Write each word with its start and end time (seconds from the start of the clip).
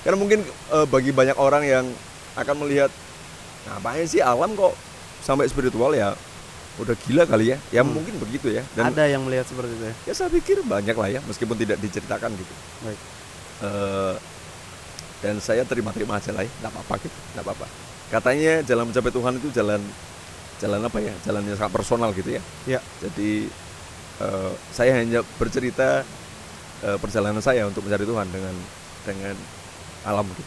karena 0.00 0.16
mungkin 0.16 0.40
eh, 0.44 0.86
bagi 0.86 1.10
banyak 1.10 1.36
orang 1.36 1.62
yang 1.62 1.84
akan 2.32 2.56
melihat 2.58 2.88
ngapain 3.66 4.04
sih 4.04 4.18
alam 4.18 4.52
kok 4.52 4.72
sampai 5.20 5.44
spiritual 5.46 5.92
ya 5.92 6.16
udah 6.76 6.96
gila 6.98 7.24
kali 7.24 7.52
ya 7.52 7.58
ya 7.70 7.82
Hmm. 7.82 7.92
mungkin 7.92 8.16
begitu 8.16 8.48
ya 8.50 8.64
dan 8.72 8.88
Ada 8.88 9.04
yang 9.10 9.20
melihat 9.22 9.44
seperti 9.44 9.68
itu 9.70 9.84
ya. 9.84 9.94
ya 10.02 10.12
saya 10.14 10.28
pikir 10.28 10.62
banyak 10.62 10.94
lah 10.94 11.08
ya 11.10 11.20
meskipun 11.22 11.52
tidak 11.54 11.76
diceritakan 11.76 12.32
gitu 12.32 12.54
Baik. 12.80 13.00
Eh, 13.60 14.14
dan 15.20 15.36
saya 15.38 15.62
terima-terima 15.62 16.16
aja 16.16 16.32
lah 16.32 16.40
ya 16.40 16.52
nggak 16.58 16.72
apa-apa 16.72 16.94
gitu 17.02 17.18
nggak 17.34 17.44
apa-apa 17.44 17.66
katanya 18.08 18.52
jalan 18.64 18.84
mencapai 18.88 19.12
Tuhan 19.12 19.32
itu 19.36 19.48
jalan 19.52 19.80
jalan 20.56 20.80
apa 20.82 20.98
ya 20.98 21.14
jalan 21.20 21.42
yang 21.44 21.56
sangat 21.56 21.72
personal 21.74 22.10
gitu 22.12 22.30
ya 22.30 22.42
Ya. 22.64 22.80
jadi 22.98 23.52
eh, 24.18 24.52
saya 24.72 24.96
hanya 24.96 25.20
bercerita 25.36 26.00
eh, 26.80 26.96
perjalanan 26.96 27.44
saya 27.44 27.68
untuk 27.68 27.84
mencari 27.84 28.08
Tuhan 28.08 28.26
dengan 28.26 28.54
dengan 29.02 29.36
alam 30.04 30.26
gitu 30.30 30.44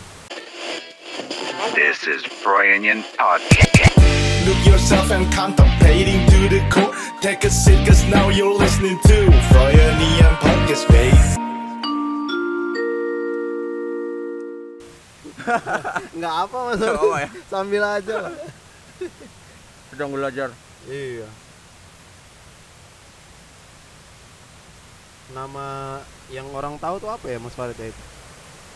This 1.74 2.06
is 2.06 2.21
Brian 2.46 3.02
Podcast. 3.18 3.98
Look 4.46 4.61
yourself 4.61 5.10
and 5.10 5.25
contemplating 5.34 6.21
to 6.30 6.39
the 6.46 6.61
core. 6.70 6.94
Take 7.18 7.48
a 7.48 7.50
seat, 7.50 7.82
cause 7.88 8.04
now 8.06 8.30
you're 8.30 8.54
listening 8.54 9.00
to 9.10 9.18
Froyonian 9.50 10.34
Podcast, 10.38 10.86
babe. 10.92 11.18
Nggak 16.14 16.36
apa 16.46 16.58
mas. 16.68 16.78
Nggak 16.78 17.00
apa 17.00 17.18
ya? 17.25 17.30
Sambil 17.54 17.82
aja 17.82 18.16
lah. 18.30 18.36
sedang 19.94 20.10
belajar 20.10 20.50
Iya. 20.89 21.30
Nama 25.32 25.68
yang 26.30 26.50
orang 26.54 26.78
tahu 26.78 26.97
tuh 26.97 27.10
apa 27.10 27.25
ya 27.30 27.38
Mas 27.38 27.54
Farid 27.54 27.78
ya 27.78 27.88
itu? 27.89 28.04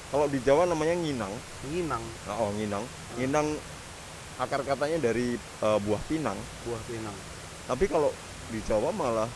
Kalau 0.07 0.25
di 0.31 0.39
Jawa 0.39 0.63
namanya 0.63 0.95
nginang. 0.95 1.33
Nginang, 1.67 2.03
oh 2.31 2.51
nginang. 2.55 2.83
Nginang 3.19 3.47
akar 4.37 4.61
katanya 4.63 5.01
dari 5.01 5.35
eh, 5.37 5.79
buah 5.81 6.01
pinang. 6.07 6.37
Buah 6.65 6.81
pinang. 6.87 7.17
tapi 7.67 7.83
kalau 7.91 8.07
di 8.47 8.63
Jawa 8.63 8.95
malah 8.95 9.27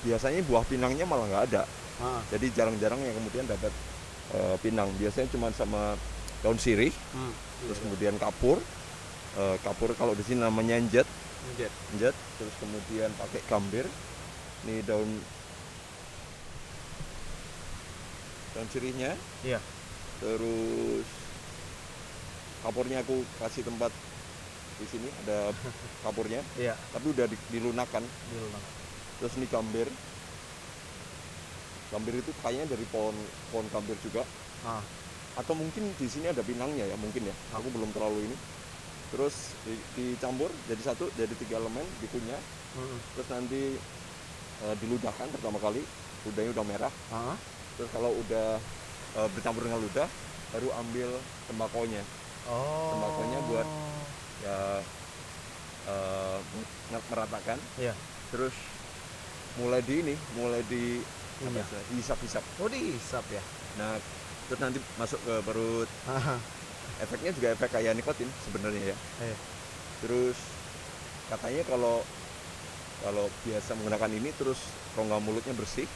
biasanya 0.00 0.40
buah 0.48 0.64
pinangnya 0.64 1.04
malah 1.04 1.28
nggak 1.28 1.44
ada. 1.52 1.62
Ah, 2.00 2.24
jadi 2.32 2.48
jarang-jarang 2.56 2.98
yang 3.04 3.14
kemudian 3.20 3.44
dapat 3.44 3.72
eh, 4.32 4.56
pinang. 4.64 4.88
Biasanya 4.96 5.28
cuma 5.28 5.52
sama 5.52 5.98
daun 6.42 6.58
sirih 6.58 6.90
hmm. 6.90 7.32
terus 7.68 7.78
kemudian 7.84 8.16
kapur. 8.16 8.56
Eh, 9.36 9.56
kapur 9.60 9.92
kalau 9.98 10.16
di 10.16 10.24
sini 10.24 10.40
namanya 10.40 10.80
njet. 10.80 11.08
Jet. 11.58 11.72
njet 11.98 12.16
terus 12.40 12.54
kemudian 12.62 13.12
pakai 13.20 13.40
gambir. 13.50 13.84
Ini 14.62 14.86
daun 14.86 15.10
daun 18.52 18.68
sirihnya 18.68 19.16
Iya. 19.42 19.58
terus 20.18 21.06
kapurnya 22.60 23.00
aku 23.00 23.20
kasih 23.38 23.62
tempat 23.62 23.90
di 24.74 24.86
sini 24.88 25.08
ada 25.24 25.50
kapurnya. 26.04 26.40
Iya. 26.54 26.74
tapi 26.90 27.10
udah 27.10 27.26
di- 27.26 27.44
dilunakkan 27.50 28.02
Diulang. 28.02 28.64
terus 29.18 29.32
ini 29.36 29.46
gambir. 29.46 29.88
Gambir 31.88 32.14
itu 32.16 32.32
kayaknya 32.40 32.72
dari 32.72 32.86
pohon 32.88 33.12
pohon 33.52 33.68
gambir 33.68 33.96
juga. 34.00 34.24
Ah, 34.64 34.80
atau 35.34 35.52
mungkin 35.52 35.92
di 35.92 36.06
sini 36.06 36.24
ada 36.26 36.40
pinangnya 36.40 36.84
ya 36.84 36.96
mungkin 36.96 37.24
ya. 37.24 37.34
Aku 37.52 37.68
belum 37.68 37.92
terlalu 37.92 38.24
ini. 38.24 38.36
Terus 39.10 39.52
di- 39.62 39.84
dicampur 39.94 40.48
jadi 40.66 40.82
satu 40.82 41.12
jadi 41.12 41.34
tiga 41.36 41.60
elemen 41.60 41.84
dikunyah 42.00 42.40
hmm. 42.72 42.98
terus 43.12 43.28
nanti 43.28 43.76
eh, 44.62 44.74
diludahkan 44.80 45.28
pertama 45.30 45.58
kali 45.58 45.84
ludahnya 46.24 46.50
udah 46.52 46.64
merah. 46.64 46.92
Ah, 47.12 47.36
terus 47.74 47.90
kalau 47.90 48.10
udah 48.12 48.60
eh, 49.14 49.28
bercampur 49.30 49.62
dengan 49.62 49.80
ludah 49.80 50.08
baru 50.50 50.68
ambil 50.78 51.10
tembakonya 51.44 52.02
Oh. 52.42 52.90
Tembakonya 52.90 53.38
buat 53.46 53.68
ya 54.40 54.58
nge- 56.90 57.06
meratakan 57.08 57.58
Iya. 57.76 57.94
terus 58.28 58.50
mulai 59.54 59.78
di 59.78 59.94
ini 60.00 60.14
mulai 60.32 60.58
di 60.64 60.98
apa 61.38 61.44
Kunyah. 61.44 61.62
istilahnya, 61.62 61.86
dihisap-hisap 61.90 62.42
Oh 62.58 62.66
dihisap 62.66 63.24
ya. 63.28 63.42
nah 63.72 63.94
terus 64.46 64.58
nanti 64.58 64.78
masuk 64.96 65.22
ke 65.22 65.34
perut 65.40 65.86
efeknya 66.98 67.30
juga 67.30 67.48
efek 67.52 67.70
kayak 67.70 67.94
nikotin 67.94 68.26
sebenarnya 68.42 68.90
ya 68.90 68.96
Iya. 69.22 69.36
terus 70.00 70.38
katanya 71.28 71.62
kalau 71.64 72.02
kalau 73.00 73.26
biasa 73.42 73.70
menggunakan 73.74 74.10
ini 74.12 74.30
terus 74.32 74.58
rongga 74.92 75.18
mulutnya 75.18 75.54
bersih 75.54 75.86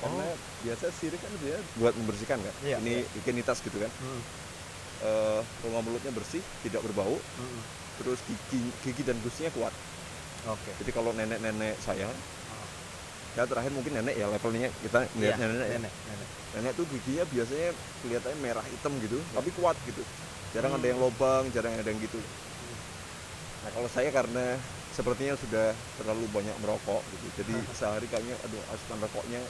karena 0.00 0.26
biasa 0.60 0.84
sirih 0.92 1.16
kan 1.16 1.32
dia 1.38 1.56
buat 1.76 1.92
membersihkan 1.94 2.38
kan 2.38 2.54
Oh. 2.54 2.64
Iya, 2.64 2.76
ini 2.80 3.04
higienitas 3.14 3.60
gitu 3.60 3.76
kan 3.76 3.92
Hmm. 3.96 4.22
Eh, 5.00 5.40
rongga 5.62 5.80
mulutnya 5.80 6.12
bersih 6.12 6.40
tidak 6.60 6.80
berbau 6.82 7.16
hmm. 7.16 7.60
terus 7.96 8.20
gigi 8.22 8.60
gigi 8.80 9.00
dan 9.00 9.16
gusinya 9.18 9.48
kuat 9.50 9.72
Oke. 10.46 10.72
jadi 10.76 10.90
kalau 10.90 11.12
nenek-nenek 11.12 11.76
saya 11.78 12.04
ya 13.30 13.42
terakhir 13.46 13.70
mungkin 13.70 13.94
nenek 13.94 14.12
ya 14.14 14.26
levelnya 14.26 14.68
kita 14.80 15.06
Iya, 15.10 15.16
lihat 15.16 15.36
nenek 15.38 15.56
ya. 15.62 15.78
nenek, 15.78 15.92
nenek. 16.04 16.28
nenek 16.52 16.72
tuh 16.74 16.84
giginya 16.84 17.24
biasanya 17.24 17.68
kelihatannya 18.00 18.38
merah 18.40 18.64
hitam 18.66 18.92
gitu 18.98 19.16
tapi 19.30 19.48
kuat 19.54 19.76
gitu 19.84 20.02
jarang 20.50 20.74
ada 20.74 20.82
Hmm. 20.82 20.90
yang 20.90 21.00
lobang 21.00 21.44
jarang 21.48 21.72
ada 21.72 21.86
yang 21.86 22.00
gitu 22.02 22.20
nah 23.60 23.70
kalau 23.70 23.88
saya 23.88 24.10
karena 24.10 24.58
sepertinya 24.90 25.32
sudah 25.38 25.70
terlalu 25.96 26.28
banyak 26.28 26.56
merokok 26.58 27.00
gitu 27.06 27.26
jadi 27.40 27.54
sehari 27.78 28.04
kayaknya 28.04 28.36
aduh 28.42 28.60
asupan 28.68 29.00
rokoknya 29.00 29.40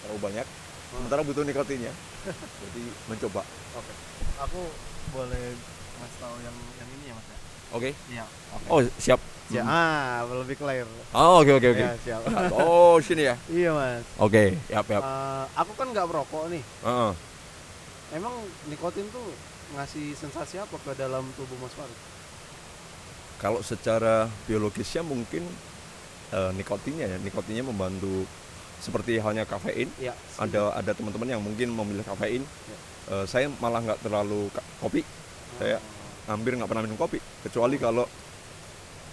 terlalu 0.00 0.20
banyak 0.22 0.46
sementara 0.88 1.20
butuh 1.20 1.42
nikotinnya 1.42 1.92
jadi 2.62 2.82
mencoba 3.06 3.42
Oke. 3.74 3.92
Aku 4.40 4.60
boleh 5.10 5.52
mas 5.96 6.12
tahu 6.16 6.36
yang 6.40 6.54
yang 6.74 6.88
ini 6.90 7.04
ya 7.04 7.14
mas 7.14 7.26
ya? 7.26 7.38
oke 7.70 7.90
Iya. 8.08 8.24
Oke. 8.52 8.66
oh 8.68 8.80
siap 8.96 9.20
Ya, 9.48 9.64
Hmm. 9.64 9.72
ah, 9.72 10.28
lebih 10.38 10.60
clear. 10.60 10.84
oh 11.10 11.40
oke 11.40 11.52
oke 11.54 11.68
oke 11.70 11.80
Ya, 11.80 11.96
siap. 11.98 12.20
oh 12.60 13.00
sini 13.00 13.24
ya 13.24 13.36
iya 13.48 13.72
mas. 13.72 14.04
oke 14.16 14.56
siap 14.64 14.84
siap 14.84 15.00
Eh, 15.00 15.44
aku 15.54 15.72
kan 15.72 15.88
nggak 15.88 16.04
merokok 16.04 16.48
nih. 16.48 16.60
Heeh. 16.82 17.12
Emang 18.10 18.32
nikotin 18.64 19.08
tuh 19.08 19.24
ngasih 19.70 20.12
sensasi 20.14 20.56
apa 20.56 20.76
ke 20.78 20.92
dalam 20.94 21.24
tubuh 21.32 21.56
Mas 21.58 21.72
Farid? 21.72 21.96
kalau 23.36 23.62
secara 23.62 24.26
biologisnya 24.44 25.00
mungkin 25.00 25.46
eh, 26.28 26.50
nikotinnya 26.52 27.06
ya 27.06 27.18
nikotinnya 27.18 27.62
membantu 27.62 28.26
seperti 28.78 29.18
halnya 29.18 29.42
kafein 29.42 29.90
Ya. 29.96 30.14
ada 30.36 30.72
ada 30.72 30.90
teman-teman 30.92 31.28
yang 31.28 31.40
mungkin 31.40 31.68
memilih 31.68 32.02
kafein 32.02 32.42
Ya. 32.42 32.76
Eh, 33.10 33.24
saya 33.24 33.48
malah 33.54 33.80
nggak 33.80 34.00
terlalu 34.00 34.48
kopi 34.78 35.02
saya 35.56 35.80
hampir 36.24 36.54
nggak 36.54 36.66
pernah 36.66 36.82
minum 36.82 36.94
kopi 36.94 37.18
kecuali 37.40 37.76
kalau 37.76 38.04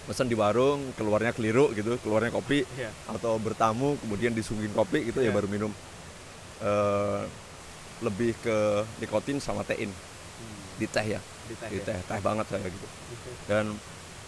pesan 0.05 0.27
di 0.27 0.35
warung 0.35 0.93
keluarnya 0.93 1.31
keliru 1.31 1.71
gitu 1.71 1.97
keluarnya 1.97 2.29
kopi 2.29 2.61
Iya. 2.71 2.93
atau 3.09 3.35
bertamu 3.37 3.97
kemudian 3.97 4.31
disuguhin 4.31 4.69
kopi 4.71 5.05
itu 5.05 5.17
ya 5.17 5.29
Iya. 5.29 5.33
baru 5.33 5.47
minum 5.47 5.71
Eh, 6.55 7.21
lebih 7.99 8.31
ke 8.37 8.57
nikotin 8.97 9.39
sama 9.39 9.61
tein 9.61 9.87
Hmm, 9.87 10.55
di 10.75 10.85
teh 10.85 11.03
ya 11.05 11.19
di 11.45 11.53
teh. 11.53 11.67
di 11.67 11.77
ya? 11.77 11.83
teh 11.85 11.99
teh 12.01 12.19
banget 12.19 12.47
saya 12.47 12.63
gitu 12.65 12.87
dan 13.45 13.75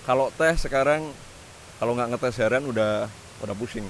kalau 0.01 0.27
teh 0.31 0.55
sekarang 0.55 1.11
kalau 1.75 1.91
nggak 1.93 2.09
ngetes 2.09 2.35
heran 2.37 2.63
udah 2.63 3.07
udah 3.39 3.55
pusing 3.55 3.83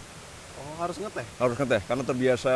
harus 0.77 0.97
ngeteh. 0.97 1.25
harus 1.37 1.55
ngeteh 1.55 1.81
karena 1.83 2.03
terbiasa 2.03 2.53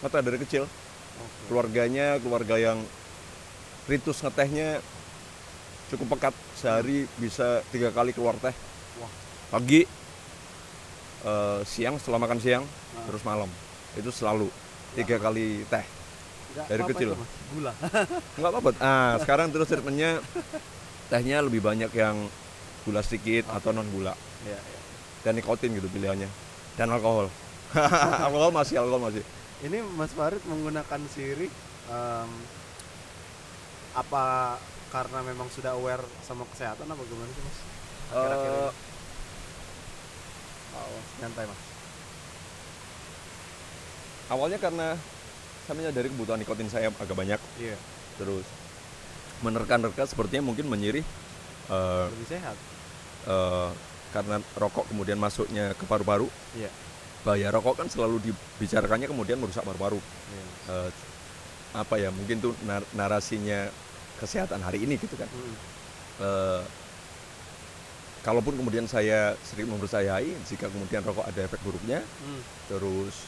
ngeteh 0.00 0.20
dari 0.20 0.38
kecil 0.38 0.64
Oke. 0.64 1.40
keluarganya 1.46 2.18
keluarga 2.18 2.56
yang 2.56 2.78
ritus 3.84 4.18
ngetehnya 4.18 4.80
cukup 5.86 6.16
pekat 6.16 6.34
sehari 6.54 7.04
bisa 7.14 7.60
tiga 7.68 7.88
kali 7.88 8.10
keluar 8.10 8.34
teh 8.36 8.52
Wah. 8.96 9.10
pagi 9.50 9.84
eh, 11.22 11.60
siang 11.64 11.96
setelah 11.96 12.20
makan 12.20 12.38
siang 12.38 12.64
Ah. 12.94 13.04
terus 13.04 13.22
malam 13.22 13.50
itu 13.92 14.08
selalu 14.08 14.46
tiga 14.92 15.18
kali 15.18 15.66
teh 15.66 15.82
Nggak 16.54 16.66
dari 16.66 16.80
apa-apa 16.80 16.92
kecil. 16.94 17.08
itu. 17.10 17.24
Gula. 17.50 17.72
nggak 18.38 18.50
apa-apa 18.52 18.70
ah 18.78 19.12
sekarang 19.18 19.50
terus 19.50 19.66
treatmentnya 19.66 20.22
tehnya 21.04 21.42
lebih 21.42 21.58
banyak 21.58 21.90
yang 21.90 22.16
gula 22.82 23.00
sedikit 23.00 23.50
atau 23.50 23.70
non 23.70 23.86
gula 23.88 24.14
Iya, 24.42 24.54
iya. 24.54 24.78
dan 25.22 25.34
nikotin 25.34 25.72
gitu 25.72 25.88
pilihannya 25.88 26.30
dan 26.74 26.88
alkohol 26.90 27.30
alkohol 28.26 28.50
masih 28.50 28.78
alkohol 28.78 29.02
masih 29.02 29.24
Ini 29.62 29.80
Mas 29.96 30.12
Farid 30.12 30.44
menggunakan 30.44 31.00
sirih 31.08 31.48
em, 31.88 32.30
apa 33.94 34.56
karena 34.90 35.22
memang 35.22 35.48
sudah 35.48 35.72
aware 35.72 36.04
sama 36.20 36.44
kesehatan 36.52 36.84
apa 36.84 37.02
gimana 37.02 37.30
sih 37.30 37.42
Mas? 37.42 37.58
Akhir-akhir 38.12 38.50
Eh, 38.50 38.60
ini. 38.60 38.70
Oh, 40.74 41.00
santai 41.16 41.44
Mas. 41.46 41.60
awalnya 44.26 44.58
karena 44.58 44.98
saya 45.64 45.74
menyadari 45.74 46.08
kebutuhan 46.10 46.36
nikotin 46.36 46.68
saya 46.68 46.92
agak 46.92 47.16
banyak 47.16 47.40
Iya, 47.56 47.76
terus 48.16 48.44
menerka-nerka 49.40 50.04
sepertinya 50.04 50.44
mungkin 50.44 50.68
menyirih 50.68 51.04
eh, 51.70 52.04
lebih 52.12 52.28
sehat. 52.28 52.56
eh, 53.26 53.70
karena 54.14 54.38
rokok 54.54 54.86
kemudian 54.86 55.18
masuknya 55.18 55.74
ke 55.74 55.82
paru-paru 55.84 56.30
Iya. 56.54 56.70
bahaya 57.26 57.50
rokok 57.50 57.82
kan 57.82 57.88
selalu 57.90 58.22
dibicarakannya 58.22 59.10
kemudian 59.10 59.36
merusak 59.36 59.66
paru-paru 59.66 59.98
Iya. 59.98 60.46
Eh, 60.70 60.90
apa 61.74 61.98
ya 61.98 62.14
mungkin 62.14 62.38
tuh 62.38 62.54
nar- 62.62 62.86
narasinya 62.94 63.66
kesehatan 64.16 64.62
hari 64.62 64.86
ini 64.86 64.94
gitu 64.94 65.18
kan 65.18 65.26
Mm. 65.26 65.54
Eh, 66.14 66.62
kalaupun 68.22 68.54
kemudian 68.54 68.86
saya 68.86 69.34
sering 69.42 69.66
mempercayai 69.68 70.30
jika 70.46 70.70
kemudian 70.70 71.02
rokok 71.02 71.26
ada 71.26 71.40
efek 71.42 71.58
buruknya 71.60 71.98
Mm. 72.22 72.40
terus 72.70 73.26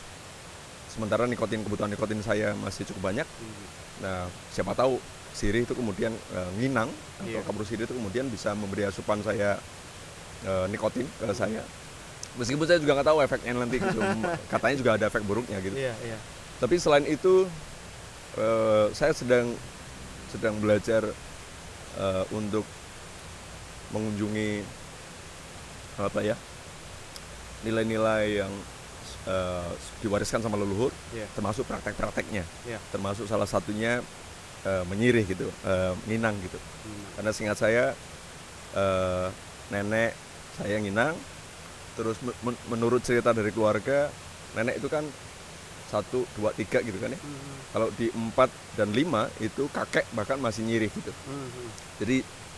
sementara 0.86 1.26
nikotin 1.26 1.60
kebutuhan 1.60 1.90
nikotin 1.90 2.22
saya 2.22 2.54
masih 2.54 2.86
cukup 2.86 3.10
banyak 3.10 3.26
Mm. 3.26 3.64
nah 4.00 4.20
siapa 4.48 4.72
tahu 4.72 5.02
sirih 5.34 5.66
itu 5.66 5.74
kemudian 5.74 6.14
eh, 6.14 6.50
nginang 6.56 6.88
atau 7.18 7.28
Iya. 7.28 7.44
kabur 7.44 7.66
sirih 7.66 7.84
itu 7.84 7.92
kemudian 7.92 8.30
bisa 8.30 8.54
memberi 8.54 8.86
asupan 8.86 9.20
saya 9.20 9.58
eh, 10.42 10.66
nikotin 10.68 11.06
ke 11.16 11.32
saya 11.32 11.62
meskipun 12.34 12.64
saya 12.64 12.76
juga 12.76 12.92
nggak 12.94 13.08
tahu 13.08 13.18
efeknya 13.22 13.52
nanti 13.54 13.76
gitu 13.78 13.98
katanya 14.52 14.76
juga 14.76 14.90
ada 14.94 15.04
efek 15.06 15.22
buruknya 15.22 15.56
gitu 15.58 15.72
Iya, 15.72 15.94
iya. 16.02 16.18
tapi 16.58 16.76
selain 16.76 17.04
itu 17.04 17.48
eh, 18.36 18.86
saya 18.92 19.12
sedang 19.12 19.56
sedang 20.28 20.58
belajar 20.58 21.06
eh, 21.96 22.24
untuk 22.30 22.66
mengunjungi 23.88 24.66
apa 25.96 26.20
ya 26.20 26.36
nilai-nilai 27.64 28.44
yang 28.44 28.52
eh, 29.24 29.70
diwariskan 30.02 30.44
sama 30.44 30.60
leluhur 30.60 30.92
Iya. 31.10 31.24
termasuk 31.32 31.64
praktek-prakteknya 31.64 32.44
Iya. 32.64 32.78
termasuk 32.92 33.24
salah 33.24 33.48
satunya 33.48 34.04
eh, 34.62 34.84
menyirih 34.84 35.24
gitu 35.24 35.48
eh, 35.64 35.92
nginang 36.04 36.36
gitu 36.42 36.58
Mm. 36.86 37.02
karena 37.16 37.30
seingat 37.32 37.58
saya 37.58 37.84
eh, 38.76 39.26
nenek 39.66 40.14
saya 40.56 40.76
nginang 40.78 41.14
terus 41.94 42.16
men- 42.20 42.36
men- 42.42 42.62
menurut 42.68 43.00
cerita 43.00 43.30
dari 43.30 43.48
keluarga 43.48 44.08
nenek 44.52 44.80
itu 44.80 44.88
kan 44.88 45.04
satu 45.86 46.26
dua 46.34 46.50
tiga 46.50 46.80
gitu 46.80 46.96
kan 46.96 47.08
ya 47.08 47.16
Mm. 47.16 47.56
kalau 47.70 47.88
di 47.92 48.10
empat 48.10 48.48
dan 48.74 48.90
lima 48.90 49.30
itu 49.38 49.68
kakek 49.68 50.04
bahkan 50.12 50.36
masih 50.36 50.64
nyirih 50.64 50.90
gitu 50.90 51.12
Mm. 51.24 51.48
jadi 51.98 52.16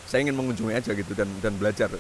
saya 0.09 0.25
ingin 0.25 0.35
mengunjungi 0.35 0.75
aja 0.75 0.91
gitu 0.91 1.13
dan 1.13 1.29
dan 1.39 1.53
belajar 1.55 1.93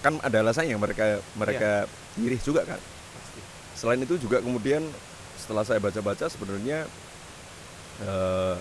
kan 0.00 0.16
ada 0.18 0.40
alasannya 0.40 0.74
mereka 0.74 1.04
mereka 1.36 1.84
nyirih 2.16 2.40
juga 2.40 2.64
kan 2.64 2.80
Pasti. 2.80 3.40
selain 3.76 4.00
itu 4.00 4.16
juga 4.16 4.40
kemudian 4.40 4.80
setelah 5.36 5.62
saya 5.62 5.78
baca-baca 5.78 6.26
sebenarnya 6.26 6.88
eh, 8.00 8.56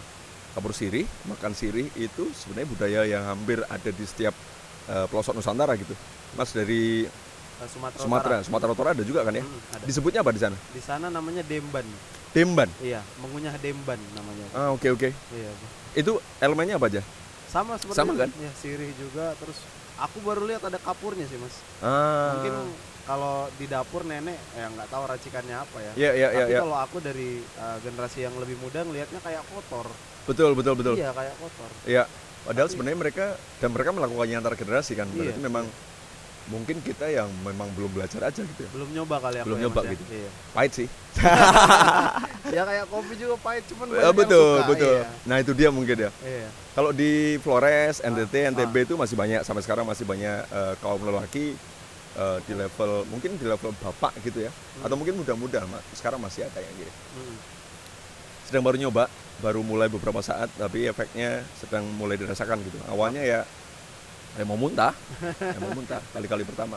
kabur 0.51 0.75
sirih 0.75 1.07
makan 1.25 1.55
sirih 1.55 1.87
itu 1.95 2.27
sebenarnya 2.35 2.67
budaya 2.67 3.01
yang 3.07 3.23
hampir 3.23 3.63
ada 3.65 3.89
di 3.89 4.03
setiap 4.03 4.35
eh, 4.83 5.05
pelosok 5.05 5.33
Nusantara 5.33 5.73
gitu 5.75 5.93
mas 6.33 6.49
dari 6.49 7.05
Eh, 7.61 7.69
Sumatera. 7.69 8.01
Sumatera 8.01 8.33
Utara. 8.33 8.41
Sumatera 8.41 8.71
Utara 8.71 8.89
ada 8.91 9.03
juga 9.03 9.21
kan 9.21 9.29
ya 9.31 9.45
Mm, 9.45 9.59
ada. 9.71 9.83
disebutnya 9.85 10.19
apa 10.19 10.31
di 10.31 10.41
sana 10.41 10.57
Di 10.67 10.81
sana 10.81 11.07
namanya 11.07 11.43
demban. 11.43 11.85
demban 12.31 12.65
Iya, 12.79 13.05
mengunyah 13.17 13.53
demban 13.55 14.01
namanya. 14.11 14.45
ah 14.51 14.69
oke 14.71 14.89
oke 14.89 15.09
Iya. 15.11 15.49
Bu. 15.51 15.65
itu 15.93 16.11
elemennya 16.39 16.75
apa 16.75 16.87
aja 16.87 17.01
Sama 17.45 17.75
seperti 17.75 17.99
Sama 17.99 18.15
kan? 18.15 18.31
Ya, 18.33 18.49
sirih 18.55 18.89
juga 18.95 19.37
terus 19.37 19.59
aku 19.95 20.17
baru 20.21 20.47
lihat 20.47 20.63
ada 20.63 20.79
kapurnya 20.79 21.27
sih, 21.27 21.37
Mas. 21.37 21.53
ah 21.81 22.33
Mungkin 22.33 22.55
kalau 23.03 23.35
di 23.53 23.67
dapur 23.67 24.01
nenek 24.03 24.39
ya 24.51 24.65
nggak 24.67 24.87
tahu 24.87 25.03
racikannya 25.05 25.55
apa 25.57 25.77
ya. 25.81 25.91
ya 25.93 26.09
ya 26.11 26.27
ya, 26.31 26.41
Tapi 26.41 26.53
ya. 26.53 26.59
kalau 26.63 26.77
aku 26.79 26.97
dari 26.97 27.29
uh, 27.55 27.77
generasi 27.77 28.23
yang 28.23 28.33
lebih 28.35 28.57
muda 28.57 28.81
ngelihatnya 28.81 29.19
kayak 29.19 29.43
kotor. 29.47 29.85
betul 30.23 30.55
betul 30.55 30.73
betul 30.73 30.95
Iya, 30.95 31.11
kayak 31.11 31.35
kotor. 31.35 31.69
Iya, 31.83 32.03
padahal 32.43 32.65
Tapi- 32.65 32.73
sebenarnya 32.73 32.99
mereka 32.99 33.25
dan 33.57 33.69
mereka 33.69 33.89
melakukannya 33.91 34.35
antar 34.37 34.55
generasi 34.55 34.93
kan. 34.93 35.07
Berarti 35.07 35.35
Iya, 35.35 35.43
memang 35.43 35.65
mungkin 36.41 36.81
kita 36.81 37.05
yang 37.07 37.29
memang 37.41 37.69
belum 37.71 37.91
belajar 37.91 38.21
aja 38.23 38.41
gitu 38.41 38.61
ya. 38.61 38.69
Belum 38.73 38.89
nyoba 38.91 39.15
kali 39.19 39.37
aku 39.39 39.47
Belum 39.47 39.57
ya, 39.57 39.63
nyoba 39.65 39.79
ya. 39.81 39.89
gitu. 39.93 40.03
Iya. 40.09 40.29
Pahit 40.51 40.71
sih. 40.73 40.87
ya 42.55 42.61
kayak 42.65 42.85
kopi 42.87 43.13
juga 43.15 43.35
pahit 43.39 43.63
cuman 43.69 43.85
banyak 43.87 44.01
Eh, 44.01 44.05
yang 44.05 44.17
betul, 44.17 44.51
suka, 44.57 44.67
betul. 44.67 44.91
Iya. 44.91 45.03
Nah, 45.23 45.37
itu 45.37 45.51
dia 45.53 45.69
mungkin 45.69 45.97
ya. 45.99 46.11
Iya. 46.19 46.49
Kalau 46.71 46.91
di 46.91 47.11
Flores, 47.39 47.99
NTT, 48.01 48.33
Ah, 48.37 48.49
NTB 48.49 48.75
itu 48.83 48.95
masih 48.95 49.15
banyak 49.15 49.41
sampai 49.43 49.61
sekarang 49.61 49.85
masih 49.85 50.03
banyak 50.03 50.37
eh, 50.43 50.73
kaum 50.79 50.99
lelaki 50.99 51.55
eh, 52.11 52.37
di 52.43 52.53
level 52.53 53.07
mungkin 53.07 53.37
di 53.37 53.45
level 53.45 53.71
bapak 53.77 54.11
gitu 54.19 54.43
ya. 54.43 54.51
Hmm. 54.51 54.83
Atau 54.83 54.95
mungkin 54.97 55.15
muda-muda 55.15 55.63
sekarang 55.93 56.19
masih 56.19 56.43
ada 56.43 56.59
yang 56.59 56.75
gitu. 56.75 56.91
Mm. 56.91 57.35
Sedang 58.51 58.67
baru 58.67 58.75
nyoba, 58.75 59.07
baru 59.39 59.63
mulai 59.63 59.87
beberapa 59.87 60.19
saat 60.19 60.51
tapi 60.59 60.83
efeknya 60.83 61.39
sedang 61.55 61.87
mulai 61.95 62.19
dirasakan 62.19 62.59
gitu. 62.67 62.75
Awalnya 62.91 63.23
ya 63.23 63.39
ya 64.35 64.43
mau 64.43 64.59
muntah, 64.59 64.91
ya 65.39 65.55
mau 65.63 65.71
muntah 65.71 66.03
kali-kali 66.11 66.43
pertama. 66.43 66.75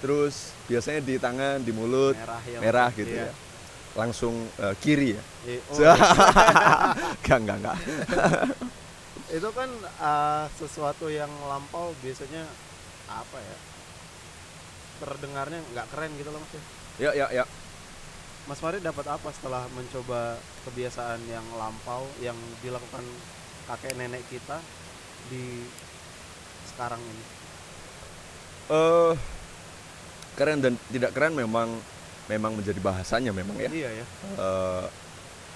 Terus 0.00 0.56
biasanya 0.72 1.04
di 1.04 1.20
tangan, 1.20 1.60
di 1.60 1.76
mulut 1.76 2.16
merah 2.16 2.40
ya 2.48 2.58
merah 2.64 2.88
gitu 2.96 3.12
Iya. 3.12 3.28
ya. 3.28 3.32
Langsung 4.00 4.48
eh, 4.48 4.72
kiri 4.80 5.12
ya. 5.12 5.22
Iya. 5.44 5.60
Oh, 5.68 5.76
Enggak, 7.20 7.36
enggak, 7.36 7.56
enggak. 7.60 7.76
itu 9.36 9.48
kan 9.52 9.68
uh, 10.00 10.48
sesuatu 10.56 11.12
yang 11.12 11.28
lampau 11.52 11.92
biasanya 12.00 12.48
apa 13.12 13.36
ya 13.36 13.56
terdengarnya 15.04 15.60
nggak 15.76 15.86
keren 15.92 16.16
gitu 16.16 16.32
loh 16.32 16.40
mas 16.40 16.52
ya. 16.56 16.62
Ya, 16.96 17.10
ya, 17.12 17.26
ya. 17.40 17.44
Mas 18.42 18.58
Farid 18.58 18.82
dapat 18.82 19.06
apa 19.06 19.30
setelah 19.30 19.70
mencoba 19.70 20.34
kebiasaan 20.66 21.22
yang 21.30 21.46
lampau 21.54 22.02
yang 22.18 22.34
dilakukan 22.58 23.06
kakek 23.70 23.94
nenek 23.94 24.26
kita 24.26 24.58
di 25.30 25.62
sekarang 26.66 26.98
ini 26.98 27.24
Eh 28.72 29.14
keren 30.34 30.58
dan 30.58 30.74
tidak 30.90 31.12
keren 31.12 31.36
memang 31.36 31.68
memang 32.26 32.56
menjadi 32.56 32.78
bahasanya 32.82 33.30
memang 33.30 33.58
ya. 33.58 33.70
iya 33.70 33.90
ya 34.02 34.06
Eh, 34.38 34.86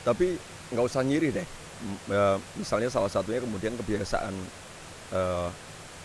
tapi 0.05 0.37
nggak 0.71 0.87
usah 0.87 1.03
nyiri 1.03 1.31
deh. 1.33 1.47
M- 1.83 2.03
eh, 2.11 2.37
misalnya 2.55 2.91
salah 2.91 3.11
satunya 3.11 3.41
kemudian 3.41 3.75
kebiasaan 3.75 4.35
eh, 5.11 5.49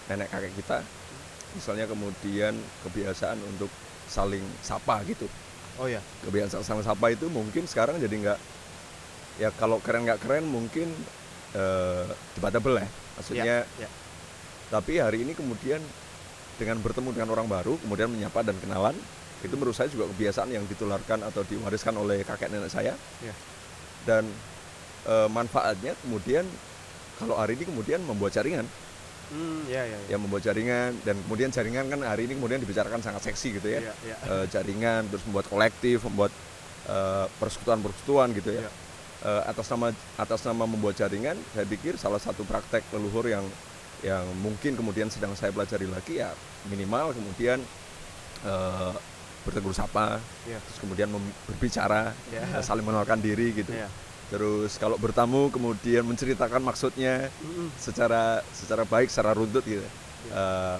nenek 0.09 0.29
kakek 0.29 0.53
kita, 0.61 0.77
misalnya 1.53 1.85
kemudian 1.85 2.53
kebiasaan 2.85 3.37
untuk 3.49 3.69
saling 4.07 4.43
sapa 4.61 5.01
gitu. 5.05 5.25
Oh 5.79 5.87
ya 5.87 6.01
Kebiasaan 6.25 6.63
saling 6.65 6.83
sapa 6.83 7.13
itu 7.13 7.29
mungkin 7.31 7.63
sekarang 7.69 8.01
jadi 8.01 8.11
nggak 8.11 8.39
ya 9.39 9.49
kalau 9.55 9.79
keren 9.79 10.03
nggak 10.03 10.19
keren 10.19 10.43
mungkin 10.47 10.91
eh 11.55 12.05
debatable 12.35 12.79
ya. 12.79 12.87
Maksudnya 13.19 13.57
ya 13.79 13.89
tapi 14.71 15.03
hari 15.03 15.27
ini 15.27 15.35
kemudian 15.35 15.83
dengan 16.55 16.79
bertemu 16.79 17.11
dengan 17.11 17.29
orang 17.35 17.47
baru 17.51 17.75
kemudian 17.83 18.07
menyapa 18.07 18.39
dan 18.39 18.55
kenalan 18.63 18.95
itu 19.43 19.51
menurut 19.59 19.75
saya 19.75 19.91
juga 19.91 20.07
kebiasaan 20.15 20.47
yang 20.53 20.63
ditularkan 20.63 21.27
atau 21.27 21.43
diwariskan 21.43 21.97
oleh 21.99 22.23
kakek 22.23 22.47
nenek 22.53 22.71
saya 22.71 22.93
Ya. 23.19 23.33
dan 24.07 24.23
e, 25.03 25.15
manfaatnya 25.27 25.91
kemudian 26.05 26.45
kalau 27.19 27.35
hari 27.35 27.59
ini 27.59 27.67
kemudian 27.67 27.99
membuat 28.07 28.31
jaringan 28.31 28.63
hmm, 29.31 29.61
ya 29.65 29.83
ya 29.83 29.97
ya 29.97 30.07
ya 30.11 30.17
membuat 30.17 30.43
jaringan 30.43 30.91
dan 31.01 31.15
kemudian 31.23 31.49
jaringan 31.49 31.85
kan 31.87 31.99
hari 32.03 32.27
ini 32.27 32.35
kemudian 32.35 32.59
dibicarakan 32.59 32.99
sangat 32.99 33.25
seksi 33.25 33.57
gitu 33.57 33.67
ya 33.67 33.79
Iya, 33.81 33.93
iya. 34.05 34.15
E, 34.21 34.33
jaringan 34.47 35.07
terus 35.07 35.23
membuat 35.23 35.47
kolektif 35.47 36.03
membuat 36.05 36.31
e, 36.85 36.95
persekutuan-persekutuan 37.37 38.31
gitu 38.33 38.51
ya 38.53 38.63
Iya. 38.63 38.71
E, 39.21 39.31
atas 39.47 39.67
nama 39.67 39.87
atas 40.15 40.41
nama 40.43 40.63
membuat 40.65 40.95
jaringan 40.95 41.35
saya 41.51 41.65
pikir 41.65 41.95
salah 41.95 42.19
satu 42.19 42.43
praktek 42.43 42.83
leluhur 42.91 43.25
yang 43.25 43.45
yang 44.01 44.25
mungkin 44.41 44.73
kemudian 44.73 45.07
sedang 45.07 45.31
saya 45.33 45.49
pelajari 45.49 45.85
lagi 45.85 46.17
ya 46.17 46.33
minimal 46.65 47.13
kemudian 47.13 47.61
eh, 48.41 48.93
bertegur 49.45 49.73
sapa 49.73 50.17
Iya. 50.45 50.57
terus 50.57 50.77
kemudian 50.77 51.05
mem- 51.05 51.33
berbicara 51.45 52.09
eh, 52.33 52.61
saling 52.61 52.81
mengenalkan 52.81 53.21
diri 53.21 53.53
gitu 53.53 53.69
Iya. 53.69 53.85
Terus 54.31 54.79
kalau 54.79 54.95
bertamu 54.95 55.51
kemudian 55.51 56.01
menceritakan 56.01 56.63
maksudnya 56.63 57.27
Mm-mm. 57.43 57.67
secara 57.75 58.39
secara 58.55 58.87
baik 58.87 59.11
secara 59.11 59.35
runtut 59.35 59.61
gitu. 59.61 59.83
Eh, 60.31 60.77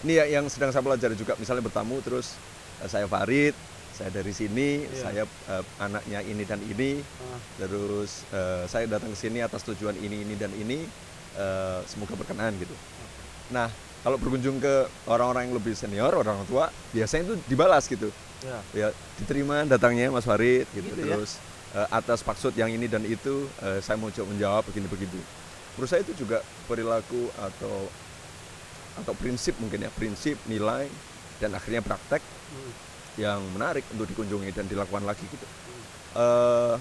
ini 0.00 0.12
ya 0.16 0.38
yang 0.38 0.46
sedang 0.46 0.70
saya 0.70 0.80
pelajari 0.80 1.12
juga. 1.12 1.34
Misalnya 1.34 1.60
bertamu 1.60 1.98
terus 2.00 2.38
eh, 2.78 2.86
saya 2.86 3.04
Farid 3.04 3.52
saya 3.90 4.08
dari 4.08 4.30
sini 4.30 4.86
Iya. 4.86 4.96
saya 5.02 5.22
eh, 5.26 5.64
anaknya 5.76 6.22
ini 6.22 6.46
dan 6.46 6.62
ini. 6.62 7.02
Ah, 7.02 7.40
terus 7.58 8.22
eh, 8.30 8.64
saya 8.64 8.86
datang 8.86 9.10
ke 9.10 9.18
sini 9.18 9.42
atas 9.42 9.66
tujuan 9.66 9.98
ini 9.98 10.22
ini 10.22 10.38
dan 10.38 10.54
ini 10.54 10.86
eh, 11.34 11.80
semoga 11.84 12.14
berkenan 12.14 12.54
gitu. 12.56 12.72
Nah 13.50 13.66
kalau 14.00 14.16
berkunjung 14.16 14.56
ke 14.56 14.86
orang-orang 15.04 15.50
yang 15.50 15.58
lebih 15.58 15.74
senior 15.74 16.14
orang 16.14 16.40
tua 16.46 16.70
biasanya 16.94 17.28
itu 17.28 17.34
dibalas 17.50 17.84
gitu. 17.84 18.08
Ya. 18.40 18.58
Ya 18.72 18.88
diterima 19.18 19.66
datangnya 19.66 20.08
Mas 20.08 20.24
Farid 20.24 20.64
gitu, 20.72 20.86
Gitu 20.86 21.02
ya? 21.04 21.18
terus. 21.18 21.36
eh, 21.36 21.49
atas 21.90 22.26
maksud 22.26 22.54
yang 22.58 22.70
ini 22.70 22.90
dan 22.90 23.06
itu 23.06 23.46
eh, 23.62 23.78
saya 23.78 23.94
mau 23.94 24.10
coba 24.10 24.26
menjawab 24.34 24.62
begini 24.66 24.88
begitu 24.90 25.18
menurut 25.78 25.90
saya 25.90 26.02
itu 26.02 26.12
juga 26.18 26.42
perilaku 26.66 27.30
atau 27.38 27.86
atau 28.98 29.14
prinsip 29.14 29.54
mungkin 29.62 29.86
ya 29.86 29.90
prinsip 29.94 30.36
nilai 30.50 30.90
dan 31.40 31.54
akhirnya 31.56 31.80
praktek 31.80 32.20
yang 33.16 33.40
menarik 33.56 33.84
untuk 33.94 34.06
dikunjungi 34.10 34.52
dan 34.54 34.68
dilakukan 34.68 35.02
lagi 35.02 35.24
gitu. 35.24 35.46
Eh, 36.16 36.74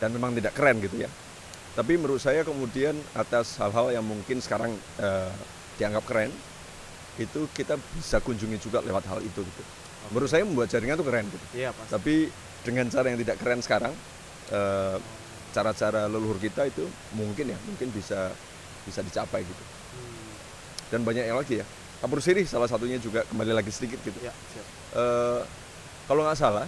dan 0.00 0.08
memang 0.16 0.32
tidak 0.32 0.56
keren 0.56 0.80
gitu 0.80 1.04
ya. 1.04 1.10
Tapi 1.76 1.94
menurut 1.96 2.18
saya 2.18 2.42
kemudian 2.42 2.98
atas 3.14 3.54
hal-hal 3.62 3.94
yang 3.94 4.04
mungkin 4.04 4.42
sekarang 4.42 4.74
eh, 4.98 5.32
dianggap 5.78 6.04
keren 6.04 6.32
itu 7.20 7.46
kita 7.52 7.76
bisa 7.94 8.18
kunjungi 8.22 8.58
juga 8.58 8.80
lewat 8.80 9.04
hal 9.08 9.20
itu 9.22 9.40
gitu. 9.44 9.62
Menurut 10.10 10.28
saya 10.32 10.42
membuat 10.42 10.72
jaringan 10.72 10.98
itu 10.98 11.06
keren 11.06 11.26
gitu. 11.28 11.46
Iya 11.54 11.70
pasti. 11.70 11.90
Tapi 11.92 12.14
dengan 12.66 12.86
cara 12.90 13.06
yang 13.12 13.18
tidak 13.20 13.36
keren 13.40 13.60
sekarang 13.62 13.92
eh, 13.92 14.19
cara-cara 15.50 16.06
leluhur 16.06 16.38
kita 16.38 16.66
itu 16.70 16.86
mungkin 17.14 17.50
ya 17.50 17.58
mungkin 17.66 17.90
bisa 17.90 18.30
bisa 18.86 19.02
dicapai 19.02 19.42
gitu. 19.42 19.64
Hmm, 19.94 20.32
dan 20.94 21.00
banyak 21.02 21.24
yang 21.26 21.38
lagi 21.38 21.60
ya. 21.62 21.66
Kapur 22.00 22.22
sirih 22.24 22.48
salah 22.48 22.64
satunya 22.64 22.96
juga 22.96 23.26
kembali 23.28 23.52
lagi 23.52 23.68
sedikit 23.68 24.00
gitu. 24.00 24.16
Ya 24.24 24.32
siap. 24.54 24.66
Eh, 24.96 25.40
kalau 26.08 26.24
nggak 26.24 26.38
salah 26.38 26.66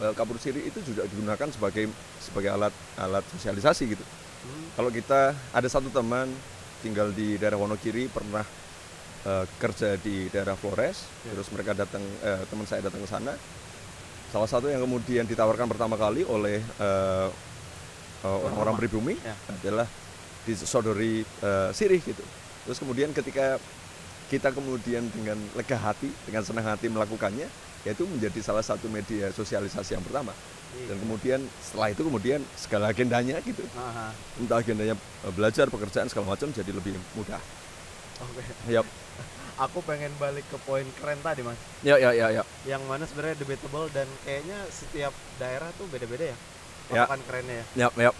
eh, 0.00 0.12
kapur 0.16 0.38
sirih 0.40 0.64
itu 0.64 0.80
juga 0.86 1.04
digunakan 1.04 1.48
sebagai 1.52 1.90
sebagai 2.22 2.50
alat 2.54 2.74
alat 2.96 3.24
sosialisasi 3.36 3.82
gitu. 3.90 4.04
Hmm, 4.40 4.66
kalau 4.78 4.88
kita 4.88 5.36
ada 5.52 5.68
satu 5.68 5.92
teman 5.92 6.30
tinggal 6.80 7.12
di 7.12 7.36
daerah 7.36 7.60
Wonogiri 7.60 8.08
pernah 8.08 8.40
eh, 9.28 9.44
kerja 9.60 10.00
di 10.00 10.32
daerah 10.32 10.56
Flores 10.56 11.04
Ya. 11.20 11.36
terus 11.36 11.52
mereka 11.52 11.76
datang 11.76 12.00
eh, 12.24 12.40
teman 12.48 12.64
saya 12.64 12.80
datang 12.88 13.04
ke 13.04 13.08
sana 13.12 13.36
salah 14.30 14.48
satu 14.48 14.70
yang 14.70 14.80
kemudian 14.80 15.26
ditawarkan 15.26 15.66
pertama 15.66 15.98
kali 15.98 16.22
oleh 16.22 16.62
eh, 16.62 17.28
eh, 18.22 18.38
orang-orang 18.46 18.78
pribumi 18.78 19.14
Ya. 19.20 19.34
adalah 19.50 19.86
disodori 20.46 21.22
eh, 21.22 21.70
sirih 21.74 22.00
gitu. 22.00 22.22
Terus 22.66 22.78
kemudian 22.78 23.10
ketika 23.10 23.58
kita 24.30 24.54
kemudian 24.54 25.10
dengan 25.10 25.34
lega 25.58 25.74
hati 25.74 26.06
dengan 26.22 26.46
senang 26.46 26.62
hati 26.70 26.86
melakukannya 26.86 27.50
yaitu 27.82 28.04
menjadi 28.06 28.38
salah 28.44 28.62
satu 28.62 28.86
media 28.86 29.32
sosialisasi 29.34 29.98
yang 29.98 30.04
pertama. 30.06 30.30
Iya. 30.70 30.94
dan 30.94 30.96
kemudian 31.02 31.40
setelah 31.58 31.90
itu 31.90 32.06
kemudian 32.06 32.38
segala 32.54 32.94
agendanya 32.94 33.42
gitu. 33.42 33.66
Aha, 33.74 34.14
entah 34.38 34.62
agendanya 34.62 34.94
belajar 35.34 35.66
pekerjaan 35.66 36.06
segala 36.06 36.30
macam 36.30 36.46
jadi 36.54 36.70
lebih 36.70 36.94
mudah. 37.18 37.42
Oke. 38.22 38.42
Yap. 38.70 38.86
aku 39.60 39.84
pengen 39.84 40.08
balik 40.16 40.48
ke 40.48 40.56
poin 40.64 40.88
keren 40.96 41.20
tadi 41.20 41.44
mas. 41.44 41.60
Ya 41.84 42.00
ya 42.00 42.16
ya 42.16 42.32
ya 42.32 42.42
yang 42.64 42.80
mana 42.88 43.04
sebenarnya 43.04 43.36
debatable 43.36 43.92
dan 43.92 44.08
kayaknya 44.24 44.56
setiap 44.72 45.12
daerah 45.36 45.68
tuh 45.76 45.84
beda-beda 45.92 46.32
ya 46.32 46.38
Ya. 46.90 47.06
patokan 47.06 47.20
kerennya 47.28 47.54
ya. 47.60 47.64
Ya 47.76 47.88
ya 48.08 48.12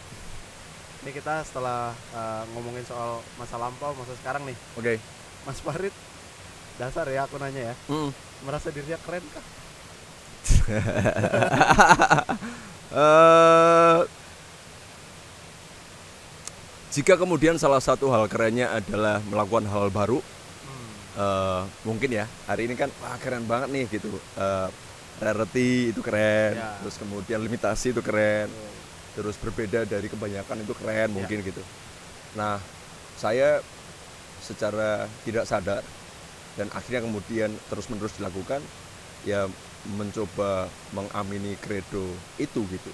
ini 1.01 1.11
kita 1.11 1.41
setelah 1.49 1.97
uh, 2.13 2.45
ngomongin 2.53 2.85
soal 2.85 3.25
masa 3.41 3.57
lampau 3.57 3.97
masa 3.97 4.13
sekarang 4.21 4.45
nih. 4.45 4.57
Oke. 4.77 5.01
Mas 5.49 5.57
Farid 5.59 5.97
dasar 6.77 7.09
ya 7.09 7.25
aku 7.25 7.41
nanya 7.41 7.73
ya. 7.73 7.75
Mm. 7.89 8.13
merasa 8.45 8.69
dirinya 8.69 9.01
keren 9.01 9.25
kah? 9.33 9.45
Eh, 12.91 14.01
jika 16.91 17.15
kemudian 17.15 17.55
salah 17.55 17.79
satu 17.79 18.11
hal 18.11 18.27
kerennya 18.27 18.67
adalah 18.75 19.23
melakukan 19.31 19.63
hal 19.71 19.95
baru 19.95 20.19
eh, 21.21 21.63
mungkin 21.85 22.11
ya 22.11 22.25
hari 22.47 22.65
ini 22.65 22.75
kan 22.75 22.89
wah 22.99 23.21
keren 23.21 23.45
banget 23.45 23.69
nih 23.69 23.85
gitu 23.91 24.09
Eh, 24.37 24.69
rarity 25.21 25.93
itu 25.93 26.01
keren 26.01 26.57
Ya. 26.57 26.81
terus 26.81 26.97
kemudian 26.97 27.39
limitasi 27.39 27.93
itu 27.93 28.01
keren 28.01 28.49
terus 29.13 29.37
berbeda 29.37 29.85
dari 29.85 30.09
kebanyakan 30.09 30.65
itu 30.65 30.73
keren 30.73 31.13
mungkin 31.13 31.45
gitu. 31.45 31.61
Nah, 32.33 32.57
saya 33.15 33.61
secara 34.41 35.05
tidak 35.23 35.45
sadar 35.45 35.83
dan 36.57 36.73
akhirnya 36.73 37.05
kemudian 37.05 37.51
terus-menerus 37.69 38.17
dilakukan 38.17 38.63
ya 39.23 39.45
mencoba 39.93 40.67
mengamini 40.91 41.53
kredo 41.57 42.07
itu 42.39 42.65
gitu. 42.67 42.91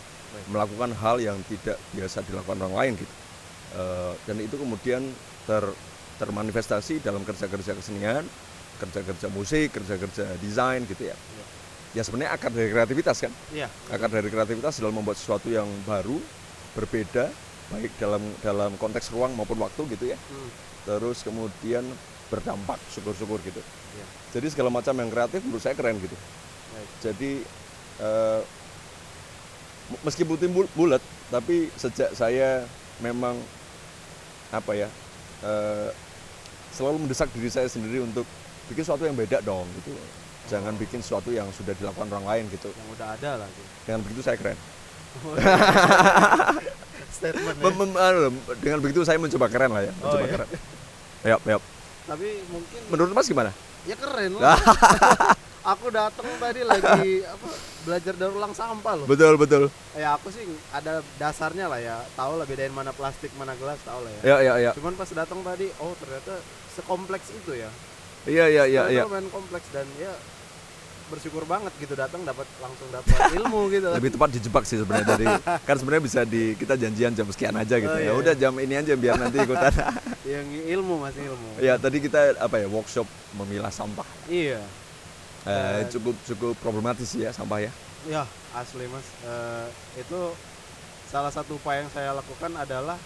Melakukan 0.51 0.93
hal 0.93 1.17
yang 1.19 1.39
tidak 1.47 1.79
biasa 1.93 2.21
dilakukan 2.23 2.59
orang 2.65 2.75
lain 2.75 2.93
gitu. 2.99 3.15
Eh, 3.77 4.13
dan 4.27 4.37
itu 4.41 4.57
kemudian 4.57 5.03
ter 5.47 5.63
termanifestasi 6.17 7.01
dalam 7.01 7.23
kerja-kerja 7.23 7.73
kesenian, 7.73 8.25
kerja-kerja 8.77 9.29
musik, 9.29 9.73
kerja-kerja 9.73 10.37
desain 10.37 10.85
gitu 10.85 11.05
ya. 11.05 11.17
Iya. 11.17 11.45
Ya 11.93 12.03
sebenarnya 12.03 12.31
akar 12.31 12.51
dari 12.51 12.69
kreativitas 12.69 13.17
kan 13.19 13.33
iya 13.51 13.73
akar 13.89 14.13
dari 14.13 14.29
kreativitas 14.29 14.77
dalam 14.77 14.93
membuat 14.93 15.17
sesuatu 15.17 15.49
yang 15.49 15.65
baru 15.83 16.21
berbeda 16.73 17.33
baik 17.67 17.89
dalam 17.97 18.21
dalam 18.39 18.77
konteks 18.77 19.09
ruang 19.11 19.33
maupun 19.33 19.57
waktu 19.57 19.81
gitu 19.91 20.05
ya 20.07 20.19
Hmm. 20.29 20.51
terus 20.85 21.25
kemudian 21.25 21.81
berdampak 22.29 22.77
syukur-syukur 22.91 23.41
gitu 23.41 23.65
Iya. 23.97 24.05
jadi 24.31 24.47
segala 24.47 24.69
macam 24.69 24.93
yang 24.95 25.09
kreatif 25.09 25.41
menurut 25.41 25.59
saya 25.59 25.73
keren 25.73 25.97
gitu 25.97 26.13
Baik. 26.13 26.89
jadi 27.01 27.31
m- 29.89 30.01
meskipun 30.03 30.37
timbul 30.37 30.67
bulat 30.73 31.01
tapi 31.27 31.73
sejak 31.75 32.13
saya 32.13 32.69
memang 32.99 33.41
apa 34.51 34.73
ya 34.77 34.89
eh, 35.43 35.89
selalu 36.77 37.09
mendesak 37.09 37.33
diri 37.33 37.49
saya 37.49 37.67
sendiri 37.67 38.05
untuk 38.05 38.29
bikin 38.69 38.85
sesuatu 38.85 39.09
yang 39.09 39.17
beda 39.17 39.41
dong 39.41 39.65
gitu 39.81 39.97
jangan 40.47 40.75
bikin 40.79 41.03
sesuatu 41.03 41.35
yang 41.35 41.51
sudah 41.51 41.75
dilakukan 41.75 42.07
orang 42.07 42.27
lain 42.27 42.45
gitu. 42.55 42.71
Yang 42.71 42.89
udah 42.99 43.09
ada 43.19 43.31
lagi 43.47 43.63
dengan 43.83 44.01
begitu 44.07 44.21
saya 44.23 44.39
keren. 44.39 44.59
Statement 47.17 47.57
ya. 47.59 47.71
Mem- 47.73 47.99
anu, 47.99 48.19
dengan 48.61 48.79
begitu 48.85 49.01
saya 49.03 49.19
mencoba 49.19 49.47
keren 49.49 49.71
lah 49.73 49.83
ya 49.89 49.93
Oh, 49.93 50.13
mencoba 50.13 50.23
iya. 50.23 50.33
keren. 50.33 50.49
Yap 51.27 51.41
yap. 51.49 51.63
Tapi 52.07 52.29
mungkin 52.53 52.81
menurut 52.93 53.13
mas 53.17 53.27
gimana? 53.27 53.51
Ya 53.89 53.97
keren 53.99 54.33
lah. 54.39 54.55
Aku 55.75 55.91
datang 55.91 56.31
tadi 56.39 56.63
lagi 56.63 57.27
apa 57.27 57.49
belajar 57.83 58.15
daur 58.15 58.39
ulang 58.39 58.55
sampah 58.55 59.03
loh. 59.03 59.07
Betul 59.11 59.35
betul. 59.35 59.67
Ya 59.99 60.15
aku 60.15 60.31
sih 60.31 60.47
ada 60.71 61.03
dasarnya 61.19 61.67
lah 61.67 61.83
ya. 61.83 61.99
Tahu 62.15 62.39
lah 62.39 62.47
bedain 62.47 62.71
mana 62.71 62.95
plastik 62.95 63.35
mana 63.35 63.51
gelas 63.59 63.83
tahu 63.83 63.99
lah 64.07 64.11
ya. 64.15 64.21
Ya 64.23 64.37
ya 64.47 64.55
ya. 64.63 64.71
Cuman 64.79 64.95
pas 64.95 65.11
datang 65.11 65.43
tadi 65.43 65.67
oh 65.83 65.91
ternyata 65.99 66.39
sekompleks 66.77 67.33
itu 67.33 67.57
ya. 67.57 67.71
Iya 68.27 68.45
iya 68.47 68.63
iya 68.67 68.83
iya. 68.91 69.03
main 69.07 69.27
kompleks 69.29 69.65
dan 69.71 69.87
ya 69.97 70.13
bersyukur 71.07 71.47
banget 71.47 71.71
gitu 71.79 71.95
datang 71.95 72.19
dapat 72.23 72.43
langsung 72.59 72.91
dapat 72.91 73.15
ilmu 73.39 73.71
gitu. 73.71 73.87
Lebih 73.95 74.11
tepat 74.13 74.29
dijebak 74.35 74.65
sih 74.67 74.77
sebenarnya 74.77 75.07
dari 75.15 75.27
kan 75.69 75.77
sebenarnya 75.79 76.05
bisa 76.05 76.21
di 76.23 76.53
kita 76.55 76.75
janjian 76.75 77.15
jam 77.15 77.27
sekian 77.31 77.55
aja 77.55 77.79
gitu 77.79 77.87
Oh, 77.89 77.97
ya. 77.97 78.11
iya. 78.11 78.13
udah 78.13 78.35
jam 78.35 78.53
ini 78.59 78.75
aja 78.75 78.93
biar 78.93 79.15
nanti 79.17 79.39
ikutan. 79.39 79.71
Yang 80.27 80.49
ilmu 80.75 80.95
mas 80.99 81.15
ilmu. 81.15 81.63
Ya 81.63 81.79
tadi 81.79 82.03
kita 82.03 82.35
apa 82.37 82.59
ya 82.59 82.67
workshop 82.67 83.07
memilah 83.33 83.71
sampah. 83.71 84.07
Iya. 84.27 84.59
Eh, 85.47 85.87
Dan- 85.87 85.91
cukup 85.95 86.15
cukup 86.27 86.55
problematis 86.59 87.15
ya 87.15 87.31
sampah 87.31 87.63
ya. 87.63 87.71
Ya 88.05 88.27
asli 88.51 88.91
mas. 88.91 89.07
Eh, 89.23 89.67
itu 90.03 90.21
salah 91.07 91.31
satu 91.31 91.55
upaya 91.55 91.87
yang 91.87 91.93
saya 91.95 92.11
lakukan 92.11 92.51
adalah 92.59 92.99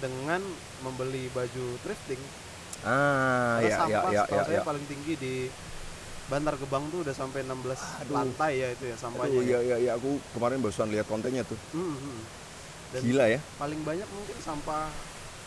dengan 0.00 0.40
membeli 0.80 1.28
baju 1.30 1.76
thrifting 1.84 2.18
ah 2.82 3.56
karena 3.56 3.60
ya 3.60 3.68
ya 3.68 3.78
sampah 3.78 4.10
ya 4.10 4.22
ya, 4.26 4.42
saya 4.42 4.58
ya. 4.58 4.62
paling 4.62 4.84
tinggi 4.84 5.14
di 5.14 5.34
Bantar 6.24 6.56
Gebang 6.56 6.88
tuh 6.88 7.04
udah 7.04 7.12
sampai 7.12 7.44
16 7.44 7.52
Aduh. 8.00 8.10
lantai 8.10 8.52
ya 8.56 8.68
itu 8.70 8.84
ya 8.86 8.96
sampahnya 8.96 9.30
Aduh, 9.30 9.40
ya. 9.40 9.46
iya 9.46 9.58
iya 9.60 9.76
iya 9.78 9.92
aku 9.92 10.16
kemarin 10.32 10.58
barusan 10.58 10.88
lihat 10.88 11.04
kontennya 11.04 11.44
tuh 11.44 11.56
Hmm, 11.70 11.92
hmm. 11.92 12.20
Dan 12.90 13.00
gila 13.04 13.24
ya 13.28 13.40
paling 13.54 13.80
banyak 13.80 14.08
mungkin 14.08 14.36
sampah 14.38 14.88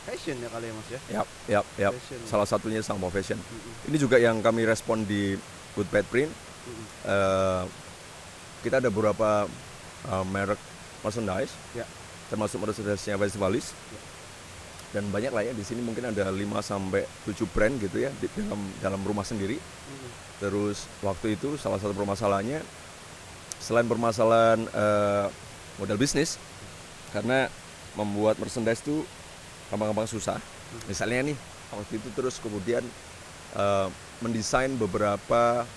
fashion 0.03 0.37
ya 0.37 0.47
kali 0.47 0.65
ya 0.65 0.73
mas 0.73 0.87
ya 0.87 0.99
yap 1.11 1.27
yap 1.47 1.65
yap 1.77 1.93
Fashion. 1.93 2.19
salah 2.23 2.45
satunya 2.45 2.79
sampah 2.79 3.09
fashion 3.09 3.35
Hmm, 3.35 3.57
hmm, 3.57 3.87
ini 3.87 3.97
juga 3.97 4.15
yang 4.17 4.39
kami 4.39 4.63
respon 4.63 5.01
di 5.01 5.35
Good 5.73 5.89
Bad 5.89 6.05
Print 6.07 6.31
hmm. 6.31 6.85
Eh, 7.03 7.63
kita 8.59 8.77
ada 8.77 8.87
beberapa 8.87 9.49
eh, 10.05 10.25
merek 10.25 10.59
merchandise 10.99 11.51
Ya. 11.71 11.85
termasuk 12.27 12.59
merchandise-nya 12.59 13.17
festivalis 13.17 13.73
Ya. 13.89 13.99
Dan 14.95 15.03
banyak 15.11 15.31
lah 15.35 15.43
ya 15.43 15.51
di 15.51 15.63
sini 15.67 15.83
mungkin 15.83 16.07
ada 16.07 16.31
5 16.31 16.39
sampai 16.63 17.03
7 17.27 17.43
brand 17.51 17.75
gitu 17.75 18.07
ya 18.07 18.11
di 18.23 18.27
dalam 18.39 18.61
dalam 18.79 19.01
rumah 19.03 19.27
sendiri. 19.27 19.59
Hmm, 19.59 20.09
terus 20.39 20.87
waktu 21.03 21.35
itu 21.35 21.59
salah 21.59 21.75
satu 21.75 21.91
permasalahannya 21.91 22.63
selain 23.59 23.87
permasalahan 23.89 24.63
eh, 24.63 25.27
modal 25.81 25.99
bisnis 25.99 26.39
karena 27.11 27.51
membuat 27.99 28.39
merchandise 28.39 28.79
itu 28.85 29.03
gampang-gampang 29.67 30.07
susah. 30.07 30.39
Misalnya 30.87 31.33
nih 31.33 31.37
waktu 31.75 31.99
itu 31.99 32.07
terus 32.15 32.39
kemudian 32.39 32.83
eh, 33.59 33.87
mendesain 34.23 34.71
beberapa 34.79 35.67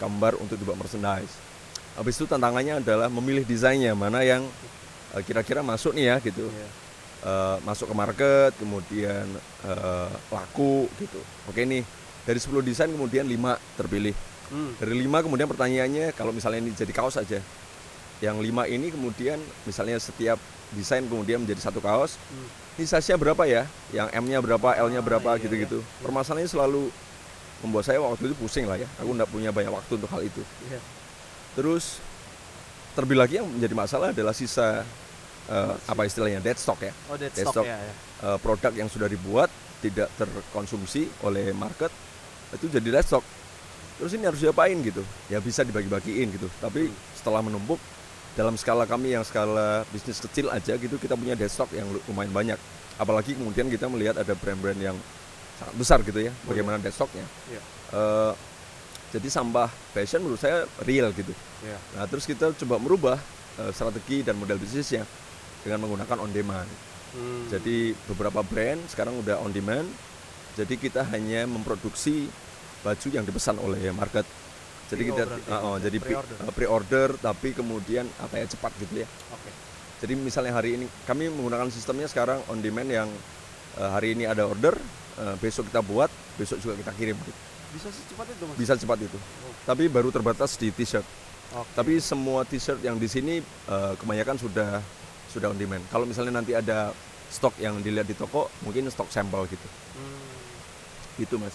gambar 0.00 0.40
untuk 0.40 0.56
dibuat 0.56 0.80
merchandise. 0.80 1.36
Habis 1.94 2.18
itu 2.18 2.26
tantangannya 2.26 2.82
adalah 2.82 3.06
memilih 3.12 3.46
desainnya 3.46 3.92
mana 3.92 4.24
yang 4.24 4.40
eh, 5.12 5.22
kira-kira 5.22 5.60
masuk 5.60 5.92
nih 5.92 6.10
ya 6.10 6.16
gitu. 6.24 6.48
Iya. 6.48 6.83
Eh, 7.24 7.56
masuk 7.64 7.88
ke 7.88 7.94
market 7.96 8.52
kemudian 8.60 9.24
eh, 9.64 10.12
laku 10.28 10.84
gitu. 11.00 11.16
Oke 11.48 11.64
nih 11.64 11.80
dari 12.28 12.36
10 12.36 12.60
desain 12.60 12.92
kemudian 12.92 13.24
5 13.24 13.56
terpilih. 13.80 14.12
Hmm, 14.52 14.76
dari 14.76 14.92
lima 15.00 15.24
kemudian 15.24 15.48
pertanyaannya 15.48 16.12
kalau 16.12 16.28
misalnya 16.36 16.60
ini 16.60 16.76
jadi 16.76 16.92
kaos 16.92 17.16
aja. 17.16 17.40
Yang 18.20 18.36
lima 18.44 18.68
ini 18.68 18.92
kemudian 18.92 19.40
misalnya 19.64 19.96
setiap 19.96 20.36
desain 20.76 21.00
kemudian 21.08 21.40
menjadi 21.40 21.64
satu 21.64 21.80
kaos 21.80 22.20
hmm. 22.20 22.76
ini 22.76 22.84
size-nya 22.92 23.16
berapa 23.16 23.42
ya? 23.48 23.64
Yang 23.88 24.08
M-nya 24.20 24.38
berapa 24.44 24.68
L-nya 24.84 25.00
Ah, 25.00 25.04
berapa 25.08 25.30
iya, 25.40 25.42
gitu-gitu. 25.48 25.80
permasalahannya 26.04 26.52
selalu 26.52 26.92
membuat 27.64 27.88
saya 27.88 28.04
waktu 28.04 28.28
itu 28.28 28.36
pusing 28.36 28.68
lah 28.68 28.76
ya. 28.76 28.88
Aku 29.00 29.16
nggak 29.16 29.32
punya 29.32 29.48
banyak 29.48 29.72
waktu 29.72 29.96
untuk 29.96 30.12
hal 30.12 30.20
itu. 30.20 30.44
Iya. 30.68 30.80
terus 31.56 32.04
terlebih 32.92 33.16
lagi 33.16 33.34
yang 33.40 33.48
menjadi 33.48 33.72
masalah 33.72 34.12
adalah 34.12 34.36
sisa 34.36 34.84
eh, 35.46 35.74
apa 35.84 36.02
istilahnya 36.04 36.40
dead 36.40 36.56
stock 36.56 36.80
ya. 36.80 36.92
Oh 37.08 37.16
dead 37.16 37.32
Dead 37.32 37.44
stock, 37.44 37.60
stock. 37.60 37.66
ya, 37.66 37.76
ya. 37.76 37.94
Eh, 38.24 38.38
produk 38.40 38.72
yang 38.72 38.88
sudah 38.88 39.06
dibuat 39.06 39.48
tidak 39.80 40.08
terkonsumsi 40.16 41.08
oleh 41.22 41.52
market 41.52 41.92
itu 42.52 42.70
jadi 42.70 43.00
dead 43.00 43.04
stock. 43.04 43.24
Terus 43.94 44.12
ini 44.16 44.24
harus 44.26 44.40
diapain 44.40 44.74
gitu? 44.80 45.04
Ya 45.28 45.38
bisa 45.38 45.62
dibagi-bagiin 45.62 46.34
gitu. 46.34 46.48
Tapi 46.58 46.88
setelah 47.14 47.44
menumpuk 47.44 47.78
dalam 48.34 48.58
skala 48.58 48.82
kami 48.82 49.14
yang 49.14 49.22
skala 49.22 49.86
bisnis 49.94 50.18
kecil 50.18 50.50
aja 50.50 50.74
gitu 50.74 50.98
kita 50.98 51.14
punya 51.14 51.38
dead 51.38 51.46
stock 51.46 51.70
yang 51.70 51.86
lu- 51.86 52.02
lumayan 52.10 52.32
banyak. 52.34 52.58
Apalagi 52.98 53.34
kemudian 53.34 53.70
kita 53.70 53.86
melihat 53.86 54.18
ada 54.18 54.34
brand-brand 54.34 54.78
yang 54.78 54.96
sangat 55.54 55.74
besar 55.78 55.98
gitu 56.02 56.18
ya 56.18 56.32
bagaimana 56.44 56.82
dead 56.82 56.90
stocknya. 56.90 57.22
Iya. 57.46 57.60
Eh, 57.94 58.32
jadi 59.14 59.30
sampah 59.30 59.70
fashion 59.94 60.26
menurut 60.26 60.42
saya 60.42 60.66
real 60.82 61.14
gitu. 61.14 61.30
Iya. 61.62 61.78
nah 61.94 62.04
terus 62.10 62.26
kita 62.26 62.50
coba 62.58 62.76
merubah 62.82 63.16
eh, 63.62 63.70
strategi 63.70 64.26
dan 64.26 64.34
model 64.34 64.58
bisnisnya 64.58 65.06
dengan 65.64 65.82
menggunakan 65.82 66.20
on 66.20 66.30
demand 66.30 66.68
Hmm. 67.14 67.46
jadi 67.46 67.94
beberapa 68.10 68.42
brand 68.42 68.90
sekarang 68.90 69.14
udah 69.22 69.38
on 69.38 69.54
demand. 69.54 69.86
Jadi 70.58 70.74
kita 70.74 71.06
hanya 71.14 71.46
memproduksi 71.46 72.26
baju 72.82 73.08
yang 73.10 73.22
dipesan 73.22 73.54
oleh 73.58 73.90
market. 73.94 74.26
Jadi 74.90 75.02
PO 75.06 75.08
kita 75.14 75.22
ah, 75.46 75.62
oh, 75.62 75.76
jadi 75.78 75.94
pre-order. 76.02 76.36
eh, 76.42 76.50
pre-order 76.50 77.08
tapi 77.18 77.54
kemudian 77.54 78.02
apa 78.18 78.42
ya 78.42 78.46
cepat 78.50 78.74
gitu 78.82 79.02
ya. 79.02 79.08
Oke. 79.30 79.50
Jadi 80.02 80.14
misalnya 80.18 80.58
hari 80.58 80.74
ini 80.74 80.86
kami 81.06 81.30
menggunakan 81.30 81.70
sistemnya 81.70 82.10
sekarang 82.10 82.42
on 82.50 82.58
demand 82.58 82.90
yang 82.90 83.06
eh, 83.78 83.90
hari 83.94 84.18
ini 84.18 84.26
ada 84.26 84.42
order, 84.50 84.74
eh, 85.18 85.34
besok 85.38 85.70
kita 85.70 85.86
buat, 85.86 86.10
besok 86.34 86.58
juga 86.66 86.74
kita 86.82 86.92
kirim. 86.98 87.14
gitu. 87.14 87.40
Bisa 87.78 87.94
secepat 87.94 88.26
itu 88.26 88.42
mas? 88.42 88.56
Bisa 88.58 88.72
cepat 88.74 88.98
itu. 89.06 89.18
Oh. 89.18 89.54
Tapi 89.70 89.86
baru 89.86 90.10
terbatas 90.10 90.58
di 90.58 90.74
t-shirt. 90.74 91.06
Oke. 91.54 91.70
Tapi 91.78 92.02
semua 92.02 92.42
t-shirt 92.42 92.82
yang 92.82 92.98
di 92.98 93.06
sini 93.06 93.38
eh, 93.42 93.92
kebanyakan 93.98 94.34
sudah 94.34 94.82
sudah 95.34 95.50
on 95.50 95.58
demand. 95.58 95.82
Kalau 95.90 96.06
misalnya 96.06 96.38
nanti 96.38 96.54
ada 96.54 96.94
stok 97.26 97.58
yang 97.58 97.82
dilihat 97.82 98.06
di 98.06 98.14
toko, 98.14 98.46
mungkin 98.62 98.86
stok 98.86 99.10
sampel 99.10 99.50
gitu. 99.50 99.66
Hmm. 99.98 101.18
Itu 101.18 101.34
mas. 101.36 101.50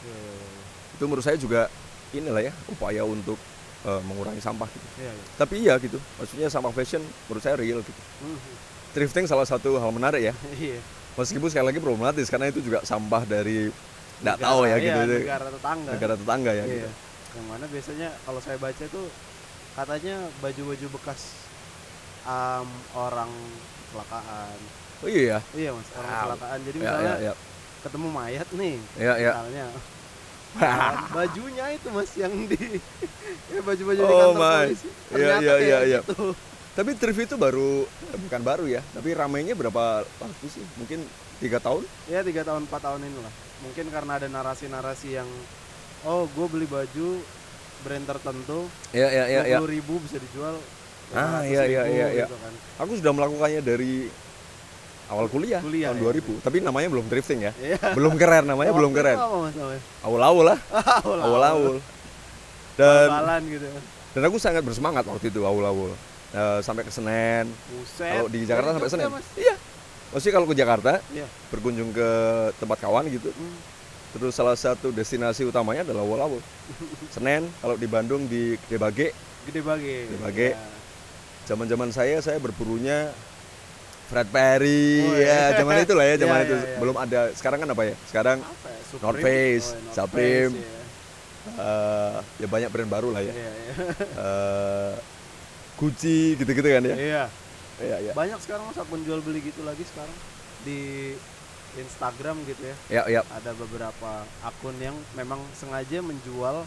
Iya, 0.00 0.16
iya, 0.16 0.32
iya. 0.32 0.62
Itu 0.96 1.04
menurut 1.04 1.24
saya 1.24 1.36
juga 1.36 1.68
inilah 2.10 2.48
ya 2.48 2.52
upaya 2.72 3.04
untuk 3.04 3.36
eh, 3.84 4.00
mengurangi 4.08 4.40
sampah 4.40 4.64
gitu. 4.66 4.86
Iya, 5.04 5.12
iya. 5.12 5.24
Tapi 5.36 5.54
iya 5.60 5.74
gitu. 5.76 6.00
Maksudnya 6.16 6.48
sampah 6.48 6.72
fashion 6.72 7.04
menurut 7.28 7.42
saya 7.44 7.60
real 7.60 7.84
gitu. 7.84 8.00
Hmm. 8.24 8.38
Thrifting 8.96 9.28
salah 9.28 9.44
satu 9.44 9.76
hal 9.76 9.92
menarik 9.92 10.32
ya. 10.32 10.34
Iya. 10.56 10.80
Meskipun 11.18 11.50
sekali 11.50 11.74
lagi 11.74 11.82
problematis 11.82 12.30
karena 12.30 12.46
itu 12.46 12.62
juga 12.62 12.86
sampah 12.86 13.26
dari 13.26 13.66
nggak 14.22 14.38
tahu 14.38 14.66
ya 14.66 14.76
gitu. 14.78 14.86
iya, 14.86 15.02
itu 15.02 15.16
negara 15.26 15.46
tetangga. 15.50 15.90
negara 15.94 16.14
tetangga 16.14 16.52
ya 16.54 16.64
Iya. 16.64 16.74
gitu. 16.78 16.90
Yang 17.28 17.46
mana 17.50 17.64
biasanya 17.66 18.08
kalau 18.22 18.40
saya 18.40 18.56
baca 18.56 18.84
tuh 18.86 19.06
katanya 19.74 20.14
baju-baju 20.38 20.86
bekas 20.94 21.20
am, 22.28 22.68
orang 22.92 23.32
kecelakaan. 23.80 24.58
Oh 25.00 25.08
iya 25.08 25.22
ya. 25.24 25.38
Iya 25.56 25.70
mas, 25.72 25.88
orang 25.96 26.04
Wow. 26.04 26.16
kecelakaan. 26.20 26.58
Jadi 26.62 26.76
Ya, 26.76 26.82
misalnya 26.84 27.14
ya, 27.16 27.24
ya. 27.24 27.34
ketemu 27.80 28.06
mayat 28.12 28.48
nih, 28.52 28.76
Ya, 28.94 29.12
ya. 29.16 29.30
misalnya. 29.32 29.66
Nah, 30.58 30.92
bajunya 31.12 31.64
itu 31.70 31.88
mas 31.88 32.10
yang 32.14 32.32
di 32.48 32.56
ya, 33.54 33.60
baju-baju 33.62 34.00
di 34.00 34.04
Oh, 34.12 34.18
kantor 34.18 34.40
my. 34.40 34.64
polisi. 34.66 34.88
Iya, 34.88 34.94
Ternyata 35.08 35.40
iya, 35.40 35.54
kayak 35.54 35.64
iya, 35.64 35.78
iya. 35.86 36.00
gitu. 36.04 36.20
Tapi 36.72 36.90
thrift 36.94 37.20
itu 37.24 37.34
baru 37.34 37.70
eh, 37.84 38.18
bukan 38.22 38.40
baru 38.44 38.64
ya, 38.70 38.80
tapi 38.94 39.10
ramainya 39.10 39.54
berapa 39.54 39.84
waktu 40.06 40.46
sih? 40.46 40.62
Mungkin 40.78 41.02
tiga 41.38 41.58
tahun? 41.58 41.82
Ya 42.06 42.22
tiga 42.22 42.46
tahun 42.46 42.70
empat 42.70 42.80
tahun 42.82 43.00
inilah. 43.02 43.34
Mungkin 43.66 43.86
karena 43.90 44.12
ada 44.14 44.28
narasi-narasi 44.30 45.18
yang 45.18 45.26
oh 46.06 46.30
gue 46.30 46.46
beli 46.46 46.66
baju 46.70 47.18
brand 47.82 48.06
tertentu 48.06 48.66
Ya 48.90 49.10
ya 49.10 49.24
ya 49.26 49.42
ya. 49.46 49.58
dua 49.58 49.70
ribu 49.70 49.98
bisa 49.98 50.18
dijual 50.18 50.54
Ah, 51.16 51.40
500.000 51.40 51.48
iya, 51.48 51.62
iya, 51.64 51.82
iya, 51.88 52.06
iya. 52.12 52.26
gitu 52.28 52.36
kan. 52.36 52.52
Aku 52.84 52.92
sudah 53.00 53.12
melakukannya 53.16 53.60
dari 53.64 53.92
awal 55.08 55.24
kuliah, 55.32 55.60
Kuliah, 55.64 55.88
tahun 55.96 56.04
ya. 56.04 56.20
2000. 56.20 56.44
Tapi 56.44 56.56
namanya 56.60 56.88
belum 56.92 57.06
drifting 57.08 57.40
ya. 57.48 57.52
Iya. 57.56 57.80
Belum 57.96 58.14
keren 58.20 58.44
namanya 58.44 58.76
belum 58.76 58.92
Waktu 58.92 59.00
itu 59.00 59.16
keren. 59.16 59.18
Awal-awal 60.04 60.44
lah, 60.52 60.58
Awal-awal. 61.24 61.74
Dan 62.76 63.08
gitu. 63.48 63.66
dan 64.14 64.22
aku 64.28 64.36
sangat 64.38 64.62
bersemangat 64.62 65.02
waktu 65.08 65.32
itu 65.32 65.42
awal-awal. 65.42 65.90
Eh, 66.28 66.60
sampai 66.60 66.84
ke 66.84 66.92
Senen. 66.92 67.48
Kalau 67.96 68.28
di 68.28 68.44
Jakarta 68.44 68.76
sampai 68.76 68.90
Senen. 68.92 69.08
Mas. 69.08 69.24
Iya. 69.32 69.56
Maksudnya 70.12 70.34
kalau 70.36 70.46
ke 70.48 70.56
Jakarta 70.56 70.92
Iya. 71.08 71.26
berkunjung 71.48 71.90
ke 71.92 72.08
tempat 72.60 72.78
kawan 72.84 73.08
gitu. 73.08 73.32
Hmm. 73.32 73.56
Terus 74.12 74.32
salah 74.36 74.56
satu 74.56 74.92
destinasi 74.92 75.48
utamanya 75.48 75.88
adalah 75.88 76.04
awal-awal. 76.04 76.40
Senen, 77.16 77.48
kalau 77.64 77.80
di 77.80 77.88
Bandung 77.88 78.28
di 78.28 78.60
Gede 78.68 78.76
Bage, 78.76 79.08
Gede 79.48 79.60
bage. 79.64 79.96
Gede 80.12 80.18
Bage. 80.20 80.48
Iya. 81.48 81.50
zaman-zaman 81.50 81.88
saya 81.88 82.20
saya 82.20 82.36
berburunya 82.36 83.08
Fred 84.06 84.28
Perry 84.28 85.00
Oh, 85.00 85.16
ya 85.16 85.24
iya. 85.48 85.56
zaman 85.56 85.80
itu 85.80 85.92
lah 85.92 86.04
ya 86.04 86.16
zaman 86.18 86.36
Iya, 86.36 86.44
itu 86.44 86.54
iya, 86.54 86.64
iya. 86.66 86.76
belum 86.76 86.96
ada 86.98 87.20
sekarang 87.32 87.58
kan 87.58 87.68
apa 87.68 87.82
ya 87.84 87.94
sekarang 88.04 88.38
Apa 88.38 88.68
ya? 88.68 88.78
Supreme? 88.84 89.02
North 89.02 89.20
Face, 89.20 89.64
Oh, 89.64 89.72
iya, 89.72 89.80
North 89.80 89.96
Supreme. 89.96 90.52
Face, 90.52 90.60
iya. 90.60 90.76
eh, 91.56 92.16
ya 92.36 92.46
banyak 92.46 92.68
brand 92.68 92.90
baru 92.90 93.08
lah 93.10 93.22
ya 93.22 93.32
Iya, 93.32 93.50
iya. 93.54 93.72
Eh, 94.18 94.92
Gucci 95.74 96.18
gitu-gitu 96.36 96.68
kan 96.68 96.82
ya 96.84 96.96
Iya. 96.96 97.24
Iya, 97.78 97.96
iya. 98.02 98.12
Banyak 98.12 98.38
sekarang 98.42 98.66
mas 98.66 98.76
akun 98.76 99.00
jual 99.02 99.22
beli 99.22 99.40
gitu 99.40 99.62
lagi 99.62 99.86
sekarang 99.86 100.12
di 100.66 101.14
Instagram 101.78 102.42
gitu 102.44 102.62
ya. 102.64 102.76
Ya, 102.90 103.02
ya. 103.08 103.22
Ada 103.30 103.54
beberapa 103.54 104.12
akun 104.42 104.74
yang 104.78 104.98
memang 105.14 105.38
sengaja 105.54 106.02
menjual 106.02 106.66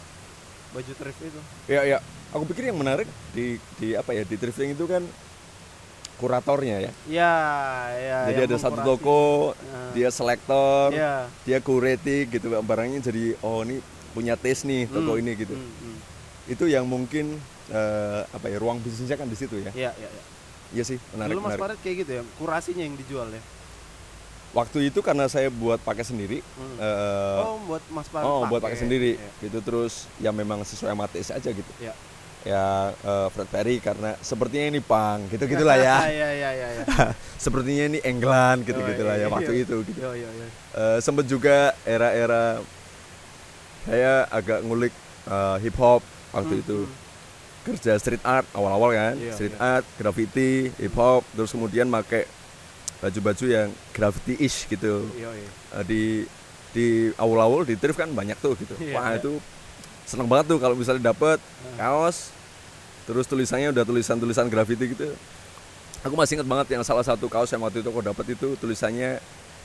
baju 0.72 0.92
thrift 0.92 1.20
itu. 1.22 1.40
Ya, 1.66 1.80
ya. 1.86 1.98
Aku 2.32 2.44
pikir 2.44 2.64
yang 2.66 2.76
menarik 2.76 3.04
di 3.30 3.46
di 3.76 3.92
apa 3.92 4.10
ya 4.10 4.24
di 4.24 4.34
thrifting 4.34 4.72
itu 4.72 4.84
kan 4.84 5.04
kuratornya 6.16 6.76
ya. 6.80 6.92
Ya, 7.04 7.34
ya. 7.92 8.18
Jadi 8.30 8.40
ada 8.46 8.56
satu 8.56 8.80
toko, 8.80 9.52
Nah, 9.58 9.90
dia 9.92 10.08
selektor, 10.08 10.94
Iya. 10.94 11.26
dia 11.42 11.58
curating 11.58 12.30
gitu 12.30 12.46
barangnya 12.58 13.02
jadi 13.02 13.34
oh 13.40 13.60
ini 13.62 13.82
punya 14.12 14.32
taste 14.34 14.64
nih 14.64 14.86
toko 14.86 15.12
Hmm, 15.12 15.20
ini 15.20 15.32
gitu. 15.34 15.52
hmm, 15.52 15.72
hmm. 15.82 15.96
Itu 16.48 16.64
yang 16.66 16.86
mungkin 16.86 17.36
eh, 17.68 18.20
apa 18.26 18.46
ya 18.46 18.56
ruang 18.56 18.78
bisnisnya 18.78 19.16
kan 19.16 19.26
di 19.26 19.34
situ 19.34 19.56
ya. 19.58 19.72
Iya, 19.72 19.90
iya, 19.92 20.08
iya. 20.08 20.22
Iya 20.72 20.84
sih, 20.86 20.98
menarik 21.12 21.32
Dulu 21.32 21.40
Mas 21.42 21.48
menarik. 21.52 21.62
Farid 21.62 21.78
kayak 21.80 21.96
gitu 22.00 22.12
ya, 22.16 22.22
kurasinya 22.36 22.80
yang 22.80 22.96
dijual 22.96 23.28
ya. 23.28 23.42
Waktu 24.52 24.92
itu 24.92 25.00
karena 25.00 25.24
saya 25.26 25.48
buat 25.48 25.80
pakai 25.80 26.04
sendiri, 26.04 26.44
Hmm. 26.44 26.76
eh, 26.76 27.40
oh, 27.40 27.56
buat 27.64 27.80
Mas 27.88 28.08
oh 28.12 28.44
buat 28.44 28.60
pakai 28.60 28.76
sendiri, 28.76 29.16
Iya. 29.16 29.48
gitu 29.48 29.58
terus 29.64 30.04
ya 30.20 30.28
memang 30.28 30.60
sesuai 30.60 30.92
taste 31.08 31.32
aja 31.32 31.48
gitu. 31.48 31.72
Iya. 31.80 31.96
Ya 32.42 32.64
eh, 32.92 33.26
Fred 33.32 33.48
Perry 33.48 33.80
karena 33.80 34.12
sepertinya 34.20 34.68
ini 34.68 34.80
punk, 34.84 35.32
gitu 35.32 35.48
gitulah 35.48 35.78
ya. 35.80 36.04
Iya, 36.10 36.28
iya, 36.36 36.50
iya, 36.52 36.68
iya. 36.74 36.84
Sepertinya 37.44 37.84
ini 37.88 37.98
England, 38.04 38.68
gitu 38.68 38.76
Oh, 38.76 38.84
gitulah 38.84 39.16
iya, 39.16 39.24
ya 39.24 39.32
waktu 39.32 39.52
iya. 39.56 39.64
itu. 39.64 39.76
Gitu. 39.88 39.98
Iya, 39.98 40.10
iya, 40.20 40.28
iya. 40.30 40.46
Eh, 40.74 40.98
sempet 41.00 41.24
juga 41.24 41.72
era-era 41.82 42.60
saya 43.82 44.26
agak 44.28 44.62
ngulik 44.62 44.92
eh, 45.24 45.56
hip 45.60 45.76
hop 45.76 46.02
waktu 46.30 46.54
Hmm, 46.58 46.62
itu 46.66 46.78
hmm. 46.84 46.94
kerja 47.62 47.92
street 47.96 48.20
art 48.22 48.44
awal-awal 48.52 48.90
kan, 48.90 49.14
Iya, 49.14 49.32
street 49.32 49.54
iya. 49.54 49.78
art, 49.78 49.86
graffiti, 49.96 50.68
hip 50.76 50.92
hop, 50.92 51.22
terus 51.30 51.50
kemudian 51.50 51.86
make 51.86 52.26
baju-baju 53.02 53.44
yang 53.44 53.68
graffiti 53.90 54.38
ish 54.38 54.70
gitu. 54.70 55.10
Iya, 55.12 55.30
iya. 55.34 55.50
Eh, 55.76 55.84
di 55.84 56.02
di 56.72 56.86
awal-awal 57.18 57.66
di 57.66 57.74
thrift 57.74 57.98
kan 57.98 58.08
banyak 58.08 58.38
tuh 58.38 58.54
gitu. 58.56 58.72
Iya, 58.78 58.94
Wah, 58.96 59.12
iya. 59.12 59.18
itu 59.18 59.36
seneng 60.06 60.30
banget 60.30 60.54
tuh 60.54 60.58
kalau 60.58 60.78
misalnya 60.78 61.10
dapet 61.10 61.42
kaos 61.74 62.30
terus 63.02 63.26
tulisannya 63.26 63.74
udah 63.74 63.82
tulisan-tulisan 63.82 64.46
graffiti 64.46 64.94
gitu. 64.94 65.10
Aku 66.02 66.14
masih 66.14 66.38
inget 66.38 66.46
banget 66.46 66.78
yang 66.78 66.82
salah 66.82 67.02
satu 67.02 67.26
kaos 67.26 67.50
yang 67.50 67.62
waktu 67.62 67.82
itu 67.82 67.90
aku 67.90 68.02
dapat 68.02 68.26
itu 68.30 68.54
tulisannya 68.56 69.18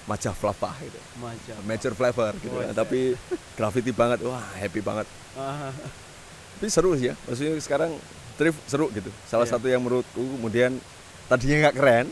Majah 0.05 0.33
Flava 0.33 0.71
gitu. 0.79 0.99
Macam. 1.19 1.57
Major 1.67 1.91
flavor 1.91 2.31
gitu. 2.39 2.53
Oh, 2.53 2.63
iya. 2.63 2.71
Tapi 2.71 3.13
graffiti 3.53 3.91
banget. 3.91 4.23
Wah, 4.23 4.41
happy 4.55 4.79
banget. 4.79 5.03
Ah, 5.35 5.69
Tapi 6.57 6.67
seru 6.71 6.95
sih 6.95 7.11
ya. 7.11 7.15
Maksudnya 7.27 7.53
sekarang 7.59 7.91
thrift 8.39 8.57
seru 8.65 8.87
gitu. 8.89 9.09
Salah 9.27 9.43
Iya. 9.45 9.53
satu 9.59 9.67
yang 9.67 9.81
menurutku 9.83 10.17
kemudian 10.39 10.79
tadinya 11.27 11.55
nggak 11.61 11.75
keren, 11.75 12.07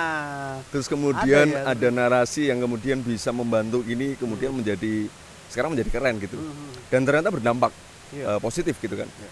terus 0.70 0.86
kemudian 0.86 1.46
Ada 1.48 1.70
ada, 1.70 1.86
ya. 1.86 1.90
narasi 1.92 2.42
yang 2.46 2.58
kemudian 2.58 2.98
bisa 2.98 3.30
membantu 3.30 3.82
ini 3.84 4.14
kemudian 4.14 4.50
menjadi 4.50 5.06
sekarang 5.46 5.72
menjadi 5.72 5.90
keren 5.90 6.18
gitu. 6.18 6.34
Mhm. 6.34 6.90
Dan 6.90 7.00
ternyata 7.02 7.28
berdampak 7.28 7.70
Iya. 8.10 8.26
eh, 8.28 8.40
positif 8.40 8.74
gitu 8.76 8.94
kan. 8.94 9.06
Iya. 9.06 9.30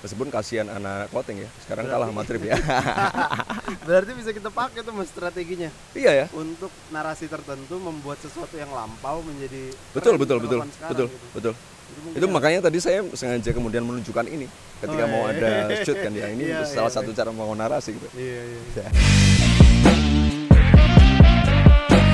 Meskipun 0.00 0.28
kasihan 0.28 0.64
anak 0.66 1.08
clothing 1.08 1.44
ya. 1.44 1.48
Sekarang 1.60 1.84
Berarti- 1.84 1.96
kalah 1.98 2.08
sama 2.08 2.22
thrift 2.24 2.44
ya. 2.46 2.56
Berarti 3.88 4.10
bisa 4.14 4.30
kita 4.30 4.48
pakai 4.48 4.80
tuh 4.80 4.92
mas 4.92 5.08
strateginya 5.08 5.68
iya 5.92 6.12
ya. 6.14 6.26
untuk 6.32 6.68
narasi 6.88 7.24
tertentu 7.24 7.76
membuat 7.76 8.16
sesuatu 8.18 8.52
yang 8.54 8.68
lampau 8.68 9.20
menjadi 9.20 9.72
Betul 9.92 10.16
betul 10.16 10.40
betul. 10.40 10.60
relevan 10.60 10.72
sekarang 10.72 10.92
Betul 10.92 11.06
gitu. 11.06 11.26
betul. 11.32 11.54
Itu 12.10 12.26
ya- 12.26 12.32
makanya 12.32 12.60
tadi 12.62 12.78
saya 12.78 13.00
sengaja 13.12 13.50
kemudian 13.50 13.82
menunjukkan 13.82 14.26
ini 14.26 14.46
ketika 14.80 15.04
Oh, 15.04 15.08
mau 15.08 15.22
iya. 15.28 15.36
ada 15.36 15.50
shoot 15.80 15.96
kan 15.96 16.12
ya. 16.12 16.26
Ini 16.28 16.44
Iya, 16.50 16.64
salah 16.64 16.86
iya, 16.86 16.96
satu 16.96 17.10
iya. 17.10 17.16
cara 17.16 17.28
membangun 17.30 17.58
narasi 17.58 17.90
gitu. 17.94 18.08
Iya 18.12 18.40
iya. 18.42 18.60
Ya. 18.76 18.88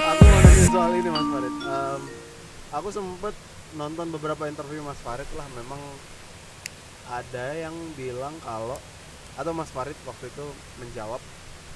Aku 0.07 0.23
mau 0.23 0.41
nanya 0.41 0.67
soal 0.67 0.93
ini 0.95 1.09
Mas 1.09 1.27
Farid. 1.27 1.55
Em, 1.57 2.03
aku 2.73 2.89
sempet 2.91 3.35
nonton 3.75 4.07
beberapa 4.11 4.43
interview 4.45 4.81
Mas 4.81 4.99
Farid 4.99 5.29
lah. 5.33 5.47
Memang 5.55 5.81
ada 7.07 7.47
yang 7.55 7.75
bilang 7.95 8.35
kalau 8.41 8.79
atau 9.35 9.53
Mas 9.53 9.69
Farid 9.69 9.97
waktu 10.03 10.27
itu 10.27 10.47
menjawab 10.79 11.21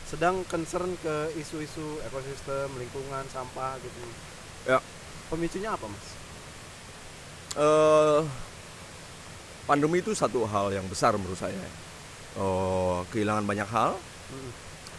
sedang 0.04 0.42
concern 0.44 0.90
ke 0.98 1.16
isu-isu 1.36 2.02
ekosistem, 2.02 2.66
lingkungan, 2.74 3.22
sampah 3.28 3.78
gitu. 3.78 4.00
Ya. 4.66 4.78
Pemicunya 5.28 5.70
apa 5.70 5.86
Mas? 5.86 6.06
Eh 7.56 8.20
pandemi 9.66 9.98
itu 9.98 10.10
satu 10.12 10.42
hal 10.44 10.70
yang 10.70 10.86
besar 10.86 11.14
menurut 11.14 11.38
saya. 11.38 11.58
oh, 12.38 13.02
kehilangan 13.10 13.42
banyak 13.42 13.66
hal, 13.66 13.98
Mm. 14.30 14.50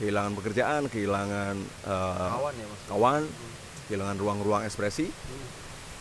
kehilangan 0.04 0.32
pekerjaan, 0.36 0.82
kehilangan 0.92 1.56
eh, 1.88 2.28
kawan 2.28 2.54
ya 2.60 2.68
kawan, 2.92 3.24
Mm. 3.24 3.52
kehilangan 3.88 4.18
ruang-ruang 4.20 4.62
ekspresi, 4.68 5.08
Mm. 5.08 5.48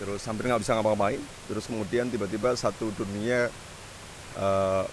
terus 0.02 0.26
hampir 0.26 0.50
nggak 0.50 0.58
bisa 0.58 0.74
ngapa-ngapain, 0.74 1.22
terus 1.46 1.70
kemudian 1.70 2.10
tiba-tiba 2.10 2.50
satu 2.58 2.90
dunia 2.90 3.46
eh, 4.34 4.84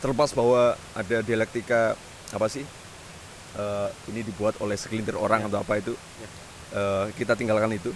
terlepas 0.00 0.32
bahwa 0.32 0.72
ada 0.92 1.20
dialektika 1.20 1.96
apa 2.32 2.48
sih? 2.48 2.64
Eh, 3.54 3.88
ini 4.08 4.24
dibuat 4.24 4.56
oleh 4.60 4.80
segelintir 4.80 5.16
orang 5.16 5.44
Ya. 5.44 5.48
atau 5.48 5.60
apa 5.60 5.84
itu, 5.84 5.92
Ya. 5.92 6.28
eh, 6.72 7.06
kita 7.12 7.36
tinggalkan 7.36 7.76
itu. 7.76 7.92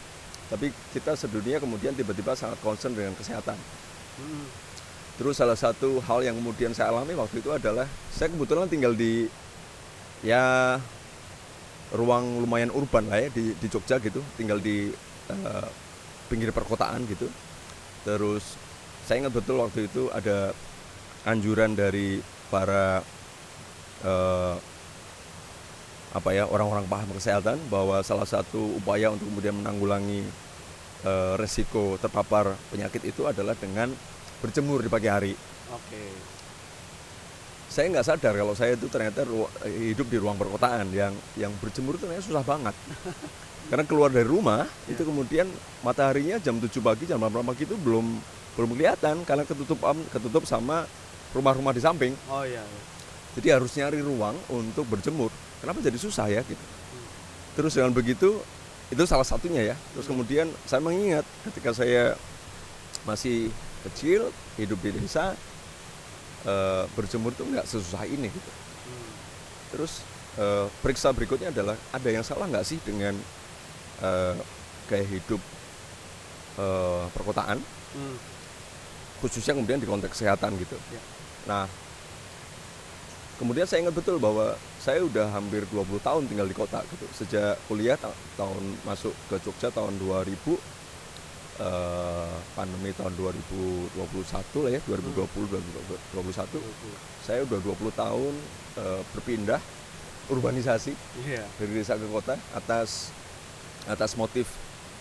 Tapi 0.49 0.73
kita 0.97 1.13
sedunia 1.13 1.61
kemudian 1.61 1.93
tiba-tiba 1.93 2.33
sangat 2.33 2.57
concern 2.65 2.97
dengan 2.97 3.13
kesehatan. 3.17 3.57
Mm. 4.19 4.47
Terus 5.19 5.35
salah 5.35 5.59
satu 5.59 5.99
hal 6.07 6.23
yang 6.23 6.39
kemudian 6.39 6.71
saya 6.73 6.95
alami 6.95 7.19
waktu 7.19 7.43
itu 7.43 7.51
adalah 7.51 7.91
saya 8.15 8.31
kebetulan 8.31 8.71
tinggal 8.71 8.95
di 8.95 9.27
ya 10.23 10.79
ruang 11.91 12.45
lumayan 12.45 12.71
urban 12.71 13.11
lah 13.11 13.27
ya 13.27 13.29
di, 13.35 13.51
di 13.59 13.67
Jogja 13.67 13.99
gitu, 13.99 14.23
tinggal 14.39 14.63
di 14.63 14.95
eh, 15.27 15.69
pinggir 16.31 16.55
perkotaan 16.55 17.03
gitu. 17.11 17.27
Terus 18.07 18.55
saya 19.11 19.27
ingat 19.27 19.35
betul 19.35 19.59
waktu 19.59 19.91
itu 19.91 20.07
ada 20.15 20.55
anjuran 21.27 21.75
dari 21.75 22.23
para 22.47 23.03
eh, 24.07 24.55
apa 26.09 26.33
ya 26.33 26.49
orang-orang 26.49 26.89
paham 26.89 27.11
kesehatan 27.13 27.61
bahwa 27.69 28.01
salah 28.01 28.25
satu 28.25 28.81
upaya 28.81 29.13
untuk 29.13 29.29
kemudian 29.29 29.61
menanggulangi 29.61 30.25
eh, 31.05 31.35
resiko 31.37 32.01
terpapar 32.01 32.57
penyakit 32.73 33.05
itu 33.05 33.29
adalah 33.29 33.53
dengan 33.53 33.93
berjemur 34.41 34.81
di 34.81 34.89
pagi 34.89 35.09
hari. 35.11 35.33
oke 35.69 36.03
Saya 37.69 37.93
nggak 37.93 38.07
sadar 38.09 38.33
kalau 38.33 38.57
saya 38.57 38.75
itu 38.81 38.89
ternyata 38.89 39.29
ru- 39.29 39.53
hidup 39.69 40.09
di 40.09 40.17
ruang 40.17 40.41
perkotaan 40.41 40.89
yang 40.89 41.13
yang 41.37 41.53
berjemur 41.61 42.01
itu 42.01 42.09
ternyata 42.09 42.25
susah 42.25 42.43
banget. 42.43 42.73
Karena 43.69 43.85
keluar 43.85 44.09
dari 44.09 44.25
rumah 44.25 44.65
itu 44.89 45.05
kemudian 45.05 45.45
mataharinya 45.85 46.41
jam 46.41 46.57
7 46.57 46.73
pagi 46.81 47.05
jam 47.05 47.21
8 47.21 47.45
pagi 47.45 47.69
itu 47.69 47.77
belum 47.77 48.17
belum 48.57 48.71
kelihatan 48.73 49.23
karena 49.29 49.45
ketutup 49.45 49.77
ketutup 50.09 50.49
sama 50.49 50.89
rumah-rumah 51.37 51.77
di 51.77 51.83
samping. 51.85 52.17
oh 52.33 52.43
iya 52.49 52.65
iya. 52.65 52.83
Jadi 53.37 53.49
harus 53.53 53.71
nyari 53.77 54.01
ruang 54.01 54.35
untuk 54.49 54.89
berjemur. 54.89 55.29
Kenapa 55.59 55.79
jadi 55.83 55.99
susah 55.99 56.27
ya 56.31 56.41
gitu. 56.47 56.65
Terus 57.59 57.75
dengan 57.75 57.91
begitu 57.91 58.39
itu 58.89 59.03
salah 59.05 59.27
satunya 59.27 59.75
ya. 59.75 59.77
Terus 59.97 60.07
kemudian 60.07 60.47
saya 60.65 60.81
mengingat 60.81 61.27
ketika 61.45 61.75
saya 61.75 62.15
masih 63.05 63.51
kecil 63.89 64.31
hidup 64.59 64.79
di 64.83 64.91
desa 64.95 65.35
eh, 66.47 66.85
berjemur 66.95 67.35
tuh 67.35 67.47
nggak 67.51 67.67
sesusah 67.67 68.07
ini 68.07 68.31
gitu. 68.31 68.51
Mm. 68.51 69.11
Terus 69.75 69.93
eh, 70.39 70.67
periksa 70.83 71.11
berikutnya 71.11 71.51
adalah 71.51 71.77
ada 71.91 72.09
yang 72.09 72.23
salah 72.23 72.47
nggak 72.47 72.67
sih 72.67 72.79
dengan 72.87 73.15
eh, 74.03 74.35
gaya 74.89 75.07
hidup 75.07 75.41
eh, 76.59 77.05
perkotaan 77.13 77.61
Mm. 77.89 78.21
khususnya 79.25 79.57
kemudian 79.57 79.81
di 79.81 79.89
konteks 79.89 80.21
kesehatan 80.21 80.53
gitu. 80.61 80.77
Ya. 80.93 81.01
Nah, 81.49 81.65
kemudian 83.39 83.65
saya 83.65 83.87
ingat 83.87 83.95
betul 83.95 84.19
bahwa 84.19 84.59
saya 84.83 85.01
udah 85.07 85.31
hampir 85.31 85.63
20 85.71 86.03
tahun 86.03 86.27
tinggal 86.27 86.51
di 86.51 86.57
kota 86.59 86.83
gitu. 86.91 87.07
Sejak 87.15 87.55
kuliah 87.71 87.95
ta- 87.95 88.15
tahun 88.35 88.63
masuk 88.83 89.15
ke 89.31 89.39
Jogja 89.47 89.71
tahun 89.71 89.95
2000 90.03 90.35
eh, 91.63 92.37
pandemi 92.59 92.91
tahun 92.95 93.15
2021 93.15 94.65
lah 94.67 94.71
ya, 94.75 94.81
2020 94.87 95.55
2021 96.15 97.23
saya 97.23 97.43
udah 97.47 97.59
20 97.63 97.95
tahun 97.95 98.35
eh, 98.83 99.01
berpindah 99.15 99.63
urbanisasi 100.29 100.93
iya. 101.25 101.43
dari 101.57 101.73
desa 101.73 101.97
ke 101.97 102.05
kota 102.11 102.37
atas 102.53 103.15
atas 103.87 104.19
motif 104.19 104.51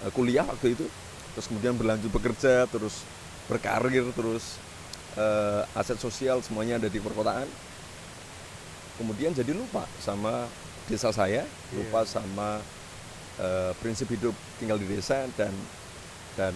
eh, 0.06 0.14
kuliah 0.14 0.46
waktu 0.46 0.78
itu. 0.78 0.86
Terus 1.34 1.46
kemudian 1.50 1.78
berlanjut 1.78 2.10
bekerja 2.10 2.66
terus 2.70 3.02
berkarir 3.50 4.06
terus 4.14 4.62
eh, 5.18 5.64
aset 5.78 5.98
sosial 5.98 6.42
semuanya 6.46 6.78
ada 6.78 6.90
di 6.90 7.02
perkotaan 7.02 7.50
kemudian 8.98 9.32
jadi 9.32 9.54
lupa 9.54 9.86
sama 10.02 10.50
desa 10.90 11.14
saya 11.14 11.46
lupa 11.72 12.04
sama 12.04 12.60
eh, 13.40 13.72
prinsip 13.80 14.10
hidup 14.10 14.34
tinggal 14.58 14.76
di 14.82 14.88
desa 14.90 15.30
dan 15.38 15.54
dan 16.36 16.54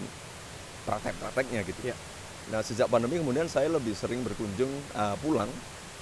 praktek-prakteknya 0.84 1.62
gitu 1.66 1.80
Iya. 1.90 1.96
nah 2.50 2.60
sejak 2.60 2.90
pandemi 2.90 3.22
kemudian 3.22 3.46
saya 3.46 3.70
lebih 3.70 3.94
sering 3.94 4.26
berkunjung 4.26 4.70
eh, 4.98 5.16
pulang 5.22 5.48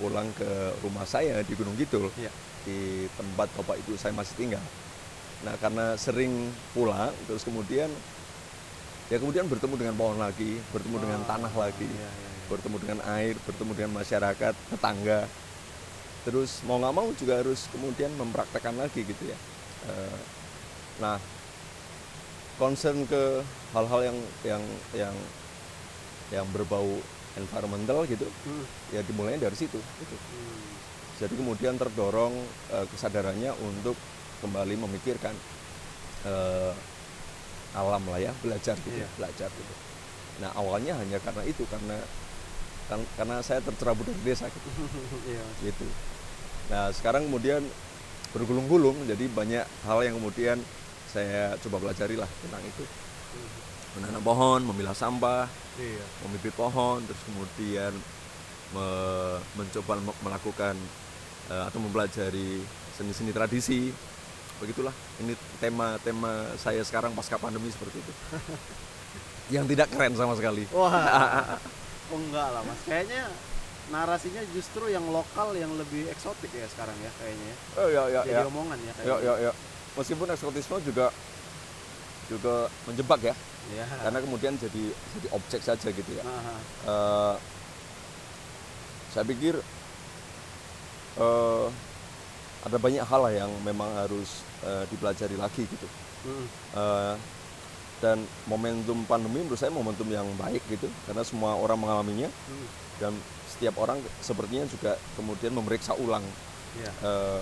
pulang 0.00 0.32
ke 0.32 0.48
rumah 0.80 1.04
saya 1.04 1.44
di 1.44 1.52
Gunung 1.52 1.76
Kidul 1.76 2.08
Iya. 2.16 2.32
di 2.64 3.04
tempat 3.20 3.52
bapak 3.56 3.76
ibu 3.84 3.96
saya 4.00 4.16
masih 4.16 4.32
tinggal. 4.36 4.64
Nah 5.44 5.56
karena 5.60 5.96
sering 5.96 6.52
pulang, 6.76 7.12
terus 7.24 7.44
kemudian 7.44 7.88
ya 9.08 9.16
kemudian 9.16 9.48
bertemu 9.48 9.74
dengan 9.76 9.94
pohon 9.96 10.20
lagi, 10.20 10.60
bertemu 10.72 10.96
dengan 11.00 11.20
tanah 11.24 11.52
lagi, 11.52 11.88
iya, 11.88 12.08
iya, 12.08 12.28
iya. 12.32 12.44
bertemu 12.48 12.76
dengan 12.80 12.98
air, 13.08 13.34
bertemu 13.48 13.72
dengan 13.72 13.92
masyarakat, 14.00 14.54
tetangga. 14.72 15.20
Terus 16.20 16.60
mau 16.68 16.76
nggak 16.76 16.94
mau 16.94 17.08
juga 17.16 17.40
harus 17.40 17.64
kemudian 17.72 18.12
mempraktekkan 18.20 18.76
lagi 18.76 19.04
gitu 19.08 19.24
ya. 19.24 19.38
Eh, 19.88 20.20
nah 21.00 21.16
concern 22.60 23.08
ke 23.08 23.40
hal-hal 23.72 24.12
yang 24.12 24.18
yang 24.44 24.62
yang 24.92 25.16
yang 26.28 26.46
berbau 26.52 27.00
environmental 27.40 28.04
gitu, 28.04 28.28
Mm. 28.44 28.64
ya 28.92 29.00
dimulainya 29.06 29.48
dari 29.48 29.56
situ. 29.56 29.80
Gitu. 29.80 30.16
Mm. 30.16 30.68
Jadi 31.24 31.34
kemudian 31.40 31.74
terdorong 31.80 32.36
eh, 32.74 32.86
kesadarannya 32.92 33.56
untuk 33.64 33.96
kembali 34.44 34.76
memikirkan 34.76 35.32
eh, 36.28 36.72
alam 37.72 38.02
lah 38.04 38.20
ya, 38.20 38.32
belajar 38.44 38.76
gitu, 38.76 38.92
Iya. 38.92 39.08
belajar 39.16 39.48
gitu. 39.48 39.74
Nah 40.44 40.50
awalnya 40.52 41.00
hanya 41.00 41.16
karena 41.22 41.42
itu, 41.48 41.64
karena 41.70 41.96
kan, 42.90 43.00
karena 43.16 43.38
saya 43.40 43.62
tercerabut 43.62 44.04
dari 44.04 44.20
desa 44.26 44.50
gitu. 44.50 44.68
Mas. 44.76 44.92
gitu. 45.64 45.86
Nah 46.70 46.94
sekarang 46.94 47.26
kemudian 47.26 47.60
bergulung-gulung, 48.30 48.94
jadi 49.10 49.26
banyak 49.26 49.66
hal 49.82 49.98
yang 50.06 50.14
kemudian 50.22 50.62
saya 51.10 51.58
coba 51.58 51.82
pelajari 51.82 52.14
lah 52.14 52.30
tentang 52.46 52.62
itu. 52.62 52.86
Menanam 53.98 54.22
pohon, 54.22 54.62
memilah 54.70 54.94
sampah, 54.94 55.50
iya. 55.74 56.04
membibit 56.22 56.54
pohon 56.54 57.02
terus 57.02 57.18
kemudian 57.26 57.90
me- 58.70 59.42
mencoba 59.58 59.98
me- 59.98 60.20
melakukan 60.22 60.78
eh, 61.50 61.62
atau 61.66 61.82
mempelajari 61.82 62.62
seni-seni 62.94 63.34
tradisi. 63.34 63.90
Begitulah. 64.62 64.94
Ini 65.18 65.34
tema-tema 65.58 66.54
saya 66.54 66.86
sekarang 66.86 67.18
pasca 67.18 67.34
pandemi 67.34 67.66
seperti 67.74 67.98
itu. 67.98 68.12
Yang 69.58 69.74
tidak 69.74 69.90
keren 69.90 70.14
sama 70.14 70.38
sekali. 70.38 70.70
Wah. 70.70 71.58
Oh, 72.10 72.18
enggak 72.18 72.42
lah 72.50 72.66
mas. 72.66 72.74
Kayaknya 72.90 73.22
narasinya 73.90 74.42
justru 74.54 74.86
yang 74.86 75.02
lokal 75.10 75.52
yang 75.58 75.70
lebih 75.74 76.06
eksotik 76.08 76.50
ya 76.54 76.66
sekarang 76.70 76.94
ya 77.02 77.10
kayaknya 77.18 77.46
ya. 77.50 77.56
oh 77.82 77.88
ya 77.90 78.02
ya 78.06 78.20
jadi 78.22 78.42
ya. 78.46 78.50
omongan 78.50 78.78
ya 78.78 78.86
ya 78.86 78.92
kayaknya. 78.94 79.34
ya. 79.34 79.34
Ya 79.50 79.52
meskipun 79.98 80.28
eksotisme 80.30 80.76
juga 80.86 81.06
juga 82.30 82.70
menjebak 82.86 83.20
ya. 83.26 83.34
Ya. 83.74 83.86
Karena 83.86 84.18
kemudian 84.22 84.54
jadi 84.54 84.84
jadi 85.18 85.28
objek 85.34 85.60
saja 85.62 85.88
gitu 85.90 86.10
ya. 86.14 86.22
Aha. 86.22 86.54
Eh, 86.86 87.34
saya 89.10 89.24
pikir 89.26 89.58
eh, 91.18 91.66
ada 92.60 92.76
banyak 92.78 93.02
hal 93.02 93.20
lah 93.26 93.34
yang 93.34 93.50
memang 93.66 93.90
harus 93.98 94.46
eh, 94.62 94.86
dipelajari 94.94 95.34
lagi 95.34 95.66
gitu. 95.66 95.88
Mm. 96.30 96.46
Eh, 96.78 97.14
dan 98.00 98.18
momentum 98.48 99.04
pandemi 99.04 99.44
menurut 99.44 99.58
saya 99.60 99.74
momentum 99.74 100.06
yang 100.06 100.26
baik 100.38 100.62
gitu. 100.70 100.86
Karena 101.10 101.26
semua 101.26 101.58
orang 101.58 101.78
mengalaminya. 101.82 102.30
Mm. 102.30 102.68
dan 103.00 103.16
setiap 103.60 103.76
orang 103.76 104.00
sepertinya 104.24 104.64
juga 104.64 104.96
kemudian 105.20 105.52
memeriksa 105.52 105.92
ulang 106.00 106.24
Iya. 106.80 106.88
eh, 107.04 107.40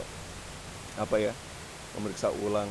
apa 0.99 1.17
ya 1.23 1.31
memeriksa 1.95 2.35
ulang 2.43 2.67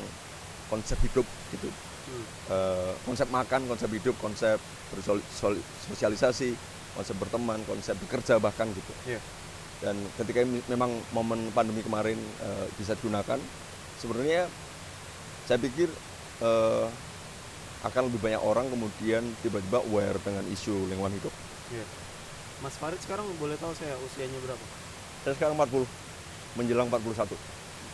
konsep 0.67 0.99
hidup 0.99 1.23
gitu 1.55 1.71
Mm. 2.07 2.23
Eh, 2.47 2.93
konsep 3.03 3.27
makan, 3.27 3.67
konsep 3.67 3.91
hidup, 3.91 4.15
konsep 4.23 4.55
bersosialisasi, 4.95 6.55
konsep 6.95 7.15
berteman, 7.19 7.60
konsep 7.67 7.99
bekerja 7.99 8.39
bahkan 8.39 8.71
gitu. 8.71 8.93
Iya. 9.03 9.19
Dan 9.83 9.99
ketika 10.15 10.41
memang 10.71 11.03
momen 11.12 11.51
pandemi 11.51 11.83
kemarin 11.83 12.15
eh, 12.41 12.65
bisa 12.79 12.95
digunakan, 12.95 13.36
sebenarnya 13.99 14.47
saya 15.45 15.60
pikir 15.60 15.91
eh, 16.41 16.86
akan 17.86 18.10
lebih 18.10 18.23
banyak 18.23 18.41
orang 18.41 18.71
kemudian 18.71 19.27
tiba-tiba 19.43 19.83
aware 19.86 20.17
dengan 20.23 20.47
isu 20.47 20.88
lingkungan 20.88 21.12
hidup. 21.12 21.33
Iya. 21.75 21.86
Mas 22.61 22.75
Farid 22.81 22.97
sekarang 23.05 23.25
boleh 23.37 23.53
tahu 23.61 23.73
saya 23.77 23.93
usianya 24.01 24.39
berapa? 24.41 24.65
Saya 25.25 25.33
sekarang 25.37 25.55
40, 25.59 25.85
menjelang 26.57 26.89
41. 26.89 27.29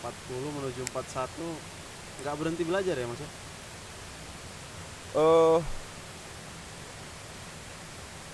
40 0.03 0.57
menuju 0.59 0.81
41 0.91 2.23
nggak 2.23 2.35
berhenti 2.37 2.63
belajar 2.67 2.95
ya 2.95 3.07
mas 3.07 3.19
ya? 3.23 3.29
eh 5.13 5.59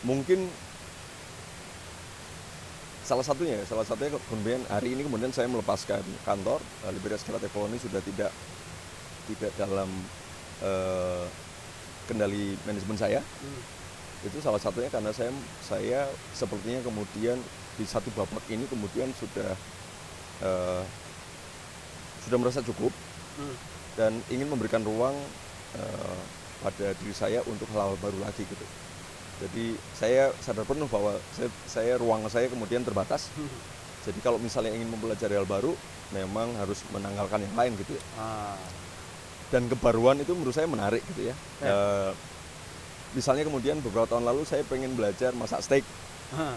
mungkin 0.04 0.48
salah 3.04 3.26
satunya 3.26 3.60
ya, 3.60 3.66
salah 3.68 3.84
satunya 3.84 4.16
kemudian 4.30 4.62
hari 4.70 4.94
ini 4.96 5.02
kemudian 5.04 5.34
saya 5.34 5.50
melepaskan 5.50 6.04
kantor 6.24 6.62
uh, 6.86 6.92
Libertas 6.94 7.26
Creative 7.26 7.52
Colony 7.52 7.82
sudah 7.82 8.00
tidak 8.06 8.32
tidak 9.30 9.54
dalam 9.62 9.86
eh, 10.66 11.26
kendali 12.10 12.58
manajemen 12.66 12.98
saya 12.98 13.22
Hmm. 13.22 13.79
Itu 14.26 14.38
salah 14.44 14.60
satunya 14.60 14.92
karena 14.92 15.16
saya 15.16 15.32
saya 15.64 16.00
sepertinya 16.36 16.84
kemudian 16.84 17.40
di 17.80 17.86
satu 17.88 18.12
babak 18.12 18.44
ini 18.52 18.68
kemudian 18.68 19.08
sudah 19.16 19.52
eh, 20.44 20.84
sudah 22.28 22.38
merasa 22.40 22.60
cukup 22.64 22.92
Hmm. 23.40 23.56
dan 23.96 24.12
ingin 24.28 24.52
memberikan 24.52 24.84
ruang 24.84 25.16
eh, 25.80 26.20
pada 26.60 26.92
diri 27.00 27.16
saya 27.16 27.40
untuk 27.48 27.72
hal-hal 27.72 27.96
baru 28.04 28.20
lagi 28.20 28.44
gitu. 28.44 28.66
Jadi 29.40 29.80
saya 29.96 30.36
sadar 30.44 30.68
penuh 30.68 30.92
bahwa 30.92 31.16
saya, 31.32 31.48
saya 31.64 31.96
ruang 31.96 32.28
saya 32.28 32.52
kemudian 32.52 32.84
terbatas. 32.84 33.32
Jadi 34.04 34.20
kalau 34.20 34.36
misalnya 34.36 34.76
ingin 34.76 34.92
mempelajari 34.92 35.40
hal 35.40 35.48
baru, 35.48 35.72
memang 36.12 36.52
harus 36.60 36.84
menanggalkan 36.92 37.48
yang 37.48 37.56
lain 37.56 37.72
gitu 37.80 37.96
ya. 37.96 38.04
Ah. 38.20 38.60
Dan 39.56 39.72
kebaruan 39.72 40.20
itu 40.20 40.36
menurut 40.36 40.52
saya 40.52 40.68
menarik 40.68 41.00
gitu 41.16 41.32
ya. 41.32 41.36
Ya. 41.64 41.72
Eh, 41.72 42.12
misalnya 43.12 43.44
kemudian 43.44 43.80
beberapa 43.80 44.06
tahun 44.06 44.24
lalu 44.24 44.46
saya 44.46 44.62
pengen 44.64 44.94
belajar 44.94 45.34
masak 45.34 45.62
steak, 45.62 45.84
Hah, 46.32 46.56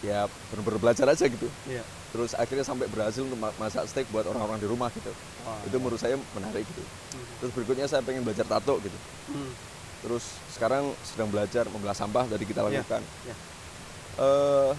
ya 0.00 0.24
benar-benar 0.48 0.80
belajar 0.80 1.06
aja 1.06 1.24
gitu. 1.24 1.48
Iya. 1.64 1.84
Terus 2.10 2.34
akhirnya 2.34 2.66
sampai 2.66 2.90
berhasil 2.90 3.22
untuk 3.22 3.38
ma- 3.38 3.54
masak 3.54 3.86
steak 3.86 4.08
buat 4.10 4.26
orang-orang 4.26 4.58
di 4.58 4.66
rumah 4.66 4.90
gitu. 4.90 5.12
Wah, 5.46 5.60
Itu 5.62 5.76
menurut 5.78 6.00
saya 6.00 6.18
menarik 6.34 6.64
gitu. 6.64 6.82
Hmm. 7.14 7.26
Terus 7.38 7.52
berikutnya 7.54 7.86
saya 7.86 8.02
pengen 8.02 8.26
belajar 8.26 8.42
tato 8.42 8.80
gitu. 8.82 8.98
Hmm. 9.30 9.52
Terus 10.00 10.24
sekarang 10.50 10.90
sedang 11.04 11.28
belajar 11.28 11.68
memilah 11.68 11.94
sampah 11.94 12.24
dari 12.26 12.42
kita 12.42 12.64
Iya, 12.66 12.80
lakukan. 12.82 13.02
iya. 13.28 13.34
Eh, 14.18 14.72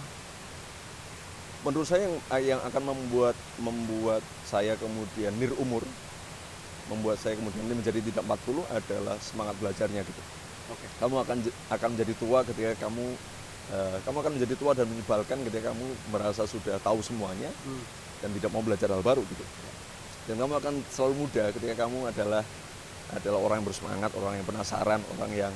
menurut 1.62 1.86
saya 1.86 2.04
yang 2.04 2.16
yang 2.42 2.60
akan 2.66 2.82
membuat 2.90 3.36
membuat 3.56 4.20
saya 4.44 4.74
kemudian 4.76 5.30
nir 5.38 5.54
umur, 5.56 5.86
membuat 6.90 7.16
saya 7.16 7.38
kemudian 7.38 7.64
ini 7.64 7.78
menjadi 7.78 8.02
tidak 8.02 8.26
40 8.26 8.66
adalah 8.68 9.16
semangat 9.22 9.54
belajarnya 9.56 10.02
gitu. 10.02 10.22
Oke. 10.70 10.86
Kamu 11.02 11.14
akan 11.26 11.36
akan 11.72 11.88
menjadi 11.96 12.14
tua 12.20 12.38
ketika 12.46 12.72
kamu 12.86 13.04
eh, 13.74 13.96
kamu 14.06 14.16
akan 14.22 14.32
menjadi 14.38 14.54
tua 14.58 14.72
dan 14.76 14.86
menyebalkan 14.86 15.38
ketika 15.48 15.74
kamu 15.74 15.86
merasa 16.14 16.42
sudah 16.46 16.76
tahu 16.82 17.02
semuanya 17.02 17.50
Hmm. 17.66 17.82
dan 18.22 18.30
tidak 18.38 18.50
mau 18.54 18.62
belajar 18.62 18.86
hal 18.90 19.02
baru 19.02 19.22
gitu. 19.26 19.44
Dan 20.30 20.38
kamu 20.38 20.54
akan 20.62 20.74
selalu 20.94 21.14
muda 21.26 21.50
ketika 21.50 21.74
kamu 21.86 22.06
adalah 22.06 22.42
adalah 23.12 23.38
orang 23.42 23.56
yang 23.60 23.68
bersemangat, 23.68 24.10
orang 24.14 24.32
yang 24.38 24.46
penasaran, 24.46 25.00
orang 25.18 25.30
yang 25.34 25.54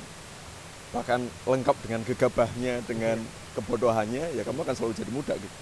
bahkan 0.95 1.21
lengkap 1.47 1.77
dengan 1.87 2.01
gegabahnya, 2.05 2.75
dengan 2.87 3.19
kebodohannya, 3.55 4.35
ya 4.37 4.42
kamu 4.45 4.62
akan 4.66 4.75
selalu 4.77 4.95
jadi 4.99 5.12
muda 5.14 5.35
gitu. 5.38 5.57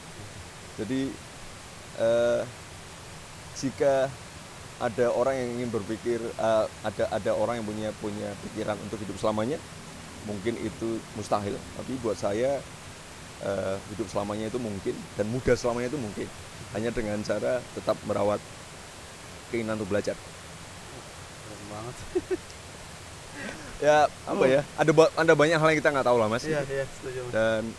Jadi 0.83 1.01
eh, 2.01 2.43
jika 3.55 4.11
ada 4.83 5.07
orang 5.15 5.35
yang 5.39 5.49
ingin 5.61 5.69
berpikir, 5.71 6.19
eh, 6.19 6.67
ada 6.83 7.05
ada 7.11 7.31
orang 7.35 7.63
yang 7.63 7.67
punya 7.67 7.89
punya 8.03 8.29
pikiran 8.43 8.75
untuk 8.83 8.99
hidup 8.99 9.17
selamanya, 9.19 9.59
mungkin 10.27 10.59
itu 10.59 10.99
mustahil. 11.15 11.55
Tapi 11.79 11.93
buat 12.03 12.19
saya 12.19 12.59
eh, 13.45 13.77
hidup 13.95 14.11
selamanya 14.11 14.51
itu 14.51 14.59
mungkin 14.59 14.95
dan 15.15 15.27
muda 15.31 15.55
selamanya 15.55 15.95
itu 15.95 16.01
mungkin 16.01 16.27
hanya 16.75 16.91
dengan 16.91 17.23
cara 17.23 17.63
tetap 17.79 17.95
merawat 18.09 18.43
keinginan 19.55 19.79
untuk 19.79 19.95
belajar. 19.95 20.19
Keren 21.47 21.67
banget. 21.71 21.97
Ya 23.83 24.07
apa 24.25 24.45
ya? 24.47 24.63
Ada 24.79 24.93
ada 25.19 25.33
banyak 25.35 25.59
hal 25.59 25.69
yang 25.75 25.79
kita 25.83 25.91
nggak 25.93 26.07
tahu 26.07 26.17
lah 26.17 26.31
mas. 26.31 26.47
Iya, 26.47 26.63
iya, 26.71 26.87
setuju. 26.89 27.21
Dan 27.35 27.75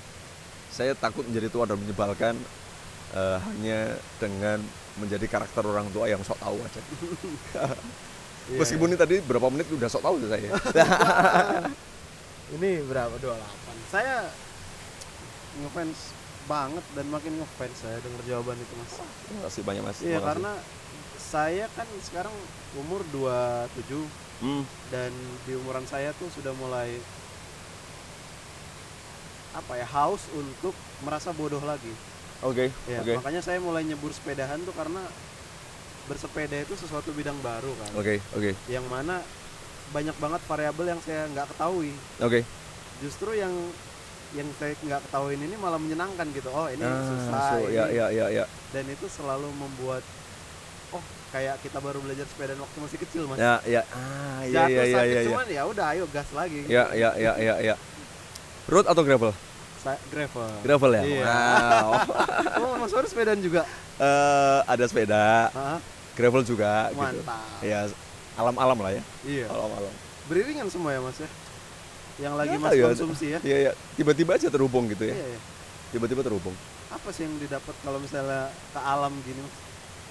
saya 0.69 0.91
takut 0.93 1.23
menjadi 1.25 1.47
tua 1.47 1.65
dan 1.65 1.79
menyebalkan 1.79 2.35
eh, 3.15 3.37
hanya 3.41 3.95
dengan 4.19 4.59
menjadi 4.99 5.25
karakter 5.27 5.63
orang 5.65 5.87
tua 5.91 6.07
yang 6.07 6.21
sok 6.23 6.39
tahu 6.39 6.57
aja. 6.61 6.81
Iya, 8.45 8.61
Meskipun 8.61 8.93
ini 8.93 8.97
tadi 9.01 9.17
berapa 9.25 9.49
menit 9.49 9.65
udah 9.73 9.89
sok 9.89 10.05
tahu 10.05 10.21
tuh 10.21 10.29
saya. 10.29 10.53
Ini 12.53 12.85
berapa? 12.85 13.17
28. 13.17 13.41
Saya 13.89 14.29
ngefans 15.65 16.13
banget 16.45 16.85
dan 16.93 17.05
makin 17.09 17.41
ngefans 17.41 17.73
saya 17.81 17.97
dengar 18.05 18.21
jawaban 18.29 18.53
itu, 18.61 18.73
Mas. 18.77 19.01
Terima 19.01 19.41
kasih 19.49 19.61
banyak 19.65 19.81
mas. 19.81 19.97
Iya, 20.05 20.21
karena 20.21 20.53
saya 21.17 21.65
kan 21.73 21.89
sekarang 22.05 22.35
umur 22.77 23.01
27 23.09 24.05
Hmm, 24.43 24.67
dan 24.91 25.15
di 25.47 25.55
umuran 25.55 25.87
saya 25.87 26.11
tuh 26.19 26.27
sudah 26.27 26.51
mulai 26.59 26.99
apa 29.55 29.79
ya 29.79 29.87
haus 29.87 30.27
untuk 30.35 30.75
merasa 31.07 31.31
bodoh 31.31 31.63
lagi. 31.63 31.91
Oke, 32.45 32.69
Ya, 32.85 33.01
oke, 33.01 33.17
makanya 33.17 33.41
saya 33.41 33.57
mulai 33.57 33.81
nyebur 33.81 34.13
sepedahan 34.13 34.61
tuh 34.61 34.71
karena 34.71 35.01
bersepeda 36.05 36.61
itu 36.61 36.77
sesuatu 36.77 37.09
bidang 37.11 37.33
baru 37.41 37.73
kan. 37.73 37.91
oke, 37.97 38.21
oke, 38.37 38.51
Yang 38.69 38.85
mana 38.85 39.25
banyak 39.89 40.13
banget 40.15 40.41
variabel 40.45 40.85
yang 40.87 41.01
saya 41.01 41.25
nggak 41.27 41.49
ketahui. 41.49 41.89
oke. 42.21 42.39
Justru 43.01 43.33
yang 43.33 43.49
yang 44.31 44.45
saya 44.55 44.77
nggak 44.77 45.01
ketahuin 45.09 45.41
ini 45.41 45.55
malah 45.55 45.81
menyenangkan 45.81 46.27
gitu. 46.29 46.49
Oh 46.49 46.67
ini 46.67 46.83
susah. 46.83 47.33
Ah, 47.33 47.49
so, 47.51 47.65
ini. 47.65 47.73
ya, 47.73 47.85
ya, 47.89 48.05
ya, 48.11 48.25
ya, 48.31 48.45
Dan 48.69 48.85
itu 48.87 49.05
selalu 49.07 49.49
membuat 49.49 50.05
oh 50.91 51.01
kayak 51.31 51.57
kita 51.59 51.81
baru 51.81 51.97
belajar 51.97 52.29
sepeda 52.29 52.53
waktu 52.53 52.77
masih 52.77 52.97
kecil 53.01 53.23
mas. 53.25 53.41
ya, 53.41 53.57
ya, 53.65 53.81
ah, 53.89 54.45
ya, 54.45 54.63
Jatuh 54.63 54.69
ya, 54.69 54.83
ya, 54.83 54.93
sakit 54.93 55.09
ya, 55.09 55.17
ya, 55.17 55.25
cuman 55.25 55.45
ya 55.49 55.61
udah 55.65 55.85
ayo 55.91 56.05
gas 56.13 56.29
lagi. 56.29 56.61
ya, 56.67 56.83
ya, 56.93 57.09
ya, 57.17 57.33
ya, 57.35 57.55
ya. 57.63 57.75
Road 58.69 58.85
atau 58.85 59.01
gravel? 59.01 59.33
Sa- 59.85 60.01
gravel. 60.09 60.49
Gravel 60.65 60.91
ya. 60.91 61.03
Iya. 61.05 61.23
Wow. 61.23 61.89
Oh 62.65 62.73
mas 62.75 62.89
Faris 62.89 63.09
sepedaan 63.09 63.37
juga. 63.37 63.61
Eh, 63.95 64.59
ada 64.65 64.83
sepeda, 64.83 65.53
Hah? 65.53 65.77
gravel 66.17 66.41
juga 66.41 66.89
gitu. 66.89 67.21
Mantap. 67.21 67.61
Ya, 67.61 67.85
alam-alam 68.33 68.77
lah 68.81 68.91
ya. 68.91 69.03
Iya. 69.21 69.45
Alam-alam. 69.47 69.93
Beriringan 70.25 70.67
semua 70.67 70.89
ya 70.89 70.99
mas 70.99 71.17
ya. 71.17 71.29
Yang 72.17 72.33
lagi 72.33 72.49
Ya, 72.49 72.59
mas 72.59 72.73
ya. 72.73 72.85
konsumsi 72.89 73.25
ya. 73.29 73.39
Iya, 73.39 73.57
ya. 73.61 73.71
Tiba-tiba 73.93 74.31
aja 74.33 74.47
terhubung 74.49 74.89
gitu 74.89 75.05
ya. 75.05 75.13
Iya, 75.13 75.27
iya. 75.29 75.39
Tiba-tiba 75.91 76.25
terhubung. 76.25 76.55
Apa 76.89 77.13
sih 77.13 77.23
yang 77.23 77.37
didapat 77.37 77.75
kalau 77.79 78.01
misalnya 78.01 78.49
ke 78.73 78.79
alam 78.79 79.13
gini 79.21 79.37
mas? 79.37 79.53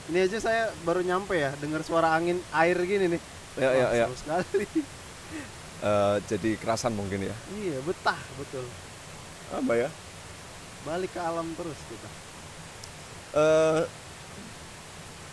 Ini 0.05 0.19
aja 0.23 0.39
saya 0.39 0.63
baru 0.85 1.01
nyampe 1.01 1.33
ya, 1.33 1.51
dengar 1.59 1.81
suara 1.81 2.13
angin 2.13 2.37
air 2.53 2.77
gini 2.79 3.17
nih. 3.17 3.23
Ya, 3.57 3.71
ya, 3.73 3.85
Wah, 3.85 3.91
ya. 3.91 4.07
seru 4.07 4.17
sekali. 4.17 4.67
Eh, 5.81 6.17
jadi 6.25 6.51
kerasan 6.57 6.93
mungkin 6.93 7.21
ya. 7.21 7.35
iya, 7.55 7.77
betah 7.81 8.17
betul. 8.37 8.65
Apa 9.55 9.73
ya? 9.77 9.89
Balik 10.85 11.11
ke 11.15 11.21
alam 11.23 11.47
terus 11.55 11.79
kita. 11.87 12.09
Eh, 13.35 13.83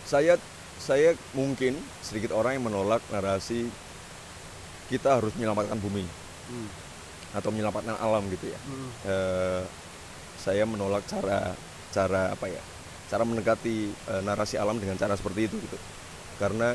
saya 0.06 0.34
saya 0.82 1.14
mungkin 1.32 1.78
sedikit 2.02 2.34
orang 2.34 2.58
yang 2.58 2.66
menolak 2.66 3.02
narasi 3.14 3.70
kita 4.90 5.22
harus 5.22 5.30
menyelamatkan 5.38 5.78
bumi 5.78 6.04
Hmm. 6.42 6.66
atau 7.38 7.54
menyelamatkan 7.54 7.96
alam 8.02 8.26
gitu 8.28 8.50
ya. 8.50 8.58
Hmm. 8.66 8.90
Eh, 9.06 9.62
saya 10.42 10.66
menolak 10.66 11.06
cara 11.06 11.54
cara 11.94 12.34
apa 12.34 12.46
ya? 12.50 12.58
Cara 13.06 13.22
mendekati 13.22 13.88
eh, 13.94 14.22
narasi 14.26 14.58
alam 14.58 14.76
dengan 14.82 14.98
cara 14.98 15.14
seperti 15.14 15.46
itu 15.46 15.56
gitu. 15.62 15.78
Karena 16.42 16.74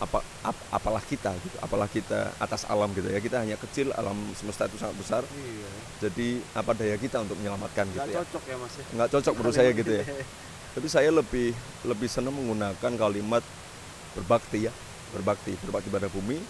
apa 0.00 0.24
ap- 0.40 0.66
apalah 0.72 1.04
kita 1.04 1.36
gitu, 1.44 1.56
apalah 1.60 1.84
kita 1.84 2.32
atas 2.40 2.64
alam 2.64 2.88
gitu 2.96 3.04
ya. 3.06 3.20
Kita 3.20 3.44
hanya 3.44 3.60
kecil, 3.60 3.92
alam 3.92 4.16
semesta 4.32 4.64
itu 4.64 4.80
sangat 4.80 4.96
besar. 4.96 5.22
Iya. 5.28 5.68
Jadi 6.08 6.40
apa 6.56 6.72
daya 6.72 6.96
kita 6.96 7.20
untuk 7.20 7.36
menyelamatkan 7.36 7.84
Gak 7.92 7.94
gitu 7.94 8.08
ya. 8.08 8.16
cocok 8.24 8.42
ya 8.48 8.56
mas 8.56 8.74
ya. 8.80 8.84
Nggak 8.96 9.08
cocok 9.12 9.32
menurut 9.36 9.54
saya 9.54 9.70
gitu 9.76 9.92
ya. 9.92 10.04
Tapi 10.70 10.86
saya 10.88 11.10
lebih 11.12 11.52
lebih 11.84 12.08
senang 12.08 12.32
menggunakan 12.32 12.92
kalimat 12.96 13.44
berbakti 14.16 14.66
ya, 14.66 14.72
berbakti, 15.12 15.52
berbakti 15.60 15.88
pada 15.92 16.08
bumi. 16.08 16.40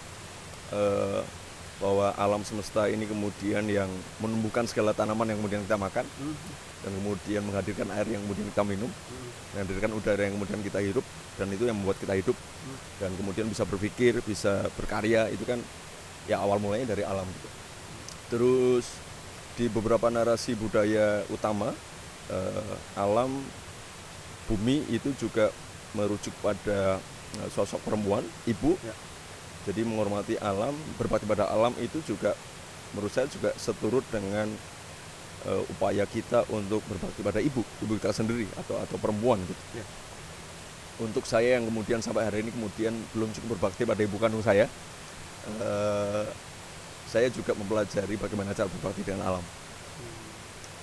eh, 0.71 1.21
bahwa 1.81 2.13
alam 2.13 2.45
semesta 2.45 2.85
ini 2.85 3.09
kemudian 3.09 3.65
yang 3.65 3.89
menumbuhkan 4.21 4.69
segala 4.69 4.93
tanaman 4.93 5.25
yang 5.33 5.41
kemudian 5.41 5.65
kita 5.65 5.81
makan 5.81 6.05
Hmm. 6.05 6.35
dan 6.85 6.91
kemudian 7.01 7.41
menghadirkan 7.41 7.87
air 7.97 8.07
yang 8.07 8.21
kemudian 8.21 8.45
kita 8.53 8.63
minum, 8.63 8.87
Hmm. 8.87 9.29
menghadirkan 9.57 9.91
udara 9.97 10.21
yang 10.29 10.33
kemudian 10.37 10.61
kita 10.61 10.79
hidup 10.79 11.05
dan 11.41 11.47
itu 11.49 11.63
yang 11.65 11.77
membuat 11.81 11.97
kita 11.97 12.13
hidup 12.13 12.37
dan 13.01 13.09
kemudian 13.17 13.49
bisa 13.49 13.65
berpikir, 13.65 14.21
bisa 14.21 14.69
berkarya 14.77 15.27
itu 15.33 15.41
kan 15.41 15.57
ya 16.29 16.37
awal 16.37 16.61
mulanya 16.61 16.93
dari 16.93 17.01
alam 17.01 17.25
gitu. 17.25 17.49
Terus 18.29 18.85
di 19.57 19.65
beberapa 19.67 20.07
narasi 20.13 20.53
budaya 20.53 21.25
utama 21.33 21.73
eh, 22.29 22.75
alam 22.95 23.41
bumi 24.47 24.85
itu 24.93 25.11
juga 25.17 25.49
merujuk 25.97 26.31
pada 26.45 27.01
eh, 27.41 27.49
sosok 27.51 27.81
perempuan, 27.83 28.23
ibu. 28.45 28.77
Ya. 28.85 28.93
Jadi 29.67 29.85
menghormati 29.85 30.35
alam, 30.41 30.73
berbakti 30.97 31.29
pada 31.29 31.45
alam 31.49 31.73
itu 31.77 32.01
juga 32.01 32.33
menurut 32.91 33.13
saya 33.13 33.29
juga 33.29 33.53
seturut 33.55 34.03
dengan 34.09 34.49
eh, 35.45 35.63
upaya 35.71 36.03
kita 36.09 36.43
untuk 36.49 36.81
berbakti 36.89 37.21
pada 37.21 37.39
ibu, 37.39 37.61
ibu 37.85 37.91
kita 37.97 38.11
sendiri 38.11 38.49
atau 38.57 38.75
atau 38.81 38.97
perempuan 38.97 39.37
gitu. 39.45 39.63
Ya. 39.77 39.85
Untuk 41.01 41.25
saya 41.25 41.57
yang 41.57 41.65
kemudian 41.69 42.01
sampai 42.01 42.25
hari 42.29 42.45
ini 42.45 42.51
kemudian 42.53 42.93
belum 43.13 43.29
cukup 43.33 43.57
berbakti 43.57 43.85
pada 43.85 44.01
ibu 44.01 44.17
kandung 44.17 44.41
saya, 44.43 44.65
eh, 45.61 46.25
saya 47.11 47.27
juga 47.27 47.51
mempelajari 47.57 48.15
bagaimana 48.15 48.55
cara 48.55 48.71
berbakti 48.71 49.03
dengan 49.03 49.27
alam. 49.27 49.45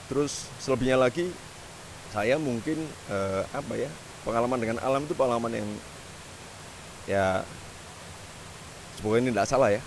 terus 0.08 0.48
selebihnya 0.56 0.96
lagi 0.96 1.28
saya 2.08 2.40
mungkin 2.40 2.80
eh, 3.12 3.44
apa 3.52 3.76
ya 3.76 3.92
pengalaman 4.24 4.56
dengan 4.56 4.78
alam 4.80 5.04
itu 5.04 5.12
pengalaman 5.12 5.52
yang 5.52 5.68
ya 7.04 7.44
semoga 8.98 9.22
ini 9.22 9.30
tidak 9.30 9.46
salah 9.46 9.70
ya. 9.70 9.78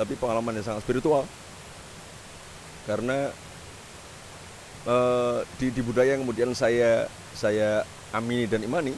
Tapi 0.00 0.16
pengalaman 0.16 0.56
yang 0.56 0.64
sangat 0.64 0.80
spiritual. 0.80 1.28
Karena 2.88 3.28
eh, 4.88 5.38
di, 5.60 5.68
di 5.68 5.82
budaya 5.84 6.16
yang 6.16 6.24
kemudian 6.24 6.56
saya 6.56 7.04
saya 7.36 7.84
amini 8.16 8.48
dan 8.48 8.64
imani 8.64 8.96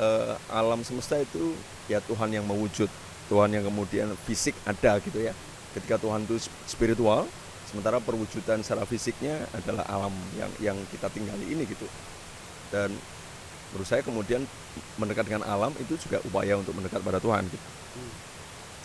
eh, 0.00 0.34
alam 0.48 0.80
semesta 0.80 1.20
itu 1.20 1.52
ya 1.92 2.00
Tuhan 2.00 2.32
yang 2.32 2.48
mewujud. 2.48 2.88
Tuhan 3.26 3.50
yang 3.50 3.66
kemudian 3.66 4.08
fisik 4.24 4.54
ada 4.64 4.96
gitu 5.02 5.18
ya. 5.20 5.34
Ketika 5.76 6.00
Tuhan 6.00 6.24
itu 6.24 6.40
sp- 6.40 6.56
spiritual 6.64 7.28
sementara 7.66 7.98
perwujudan 7.98 8.62
secara 8.62 8.86
fisiknya 8.86 9.42
adalah 9.50 9.82
alam 9.90 10.14
yang 10.38 10.50
yang 10.62 10.78
kita 10.94 11.10
tinggali 11.10 11.42
ini 11.50 11.66
gitu. 11.66 11.84
Dan 12.70 12.94
menurut 13.72 13.88
saya 13.88 14.02
kemudian 14.02 14.42
mendekat 14.96 15.26
dengan 15.26 15.42
alam 15.44 15.72
itu 15.76 15.98
juga 15.98 16.22
upaya 16.22 16.54
untuk 16.56 16.72
mendekat 16.72 17.02
pada 17.02 17.18
Tuhan 17.18 17.44
gitu. 17.48 17.66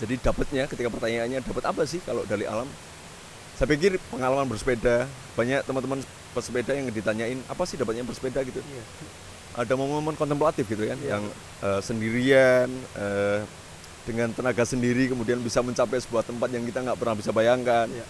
jadi 0.01 0.13
dapatnya 0.17 0.63
ketika 0.65 0.89
pertanyaannya 0.89 1.39
dapat 1.45 1.63
apa 1.67 1.81
sih 1.85 2.01
kalau 2.01 2.25
dari 2.25 2.49
alam 2.49 2.65
saya 3.55 3.69
pikir 3.69 4.01
pengalaman 4.09 4.49
bersepeda 4.49 5.05
banyak 5.37 5.61
teman-teman 5.63 6.01
pesepeda 6.33 6.73
yang 6.73 6.89
ditanyain 6.89 7.37
apa 7.45 7.61
sih 7.69 7.77
dapatnya 7.77 8.01
bersepeda 8.01 8.41
gitu 8.41 8.57
Iya. 8.57 8.83
ada 9.53 9.73
momen-momen 9.77 10.15
kontemplatif 10.17 10.65
gitu 10.65 10.87
kan 10.89 10.97
Iya. 10.97 11.19
yang 11.19 11.23
eh, 11.61 11.81
sendirian 11.83 12.67
eh, 12.97 13.39
dengan 14.01 14.33
tenaga 14.33 14.65
sendiri 14.65 15.05
kemudian 15.13 15.37
bisa 15.45 15.61
mencapai 15.61 16.01
sebuah 16.01 16.25
tempat 16.25 16.49
yang 16.49 16.65
kita 16.65 16.81
nggak 16.81 16.97
pernah 16.97 17.13
bisa 17.13 17.29
bayangkan 17.29 17.85
Iya. 17.85 18.05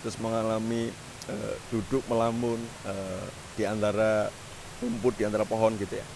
terus 0.00 0.16
mengalami 0.16 0.88
eh, 1.28 1.54
duduk 1.68 2.00
melamun 2.08 2.56
eh, 2.88 3.24
di 3.54 3.68
antara 3.68 4.32
rumput 4.84 5.16
di 5.16 5.24
antara 5.24 5.48
pohon 5.48 5.72
gitu 5.80 5.96
ya. 5.96 6.06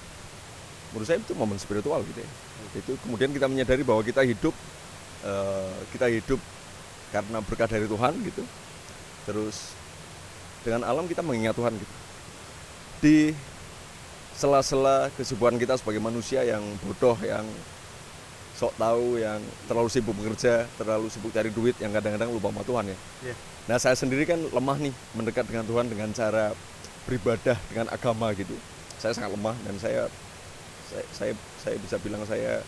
Menurut 0.93 1.07
saya 1.09 1.19
itu 1.21 1.33
momen 1.33 1.57
spiritual 1.57 2.05
gitu 2.05 2.21
ya. 2.21 2.31
Itu 2.77 2.93
kemudian 3.01 3.33
kita 3.33 3.49
menyadari 3.49 3.81
bahwa 3.81 4.05
kita 4.05 4.21
hidup 4.29 4.53
eh, 5.25 5.79
kita 5.97 6.07
hidup 6.13 6.41
karena 7.09 7.41
berkah 7.41 7.69
dari 7.69 7.89
Tuhan 7.89 8.13
gitu. 8.29 8.43
Terus 9.25 9.73
dengan 10.61 10.85
alam 10.85 11.09
kita 11.09 11.25
mengingat 11.25 11.57
Tuhan 11.57 11.73
gitu. 11.73 11.95
Di 13.01 13.19
sela-sela 14.39 15.11
kesibukan 15.19 15.59
kita 15.59 15.75
sebagai 15.75 15.99
manusia 15.99 16.47
yang 16.47 16.63
bodoh 16.87 17.19
yang 17.27 17.43
sok 18.59 18.75
tahu 18.75 19.23
yang 19.23 19.39
terlalu 19.71 19.87
sibuk 19.87 20.15
bekerja 20.19 20.67
terlalu 20.75 21.07
sibuk 21.11 21.31
cari 21.31 21.51
duit 21.55 21.79
yang 21.79 21.95
kadang-kadang 21.95 22.31
lupa 22.35 22.51
sama 22.51 22.63
Tuhan 22.67 22.85
ya. 22.91 22.99
Iya. 23.31 23.35
nah 23.71 23.77
saya 23.79 23.95
sendiri 23.95 24.27
kan 24.27 24.39
lemah 24.39 24.79
nih 24.83 24.95
mendekat 25.15 25.47
dengan 25.47 25.63
Tuhan 25.67 25.87
dengan 25.87 26.11
cara 26.11 26.51
beribadah 27.09 27.57
dengan 27.73 27.89
agama 27.89 28.31
gitu 28.37 28.53
saya 29.01 29.17
sangat 29.17 29.33
lemah 29.33 29.57
dan 29.65 29.75
saya 29.81 30.03
saya 30.93 31.05
saya, 31.17 31.33
saya 31.61 31.77
bisa 31.81 31.97
bilang 32.05 32.21
saya 32.29 32.61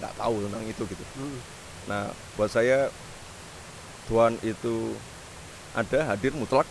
nggak 0.00 0.14
tahu 0.16 0.34
tentang 0.48 0.64
itu 0.64 0.82
gitu 0.88 1.04
Mm. 1.20 1.38
Nah, 1.84 2.08
buat 2.40 2.48
saya 2.48 2.88
Tuhan 4.08 4.40
itu 4.40 4.96
ada 5.76 6.12
hadir 6.12 6.32
mutlak. 6.32 6.64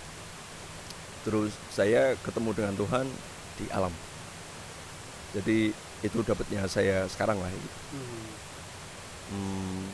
Terus 1.22 1.54
saya 1.72 2.18
ketemu 2.26 2.50
dengan 2.52 2.76
Tuhan 2.76 3.06
di 3.62 3.66
alam. 3.72 3.94
Jadi 5.38 5.72
itu 6.04 6.18
dapatnya 6.26 6.68
saya 6.68 7.06
sekarang 7.08 7.40
lah. 7.40 7.50
gitu. 7.54 7.78
Mm. 7.96 8.26
Hmm, 9.24 9.86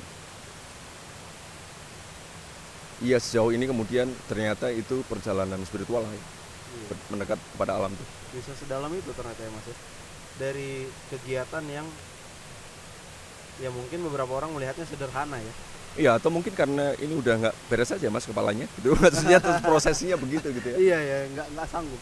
iya 2.99 3.21
sejauh 3.21 3.53
ini 3.55 3.69
kemudian 3.69 4.09
ternyata 4.27 4.67
itu 4.73 4.99
perjalanan 5.07 5.61
spiritual 5.63 6.03
lah, 6.03 6.11
ya, 6.11 6.23
Iya. 6.69 6.95
mendekat 7.09 7.39
kepada 7.57 7.71
alam 7.75 7.91
tuh. 7.91 8.07
bisa 8.29 8.53
sedalam 8.53 8.91
itu 8.93 9.09
ternyata 9.11 9.41
ya 9.41 9.49
mas 9.49 9.65
ya 9.65 9.75
dari 10.37 10.69
kegiatan 11.09 11.63
yang 11.65 11.87
ya 13.59 13.69
mungkin 13.69 13.99
beberapa 14.07 14.31
orang 14.37 14.53
melihatnya 14.53 14.85
sederhana 14.85 15.37
ya 15.37 15.53
Iya, 15.97 16.21
atau 16.21 16.29
mungkin 16.29 16.53
karena 16.53 16.93
ini 17.01 17.17
udah 17.17 17.33
nggak 17.41 17.55
beres 17.65 17.89
aja 17.89 18.13
mas 18.13 18.21
kepalanya, 18.23 18.69
gitu. 18.77 18.93
Maksudnya 19.01 19.41
terus 19.41 19.57
prosesnya 19.57 20.15
begitu 20.21 20.53
gitu 20.53 20.67
ya. 20.69 20.77
iya 20.77 20.97
ya 21.01 21.17
nggak 21.33 21.47
nggak 21.57 21.67
sanggup 21.67 21.97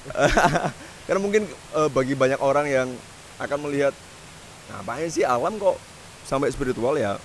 Karena 1.08 1.20
mungkin 1.24 1.48
eh, 1.48 1.90
bagi 1.96 2.12
banyak 2.12 2.36
orang 2.44 2.68
yang 2.68 2.88
akan 3.40 3.58
melihat 3.64 3.96
ngapain 4.68 5.08
sih 5.08 5.24
alam 5.24 5.56
kok 5.56 5.80
sampai 6.28 6.52
spiritual 6.52 7.00
ya 7.00 7.16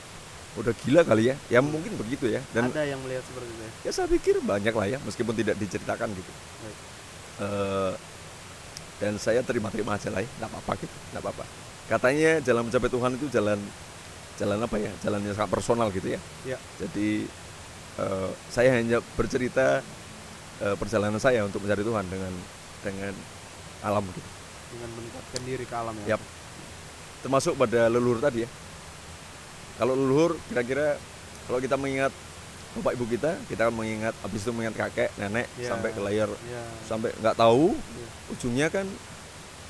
udah 0.55 0.71
gila 0.87 1.03
kali 1.03 1.35
ya. 1.35 1.37
Ya 1.51 1.59
mungkin 1.59 1.99
begitu 1.99 2.31
ya. 2.31 2.39
Dan 2.55 2.71
ada 2.71 2.87
yang 2.87 3.03
melihat 3.03 3.27
seperti 3.27 3.51
itu 3.51 3.63
ya 3.67 3.71
ya 3.83 3.91
saya 3.91 4.07
pikir 4.07 4.39
banyak 4.39 4.71
lah 4.73 4.87
ya 4.87 4.99
meskipun 5.03 5.35
tidak 5.35 5.59
diceritakan 5.59 6.15
gitu. 6.15 6.31
Baik. 6.63 6.77
Eh, 7.43 7.93
dan 9.03 9.19
saya 9.19 9.43
terima-terima 9.43 9.99
aja 9.99 10.15
lah 10.15 10.23
ya, 10.23 10.31
nggak 10.39 10.51
apa-apa 10.55 10.73
gitu, 10.79 10.97
nggak 11.11 11.23
apa-apa. 11.27 11.45
Katanya 11.91 12.39
jalan 12.39 12.63
mencapai 12.71 12.91
Tuhan 12.91 13.11
itu 13.19 13.27
jalan 13.35 13.59
jalan 14.39 14.59
apa 14.63 14.77
ya? 14.79 14.93
Jalan 15.03 15.21
yang 15.27 15.35
sangat 15.35 15.51
personal 15.51 15.91
gitu 15.91 16.15
ya. 16.15 16.21
ya 16.47 16.59
Jadi 16.79 17.27
eh, 17.99 18.31
saya 18.47 18.79
hanya 18.79 19.03
bercerita 19.19 19.83
eh, 20.63 20.77
perjalanan 20.79 21.19
saya 21.19 21.43
untuk 21.43 21.67
mencari 21.67 21.83
Tuhan 21.83 22.05
dengan 22.07 22.33
dengan 22.83 23.15
alam 23.83 24.07
gitu. 24.07 24.31
dengan 24.73 24.89
meningkatkan 24.95 25.43
diri 25.43 25.65
ke 25.67 25.75
alam 25.75 25.95
ya 26.07 26.15
Yap. 26.15 26.23
Termasuk 27.27 27.59
pada 27.59 27.91
leluhur 27.91 28.23
tadi 28.23 28.47
ya. 28.47 28.49
Kalau 29.83 29.99
leluhur 29.99 30.39
kira-kira 30.47 30.95
kalau 31.51 31.59
kita 31.59 31.75
mengingat 31.75 32.15
bapak 32.75 32.93
ibu 32.97 33.05
kita, 33.07 33.37
kita 33.47 33.69
akan 33.69 33.75
mengingat 33.77 34.15
habis 34.19 34.41
itu 34.41 34.51
mengingat 34.51 34.77
kakek, 34.79 35.11
nenek 35.17 35.45
Ya. 35.55 35.69
sampai 35.69 35.93
ke 35.93 36.01
layar 36.01 36.31
ya 36.49 36.63
sampai 36.83 37.13
nggak 37.15 37.37
tahu 37.37 37.77
Iya. 37.77 38.07
ujungnya 38.31 38.67
kan 38.69 38.87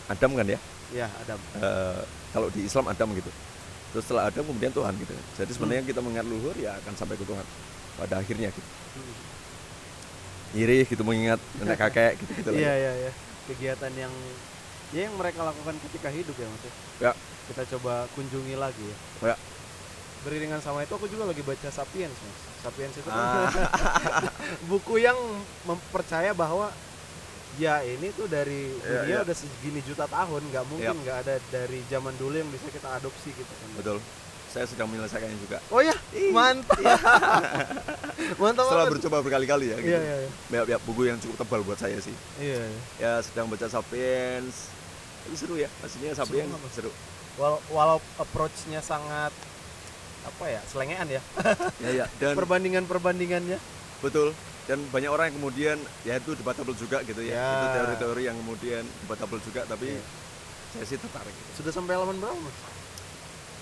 Adam 0.06 0.30
kan 0.32 0.46
ya. 0.46 0.58
ya 0.92 1.06
ada 1.08 1.34
Eh, 1.56 2.00
kalau 2.30 2.46
di 2.48 2.62
Islam 2.62 2.86
Adam 2.86 3.10
gitu. 3.12 3.30
Terus 3.90 4.04
setelah 4.04 4.28
Adam 4.28 4.44
kemudian 4.44 4.70
Tuhan 4.70 4.92
gitu. 4.96 5.12
Jadi 5.34 5.46
Hmm. 5.46 5.56
sebenarnya 5.56 5.82
kita 5.84 6.00
mengingat 6.00 6.24
leluhur 6.24 6.54
ya 6.56 6.76
akan 6.78 6.92
sampai 6.94 7.16
ke 7.16 7.24
Tuhan 7.24 7.44
pada 7.94 8.14
akhirnya 8.18 8.48
gitu. 8.48 8.70
Mm. 8.96 9.14
Iri 10.54 10.78
gitu 10.84 11.00
mengingat 11.00 11.40
nenek 11.56 11.80
kakek 11.80 12.20
gitu 12.20 12.32
gitu 12.36 12.50
iya 12.52 12.72
iya 12.72 12.92
iya 12.98 13.12
kegiatan 13.48 13.88
yang 13.96 14.12
ya 14.92 15.08
yang 15.08 15.16
mereka 15.16 15.40
lakukan 15.42 15.80
ketika 15.88 16.12
hidup 16.12 16.36
ya 16.36 16.44
mas 16.44 16.62
ya 16.62 16.72
Ya. 17.00 17.12
kita 17.48 17.62
coba 17.72 18.04
kunjungi 18.12 18.60
lagi 18.60 18.84
ya 18.84 18.96
Ya. 19.32 19.36
Beriringan 20.22 20.58
sama 20.58 20.80
itu 20.80 20.92
aku 20.92 21.06
juga 21.06 21.24
lagi 21.24 21.40
baca 21.40 21.68
Sapiens 21.68 22.14
mas 22.14 22.38
Sapiens 22.61 22.92
itu 22.92 23.04
kan 23.04 23.14
Ah. 23.14 23.50
buku 24.70 24.98
yang 24.98 25.18
mempercaya 25.62 26.30
bahwa 26.32 26.70
ya 27.54 27.82
ini 27.82 28.08
tuh 28.11 28.26
dari 28.26 28.70
Ya, 28.78 29.02
dunia 29.02 29.14
ya. 29.14 29.24
udah 29.24 29.35
segini 29.35 29.80
juta 29.82 30.06
tahun 30.06 30.40
nggak 30.46 30.64
mungkin 30.66 30.88
Ya. 30.88 31.02
nggak 31.02 31.16
ada 31.20 31.35
dari 31.48 31.82
zaman 31.87 32.14
dulu 32.16 32.32
yang 32.35 32.48
bisa 32.48 32.66
kita 32.68 32.88
adopsi 32.92 33.30
gitu 33.30 33.50
kan 33.50 33.68
Betul. 33.76 33.98
Saya 34.48 34.68
sedang 34.68 34.85
menyelesaikannya 34.87 35.38
juga. 35.38 35.58
oh 35.66 35.80
ya 35.80 35.96
mantap 36.28 36.76
mantap 38.37 38.62
Setelah 38.62 38.85
banget. 38.85 38.92
bercoba 38.94 39.16
berkali-kali 39.20 39.66
ya 39.66 39.76
gitu. 39.78 39.88
iya 39.88 40.00
iya 40.00 40.16
iya. 40.18 40.30
Ya, 40.52 40.61
ya, 40.66 40.78
buku 40.78 41.02
yang 41.04 41.16
cukup 41.18 41.37
tebal 41.38 41.61
buat 41.62 41.76
saya 41.76 41.96
sih. 41.98 42.12
iya 42.38 42.61
iya. 42.61 42.80
Ya 42.98 43.12
sedang 43.20 43.48
baca 43.48 43.64
Sapiens. 43.64 44.68
Itu 45.24 45.37
seru 45.38 45.54
ya, 45.56 45.72
maksudnya 45.78 46.12
Sapiens 46.12 46.50
banget. 46.50 46.70
seru. 46.74 46.92
Wal- 47.35 47.64
walau 47.70 47.96
approach-nya 48.18 48.80
sangat 48.80 49.32
apa 50.24 50.44
ya 50.46 50.61
selengean 50.64 51.06
ya 51.08 51.22
Ya 51.78 51.90
ya, 51.94 52.06
dan 52.20 52.35
perbandingan 52.35 52.85
perbandingannya 52.85 53.58
betul. 54.00 54.30
Dan 54.62 54.78
banyak 54.88 55.11
orang 55.11 55.26
yang 55.26 55.37
kemudian 55.37 55.76
ya 56.02 56.14
itu 56.16 56.32
debatable 56.32 56.70
juga 56.72 57.02
gitu 57.02 57.18
ya. 57.20 57.35
Ya. 57.35 57.46
Itu 57.52 57.66
teori-teori 57.72 58.22
yang 58.24 58.37
kemudian 58.37 58.82
debatable 59.02 59.40
juga 59.40 59.62
tapi 59.64 59.90
Iya. 59.90 60.02
saya 60.72 60.85
sih 60.87 60.96
tertarik. 60.96 61.30
gitu. 61.30 61.50
sudah 61.58 61.72
sampai 61.72 61.92
halaman 61.92 62.16
berapa 62.16 62.38
mas? 62.38 62.56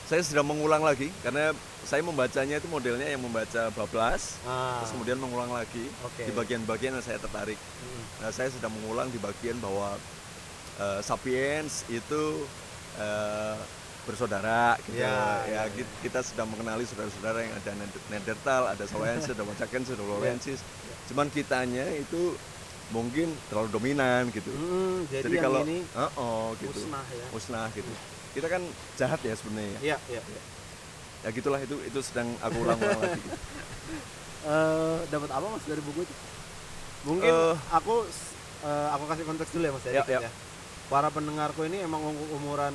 Saya 0.04 0.22
sedang 0.22 0.44
mengulang 0.44 0.80
lagi 0.80 1.08
karena 1.20 1.54
saya 1.80 2.02
membacanya 2.02 2.56
itu 2.56 2.66
modelnya 2.66 3.06
yang 3.06 3.18
membaca 3.18 3.70
bablas 3.70 4.36
Ah, 4.42 4.78
terus 4.78 4.92
kemudian 4.92 5.16
mengulang 5.16 5.48
lagi 5.48 5.86
Oke. 6.02 6.26
di 6.26 6.32
bagian-bagian 6.32 6.92
yang 6.92 7.02
saya 7.02 7.16
tertarik. 7.16 7.56
mm, 7.56 8.02
Nah, 8.20 8.30
saya 8.30 8.50
sedang 8.50 8.74
mengulang 8.74 9.08
di 9.08 9.16
bagian 9.16 9.56
bahwa 9.56 9.96
eh, 10.76 11.00
sapiens 11.00 11.86
itu 11.86 12.44
eh, 12.96 13.56
bersaudara 14.02 14.74
gitu. 14.82 14.96
Ya, 14.96 15.44
Ya, 15.44 15.60
ya, 15.60 15.70
ki- 15.70 15.92
kita 16.00 16.20
sedang 16.20 16.48
mengenali 16.48 16.82
saudara-saudara 16.82 17.42
yang 17.42 17.54
ada 17.54 17.70
Neanderthal, 18.08 18.62
ada 18.66 18.84
Sapiensis, 18.84 19.30
ada 19.30 19.42
Wacakensis, 19.42 19.92
ada 19.92 20.02
Lawrensis. 20.02 20.60
Cuman 21.06 21.28
kitanya 21.28 21.84
itu 21.90 22.34
mungkin 22.90 23.30
terlalu 23.46 23.68
dominan 23.70 24.28
gitu. 24.28 24.50
mm, 24.50 25.06
jadi, 25.08 25.24
Jadi 25.24 25.36
kalau 25.38 25.60
ini 25.62 25.78
oh, 25.92 26.10
oh, 26.16 26.44
gitu. 26.56 26.74
musnah 26.74 27.06
ya 27.08 27.26
Musnah 27.30 27.66
gitu. 27.70 27.92
Kita 28.30 28.46
kan 28.46 28.62
jahat 28.96 29.20
ya 29.20 29.34
sebenarnya. 29.34 29.70
ya. 29.72 29.80
iya 29.80 29.96
iya 30.10 30.22
iya. 30.24 30.42
Ya 31.20 31.28
gitulah 31.30 31.58
itu 31.58 31.76
itu 31.80 31.98
sedang 32.00 32.30
aku 32.40 32.56
ulang-ulang 32.58 32.98
lagi. 32.98 33.18
Gitu. 33.18 33.30
Eh, 34.40 34.98
dapat 35.06 35.28
apa 35.28 35.44
mas 35.46 35.60
dari 35.62 35.84
buku 35.84 36.00
itu 36.00 36.14
mungkin 37.02 37.28
Eh. 37.28 37.54
aku 37.70 38.08
eh, 38.62 38.88
aku 38.88 39.04
kasih 39.06 39.24
konteks 39.28 39.52
dulu 39.52 39.64
ya 39.66 39.72
mas 39.74 39.84
ya, 39.84 39.92
Ya, 39.92 40.04
ya. 40.08 40.20
ya. 40.24 40.30
para 40.88 41.08
pendengarku 41.08 41.60
ini 41.62 41.84
emang 41.84 42.00
um- 42.00 42.30
umuran 42.32 42.72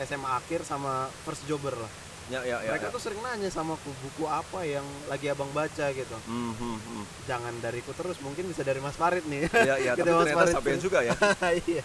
SMA 0.00 0.30
akhir 0.32 0.64
sama 0.64 1.10
first 1.22 1.44
jobber 1.44 1.76
lah 1.76 1.92
Ya, 2.30 2.38
ya, 2.46 2.62
ya. 2.62 2.70
mereka 2.72 2.88
ya. 2.88 2.94
tuh 2.94 3.02
sering 3.02 3.18
nanya 3.18 3.50
sama 3.50 3.74
aku 3.74 3.90
buku 3.98 4.24
apa 4.24 4.62
yang 4.62 4.86
lagi 5.10 5.26
abang 5.28 5.50
baca 5.50 5.90
gitu 5.90 6.16
Hmm, 6.24 6.54
hmm, 6.54 7.04
jangan 7.26 7.52
dariku 7.58 7.90
terus 7.92 8.16
mungkin 8.22 8.46
bisa 8.46 8.62
dari 8.62 8.78
Mas 8.78 8.94
Farid 8.94 9.26
nih 9.26 9.50
Ya, 9.52 9.74
ya, 9.76 9.92
tapi 9.98 10.06
Kita 10.06 10.14
Mas 10.14 10.30
ternyata 10.30 10.62
Farid 10.62 10.80
juga 10.80 10.98
ya. 11.02 11.12
iya 11.66 11.84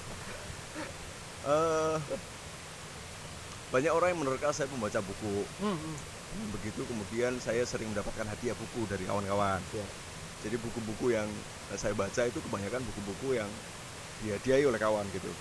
Eh, 1.47 1.97
banyak 3.71 3.87
orang 3.87 4.11
yang 4.11 4.19
menerka 4.19 4.51
saya 4.51 4.67
membaca 4.67 4.99
buku. 4.99 5.47
Hmm, 5.63 5.79
hmm. 5.79 5.95
Begitu 6.51 6.83
kemudian 6.83 7.39
saya 7.39 7.63
sering 7.63 7.87
mendapatkan 7.87 8.27
hadiah 8.27 8.51
buku 8.51 8.83
dari 8.83 9.07
kawan-kawan. 9.07 9.63
Ya. 9.71 9.85
Jadi 10.43 10.55
buku-buku 10.59 11.15
yang 11.15 11.27
saya 11.73 11.95
baca 11.95 12.21
itu 12.23 12.39
kebanyakan 12.43 12.83
buku-buku 12.83 13.39
yang 13.39 13.47
dihadiahi 14.21 14.67
oleh 14.67 14.75
kawan 14.75 15.07
gitu. 15.15 15.31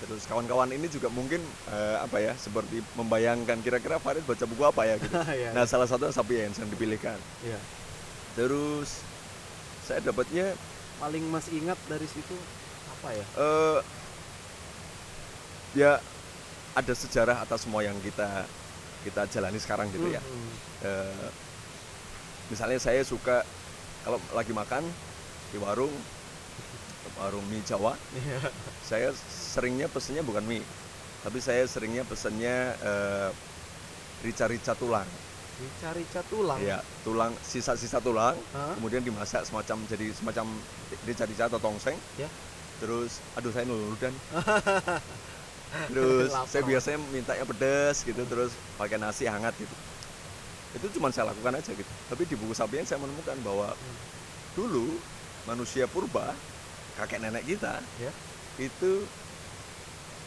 Terus 0.00 0.24
kawan-kawan 0.24 0.72
ini 0.72 0.88
juga 0.88 1.12
mungkin 1.12 1.44
eh, 1.68 1.96
apa 2.00 2.16
ya 2.24 2.32
seperti 2.36 2.80
membayangkan 2.96 3.60
kira-kira 3.60 4.00
Farid 4.00 4.24
baca 4.24 4.44
buku 4.48 4.62
apa 4.64 4.82
ya 4.88 4.94
gitu. 4.96 5.12
Iya, 5.40 5.52
Nah 5.52 5.64
salah 5.68 5.84
satu 5.84 6.08
Sapiens 6.08 6.56
yang 6.56 6.68
dipilihkan. 6.72 7.16
iya. 7.44 7.60
Terus 8.34 9.04
saya 9.84 10.00
dapatnya 10.00 10.54
paling 11.02 11.24
Mas 11.28 11.50
ingat 11.50 11.74
dari 11.90 12.06
situ 12.06 12.36
apa 13.00 13.10
ya 13.16 13.24
eh 13.40 13.78
ya 15.74 15.92
ada 16.76 16.92
sejarah 16.94 17.42
atas 17.42 17.66
semua 17.66 17.82
yang 17.82 17.96
kita 18.04 18.46
kita 19.02 19.26
jalani 19.32 19.58
sekarang 19.58 19.88
gitu 19.90 20.12
ya. 20.12 20.20
Hmm, 20.20 20.36
hmm. 20.36 20.56
Eh, 20.86 21.28
misalnya 22.52 22.78
saya 22.78 23.02
suka 23.02 23.42
kalau 24.04 24.20
lagi 24.36 24.52
makan 24.54 24.84
di 25.50 25.58
warung 25.58 25.90
warung 27.16 27.44
mie 27.46 27.62
Jawa, 27.62 27.94
Iya. 28.12 28.38
saya 28.80 29.08
seringnya 29.28 29.86
pesennya 29.86 30.20
bukan 30.20 30.42
mie, 30.42 30.64
tapi 31.20 31.38
saya 31.38 31.64
seringnya 31.64 32.04
pesennya 32.04 32.74
eh, 32.76 33.28
rica-rica 34.20 34.72
tulang. 34.74 35.06
rica-rica 35.60 36.24
tulang 36.24 36.56
Ya, 36.64 36.80
tulang 37.04 37.36
sisa-sisa 37.44 38.00
tulang, 38.00 38.32
Hah? 38.56 38.72
kemudian 38.80 39.04
dimasak 39.04 39.44
semacam 39.44 39.84
jadi 39.84 40.08
semacam 40.12 40.48
rica-rica 41.04 41.52
atau 41.52 41.60
tongseng. 41.60 41.96
Ya. 42.16 42.32
Terus, 42.80 43.20
aduh 43.36 43.52
saya 43.52 43.68
nuludan. 43.68 44.08
terus 45.92 46.32
saya 46.48 46.62
biasanya 46.64 46.98
mintanya 47.12 47.44
pedas 47.44 48.02
gitu, 48.02 48.24
terus 48.24 48.50
pakai 48.74 48.96
nasi 48.96 49.28
hangat 49.28 49.52
gitu. 49.54 49.76
Itu 50.80 50.86
cuma 50.96 51.12
saya 51.12 51.28
lakukan 51.30 51.52
aja 51.54 51.70
gitu. 51.76 51.92
Tapi 52.08 52.22
di 52.24 52.34
buku 52.34 52.56
Sapiens 52.56 52.88
saya 52.88 52.98
menemukan 52.98 53.36
bahwa 53.44 53.74
dulu 54.56 54.96
manusia 55.44 55.84
purba, 55.86 56.32
kakek 57.00 57.20
nenek 57.20 57.44
kita, 57.44 57.80
Ya. 57.96 58.12
itu 58.58 59.04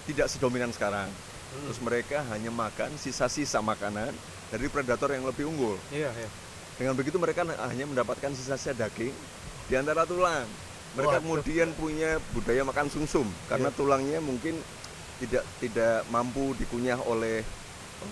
tidak 0.05 0.27
sedominan 0.27 0.69
sekarang. 0.69 1.07
Hmm. 1.07 1.61
Terus 1.65 1.79
mereka 1.79 2.25
hanya 2.29 2.49
makan 2.49 2.97
sisa-sisa 2.97 3.61
makanan 3.61 4.11
dari 4.49 4.67
predator 4.67 5.09
yang 5.09 5.23
lebih 5.23 5.47
unggul. 5.47 5.77
iya 5.89 6.09
iya 6.11 6.29
Dengan 6.73 6.97
begitu 6.97 7.15
mereka 7.15 7.45
hanya 7.45 7.85
mendapatkan 7.85 8.33
sisa-sisa 8.33 8.73
daging 8.73 9.13
di 9.63 9.73
antara 9.73 10.03
tulang. 10.03 10.49
Mereka 10.93 11.09
Waduh. 11.09 11.21
kemudian 11.21 11.69
punya 11.73 12.17
budaya 12.33 12.61
makan 12.61 12.89
sumsum 12.89 13.25
karena 13.47 13.69
Iya. 13.69 13.77
tulangnya 13.77 14.19
mungkin 14.19 14.57
tidak 15.17 15.45
tidak 15.57 16.01
mampu 16.09 16.57
dikunyah 16.57 16.97
oleh 16.99 17.45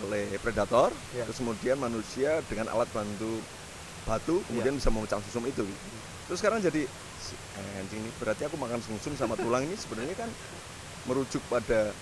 oleh 0.05 0.29
predator. 0.39 0.93
Iya. 1.11 1.25
Terus 1.25 1.41
kemudian 1.41 1.77
manusia 1.77 2.41
dengan 2.45 2.69
alat 2.69 2.87
bantu 2.89 3.41
batu 4.01 4.41
kemudian 4.45 4.77
bisa 4.77 4.89
memecah 4.89 5.17
sumsum 5.19 5.45
itu. 5.45 5.65
Terus 6.25 6.37
sekarang 6.37 6.61
jadi 6.61 6.85
"Si 7.31 7.35
anjing 7.79 8.03
nih 8.03 8.13
berarti 8.19 8.43
aku 8.43 8.59
makan 8.59 8.83
sumsum 8.83 9.15
sama 9.15 9.39
tulang 9.39 9.63
ini 9.63 9.79
sebenarnya 9.79 10.15
kan 10.19 10.29
merujuk 11.07 11.39
pada 11.47 11.95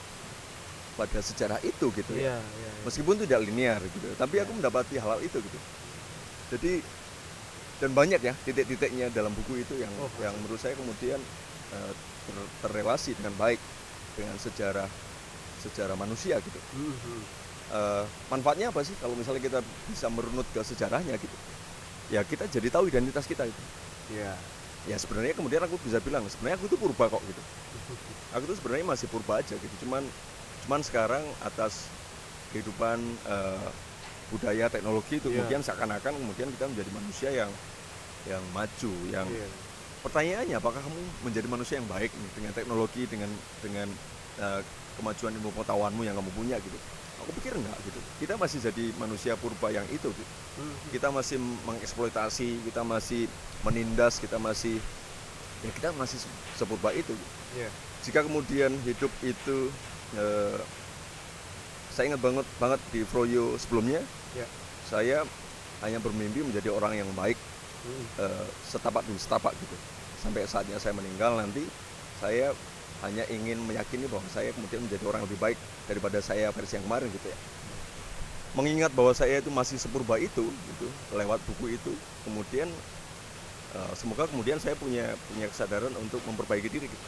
pada 0.98 1.20
sejarah 1.24 1.62
itu 1.64 1.88
gitu 1.96 2.12
ya. 2.18 2.34
Iya 2.34 2.36
iya 2.36 2.70
iya. 2.76 2.84
meskipun 2.84 3.16
tidak 3.22 3.40
linear 3.48 3.80
gitu. 3.80 4.10
Tapi 4.18 4.36
aku 4.44 4.52
mendapati 4.58 5.00
hal-hal 5.00 5.22
itu 5.24 5.38
gitu. 5.40 5.60
Jadi 6.58 6.84
dan 7.80 7.96
banyak 7.96 8.20
ya 8.20 8.34
titik-titiknya 8.44 9.08
dalam 9.14 9.32
buku 9.32 9.64
itu 9.64 9.80
yang 9.80 9.94
Oh, 10.04 10.12
yang 10.20 10.36
menurut 10.44 10.60
saya 10.60 10.76
kemudian 10.76 11.22
eh, 11.72 11.92
ter- 12.28 12.52
terrelasi 12.68 13.16
dengan 13.16 13.32
baik 13.40 13.62
dengan 14.20 14.36
sejarah 14.36 14.90
sejarah 15.64 15.96
manusia 15.96 16.44
gitu. 16.44 16.60
Hmm, 16.76 16.92
hmm. 16.92 17.24
Eh, 17.70 18.06
manfaatnya 18.34 18.74
apa 18.74 18.82
sih 18.84 18.98
kalau 19.00 19.16
misalnya 19.16 19.40
kita 19.40 19.60
bisa 19.88 20.12
merunut 20.12 20.44
ke 20.52 20.60
sejarahnya 20.66 21.16
gitu? 21.16 21.38
Ya 22.12 22.26
kita 22.28 22.50
jadi 22.50 22.68
tahu 22.74 22.90
identitas 22.92 23.24
kita 23.24 23.48
itu. 23.48 23.64
Iya 24.12 24.34
ya 24.90 24.98
sebenarnya 24.98 25.38
kemudian 25.38 25.62
aku 25.62 25.78
bisa 25.86 26.02
bilang 26.02 26.26
sebenarnya 26.26 26.58
aku 26.58 26.66
itu 26.66 26.78
purba 26.82 27.06
kok 27.14 27.22
gitu. 27.30 27.42
Aku 28.34 28.44
tuh 28.50 28.58
sebenarnya 28.58 28.86
masih 28.90 29.06
purba 29.06 29.38
aja 29.38 29.54
gitu. 29.54 29.76
Cuman 29.86 30.02
cuman 30.66 30.82
sekarang 30.82 31.22
atas 31.46 31.86
kehidupan 32.50 32.98
eh, 33.30 33.70
budaya 34.34 34.66
teknologi 34.70 35.18
itu 35.22 35.30
Iya. 35.30 35.42
kemudian 35.42 35.62
seakan-akan 35.66 36.14
kemudian 36.14 36.50
kita 36.54 36.66
menjadi 36.70 36.92
manusia 36.94 37.30
yang 37.34 37.52
yang 38.30 38.44
maju 38.54 38.94
yang 39.10 39.26
iya. 39.30 39.48
pertanyaannya 40.06 40.56
apakah 40.62 40.82
kamu 40.82 41.00
menjadi 41.26 41.48
manusia 41.50 41.76
yang 41.82 41.90
baik 41.90 42.14
nih 42.14 42.32
dengan 42.38 42.52
teknologi 42.54 43.04
dengan 43.10 43.30
dengan 43.66 43.88
eh, 44.38 44.62
kemajuan 45.02 45.34
ilmu 45.42 45.50
pengetahuanmu 45.58 46.02
yang 46.06 46.14
kamu 46.18 46.32
punya 46.38 46.58
gitu 46.62 46.78
aku 47.30 47.38
pikir 47.38 47.54
enggak 47.54 47.78
gitu 47.86 48.00
kita 48.18 48.34
masih 48.36 48.58
jadi 48.60 48.86
manusia 48.98 49.38
purba 49.38 49.70
yang 49.70 49.86
itu 49.88 50.10
gitu 50.10 50.34
Hmm, 50.60 50.76
kita 50.92 51.08
masih 51.08 51.40
mengeksploitasi, 51.64 52.60
kita 52.68 52.84
masih 52.84 53.32
menindas, 53.64 54.20
kita 54.20 54.36
masih 54.36 54.76
ya 55.64 55.72
kita 55.72 55.96
masih 55.96 56.20
se- 56.20 56.28
sepurba 56.60 56.92
itu. 56.92 57.16
iya 57.56 57.72
Jika 58.04 58.28
kemudian 58.28 58.68
hidup 58.84 59.08
itu 59.24 59.72
eh, 60.20 60.60
saya 61.96 62.12
ingat 62.12 62.20
banget 62.20 62.44
banget 62.60 62.82
di 62.92 63.08
Froyo 63.08 63.56
sebelumnya, 63.56 64.04
Ya. 64.36 64.44
saya 64.84 65.24
hanya 65.80 66.04
bermimpi 66.04 66.44
menjadi 66.44 66.76
orang 66.76 67.00
yang 67.00 67.08
baik 67.16 67.40
Hmm, 67.88 68.04
eh, 68.20 68.46
setapak 68.68 69.08
demi 69.08 69.16
setapak 69.16 69.56
gitu. 69.56 69.76
Sampai 70.20 70.44
saatnya 70.44 70.76
saya 70.76 70.92
meninggal 70.92 71.40
nanti 71.40 71.64
saya 72.20 72.52
hanya 73.00 73.24
ingin 73.32 73.60
meyakini 73.64 74.06
bahwa 74.12 74.26
saya 74.32 74.52
kemudian 74.52 74.84
menjadi 74.84 75.04
orang 75.08 75.24
lebih 75.24 75.40
baik 75.40 75.58
daripada 75.88 76.20
saya 76.20 76.52
versi 76.52 76.76
yang 76.76 76.86
kemarin 76.88 77.08
gitu 77.12 77.28
ya. 77.32 77.38
Mengingat 78.58 78.92
bahwa 78.98 79.14
saya 79.14 79.40
itu 79.40 79.54
masih 79.54 79.78
sepurba 79.78 80.18
itu 80.18 80.44
gitu 80.44 80.88
lewat 81.14 81.40
buku 81.48 81.78
itu, 81.78 81.94
kemudian 82.26 82.68
eh, 83.78 83.94
semoga 83.96 84.26
kemudian 84.28 84.58
saya 84.58 84.74
punya 84.76 85.16
punya 85.32 85.48
kesadaran 85.48 85.94
untuk 86.02 86.20
memperbaiki 86.26 86.68
diri 86.68 86.88
gitu. 86.90 87.08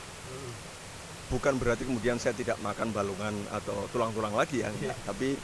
Bukan 1.32 1.56
berarti 1.58 1.88
kemudian 1.88 2.20
saya 2.20 2.36
tidak 2.36 2.60
makan 2.60 2.92
balungan 2.92 3.34
atau 3.52 3.88
tulang-tulang 3.96 4.36
lagi 4.36 4.64
ya, 4.64 4.70
enggak. 4.70 4.96
tapi 5.08 5.36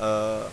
eh, 0.00 0.46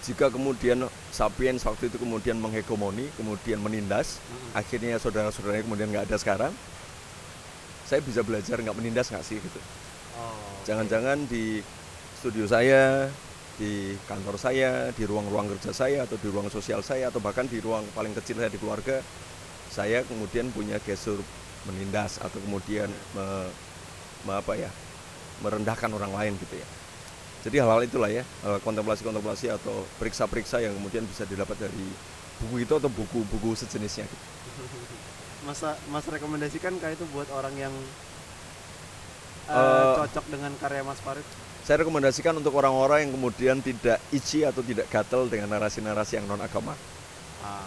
jika 0.00 0.32
kemudian 0.32 0.88
sapiens 1.12 1.60
waktu 1.68 1.92
itu 1.92 2.00
kemudian 2.00 2.40
menghegemoni, 2.40 3.12
kemudian 3.20 3.60
menindas, 3.60 4.16
Hmm. 4.32 4.64
akhirnya 4.64 4.96
saudara-saudaranya 4.96 5.64
kemudian 5.68 5.88
nggak 5.92 6.08
ada 6.08 6.16
sekarang 6.16 6.52
saya 7.90 7.98
bisa 8.06 8.22
belajar 8.22 8.62
nggak 8.62 8.76
menindas 8.78 9.10
nggak 9.10 9.26
sih 9.26 9.42
gitu. 9.42 9.58
Oh, 10.14 10.62
jangan-jangan 10.62 11.26
di 11.26 11.58
studio 12.14 12.46
saya 12.46 13.10
di 13.58 13.98
kantor 14.06 14.38
saya 14.38 14.94
di 14.94 15.02
ruang-ruang 15.04 15.50
kerja 15.58 15.74
saya 15.74 16.06
atau 16.06 16.14
di 16.16 16.30
ruang 16.30 16.46
sosial 16.46 16.86
saya 16.86 17.10
atau 17.10 17.18
bahkan 17.18 17.50
di 17.50 17.58
ruang 17.58 17.82
paling 17.92 18.14
kecil 18.14 18.38
saya 18.38 18.48
di 18.48 18.62
keluarga 18.62 19.02
saya 19.68 20.06
kemudian 20.06 20.54
punya 20.54 20.78
gestur 20.80 21.18
menindas 21.66 22.22
atau 22.22 22.38
kemudian 22.40 22.88
me- 23.12 23.52
me- 24.24 24.38
apa 24.38 24.54
ya 24.54 24.70
merendahkan 25.44 25.90
orang 25.92 26.14
lain 26.14 26.32
gitu 26.38 26.56
ya. 26.56 26.68
Jadi 27.40 27.56
hal-hal 27.60 27.80
itulah 27.84 28.12
ya 28.12 28.24
kontemplasi-kontemplasi 28.64 29.48
atau 29.48 29.84
periksa-periksa 29.96 30.60
yang 30.60 30.76
kemudian 30.76 31.04
bisa 31.08 31.24
didapat 31.24 31.56
dari 31.56 31.86
buku 32.40 32.64
itu 32.64 32.72
atau 32.76 32.92
buku-buku 32.92 33.56
sejenisnya 33.56 34.04
gitu. 34.04 34.26
Masa 35.40 35.72
mas 35.88 36.04
rekomendasikan 36.04 36.76
kayak 36.76 37.00
itu 37.00 37.06
buat 37.10 37.28
orang 37.32 37.54
yang 37.56 37.74
eh, 39.48 39.56
Eh, 39.56 39.94
cocok 39.98 40.24
dengan 40.30 40.52
karya 40.56 40.82
Mas 40.82 41.00
Farid 41.00 41.26
Saya 41.60 41.82
rekomendasikan 41.82 42.32
untuk 42.34 42.54
orang-orang 42.54 43.04
yang 43.06 43.12
kemudian 43.14 43.56
tidak 43.60 43.98
ici 44.10 44.42
atau 44.42 44.62
tidak 44.62 44.86
gatel 44.88 45.26
dengan 45.26 45.50
narasi-narasi 45.50 46.18
yang 46.18 46.26
non 46.26 46.40
agama. 46.40 46.74
ah, 47.40 47.64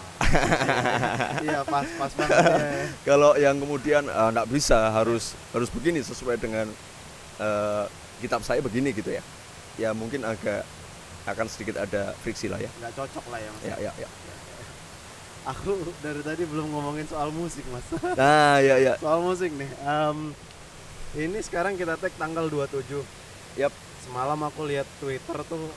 iya 1.41 1.61
pas 1.63 1.85
pas 1.97 2.11
banget 2.13 2.35
ya. 2.35 2.57
Kalau 3.09 3.33
yang 3.35 3.57
kemudian 3.57 4.03
eh, 4.05 4.29
nggak 4.33 4.49
bisa 4.49 4.89
harus 4.91 5.33
harus 5.51 5.69
begini 5.69 5.99
sesuai 6.01 6.37
dengan 6.37 6.67
eh, 7.37 7.85
kitab 8.19 8.41
saya 8.41 8.61
begini 8.61 8.93
gitu 8.93 9.11
ya. 9.11 9.23
Ya 9.75 9.89
mungkin 9.91 10.21
agak 10.23 10.63
akan 11.23 11.47
sedikit 11.47 11.79
ada 11.79 12.11
friksi 12.21 12.51
lah 12.51 12.59
ya. 12.59 12.69
nggak 12.79 12.93
cocok 12.95 13.25
lah 13.31 13.39
ya 13.39 13.49
mas 13.49 13.61
Ya 13.63 13.75
ya 13.79 13.91
ya. 13.95 14.07
Aku 15.43 15.75
dari 15.99 16.23
tadi 16.23 16.43
belum 16.43 16.71
ngomongin 16.71 17.03
soal 17.03 17.29
musik 17.29 17.63
mas 17.67 17.83
Nah 18.15 18.63
ya 18.63 18.79
ya. 18.79 18.93
soal 18.97 19.19
musik 19.19 19.51
nih 19.51 19.67
Em, 19.83 20.31
ini 21.15 21.39
sekarang 21.39 21.75
kita 21.75 21.95
tag 21.95 22.11
tanggal 22.15 22.47
27 22.47 23.03
Yap. 23.59 23.71
semalam 24.01 24.39
aku 24.39 24.65
lihat 24.65 24.87
twitter 24.97 25.37
tuh 25.43 25.67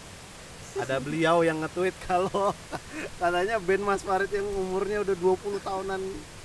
ada 0.77 1.01
beliau 1.01 1.41
yang 1.41 1.57
nge-tweet 1.61 1.97
kalau 2.05 2.53
katanya 3.21 3.57
band 3.59 3.83
Mas 3.83 4.05
Farid 4.05 4.29
yang 4.29 4.45
umurnya 4.45 5.03
udah 5.03 5.17
20 5.17 5.57
tahunan 5.65 6.01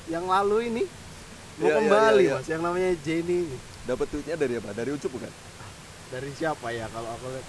yang 0.08 0.24
lalu 0.24 0.72
ini 0.72 0.84
mau 1.60 1.68
iya, 1.68 1.76
kembali 1.78 2.24
iya, 2.24 2.32
iya. 2.32 2.36
mas 2.40 2.48
yang 2.48 2.62
namanya 2.64 2.90
Jenny. 3.04 3.44
Dapat 3.84 4.08
tweetnya 4.08 4.40
dari 4.40 4.56
apa? 4.56 4.72
Dari 4.72 4.90
Ucup 4.96 5.12
bukan? 5.12 5.32
dari 6.12 6.28
siapa 6.36 6.68
ya 6.72 6.88
kalau 6.92 7.08
aku 7.08 7.26
lihat 7.32 7.46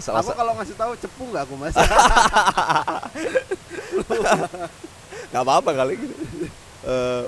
salah 0.00 0.24
aku 0.24 0.32
kalau 0.32 0.52
ngasih 0.56 0.76
tahu 0.80 0.92
cepu 0.96 1.24
nggak 1.28 1.44
aku 1.44 1.54
mas 1.60 1.76
nggak 5.38 5.46
apa-apa 5.46 5.70
kali 5.72 5.94
gitu. 5.94 6.14
Eh, 6.78 7.24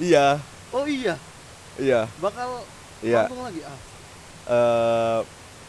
iya, 0.00 0.40
oh 0.72 0.84
iya 0.84 1.20
iya, 1.76 2.08
bakal 2.16 2.64
iya. 3.00 3.28
lagi 3.28 3.60
ah 3.64 3.78
Eh, 4.46 5.20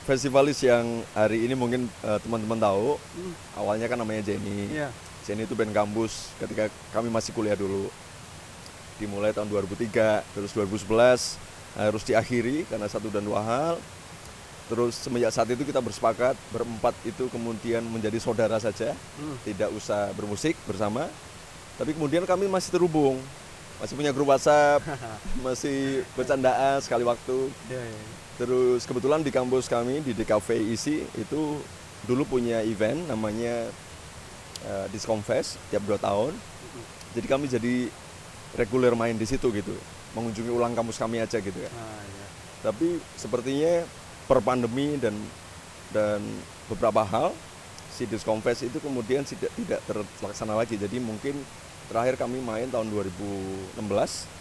festivalis 0.05 0.61
yang 0.61 1.01
hari 1.11 1.43
ini 1.43 1.57
mungkin 1.57 1.89
eh, 2.05 2.19
teman-teman 2.21 2.55
tahu, 2.55 2.95
Hmm. 3.17 3.33
awalnya 3.57 3.89
kan 3.89 3.97
namanya 3.97 4.23
Jenny. 4.23 4.69
iya 4.71 4.87
Jenny 5.25 5.43
itu 5.43 5.57
band 5.57 5.75
kampus 5.75 6.31
ketika 6.39 6.69
kami 6.93 7.11
masih 7.11 7.33
kuliah 7.33 7.57
dulu. 7.57 7.89
Dimulai 8.95 9.35
tahun 9.35 9.49
2003, 9.49 10.23
terus 10.31 10.53
2011 10.53 11.35
harus 11.75 12.01
diakhiri 12.01 12.63
karena 12.65 12.87
satu 12.87 13.11
dan 13.11 13.25
dua 13.25 13.41
hal. 13.43 13.75
Terus 14.67 14.99
semenjak 14.99 15.31
saat 15.31 15.47
itu 15.47 15.63
kita 15.63 15.79
bersepakat 15.79 16.35
berempat 16.51 16.91
itu 17.07 17.31
kemudian 17.31 17.79
menjadi 17.87 18.19
saudara 18.19 18.59
saja, 18.59 18.91
Hmm. 19.15 19.35
tidak 19.47 19.71
usah 19.71 20.11
bermusik 20.11 20.59
bersama. 20.67 21.07
Tapi 21.79 21.95
kemudian 21.95 22.27
kami 22.27 22.51
masih 22.51 22.75
terhubung, 22.75 23.15
masih 23.79 23.95
punya 23.95 24.11
grup 24.11 24.27
WhatsApp, 24.27 24.83
masih 25.45 26.03
bercandaan 26.13 26.83
sekali 26.83 27.07
waktu. 27.07 27.47
iya 27.71 27.79
iya 27.81 28.03
Terus 28.37 28.85
kebetulan 28.85 29.25
di 29.25 29.33
kampus 29.33 29.65
kami 29.65 30.03
di 30.03 30.13
DKV 30.13 30.61
ISI 30.69 31.01
itu 31.17 31.57
dulu 32.05 32.21
punya 32.27 32.61
event 32.61 33.09
namanya 33.09 33.65
uh, 34.67 34.85
Disconfest 34.91 35.57
tiap 35.71 35.81
dua 35.87 35.97
tahun. 35.97 36.37
Jadi 37.15 37.25
kami 37.25 37.49
jadi 37.49 37.89
reguler 38.53 38.93
main 38.93 39.17
di 39.17 39.25
situ 39.25 39.49
gitu, 39.49 39.73
mengunjungi 40.13 40.51
ulang 40.53 40.75
kampus 40.75 41.01
kami 41.01 41.17
aja 41.17 41.39
gitu 41.39 41.57
ya. 41.57 41.71
ah 41.71 42.01
iya 42.03 42.25
Tapi 42.61 43.01
sepertinya 43.17 43.81
per 44.27 44.43
pandemi 44.43 44.99
dan 44.99 45.15
dan 45.95 46.19
beberapa 46.67 47.01
hal 47.01 47.31
si 47.89 48.05
Disconfest 48.05 48.67
itu 48.67 48.77
kemudian 48.77 49.23
tidak 49.25 49.49
tidak 49.55 49.79
terlaksana 50.19 50.53
lagi. 50.53 50.77
Jadi 50.77 50.99
mungkin 51.01 51.33
terakhir 51.87 52.19
kami 52.19 52.43
main 52.43 52.67
tahun 52.67 52.91
2016 52.91 53.79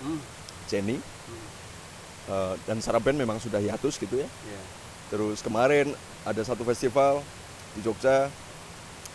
Hmm. 0.02 0.20
Jenny 0.66 0.98
Uh, 2.26 2.58
dan 2.66 2.82
band 2.82 3.22
memang 3.22 3.38
sudah 3.38 3.62
hiatus 3.62 4.02
gitu 4.02 4.18
ya. 4.18 4.26
iya 4.26 4.62
Terus 5.14 5.38
kemarin 5.46 5.94
ada 6.26 6.42
satu 6.42 6.66
festival 6.66 7.22
di 7.78 7.86
Jogja. 7.86 8.26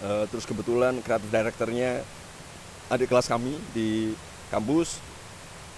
eh, 0.01 0.25
terus 0.31 0.47
kebetulan 0.47 0.97
kreatif 1.03 1.27
direkturnya 1.29 2.01
adik 2.87 3.11
kelas 3.11 3.27
kami 3.27 3.59
di 3.75 4.15
kampus. 4.47 5.03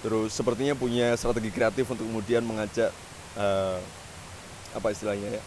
Terus 0.05 0.29
sepertinya 0.29 0.77
punya 0.77 1.17
strategi 1.17 1.49
kreatif 1.49 1.89
untuk 1.89 2.05
kemudian 2.05 2.45
mengajak 2.45 2.93
eh, 3.33 3.79
apa 4.73 4.87
istilahnya 4.89 5.39
ya 5.39 5.43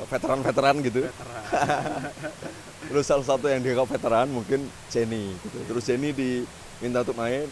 eh, 0.00 0.06
veteran-veteran 0.08 0.76
gitu. 0.84 1.00
veteran 1.06 1.42
Terus 2.90 3.04
salah 3.04 3.26
satu 3.26 3.50
yang 3.50 3.60
dianggap 3.62 3.88
veteran 3.90 4.30
mungkin 4.30 4.70
Jenny 4.88 5.34
gitu. 5.42 5.58
Terus 5.66 5.82
Jenny 5.82 6.14
diminta 6.14 7.02
untuk 7.02 7.18
main. 7.18 7.50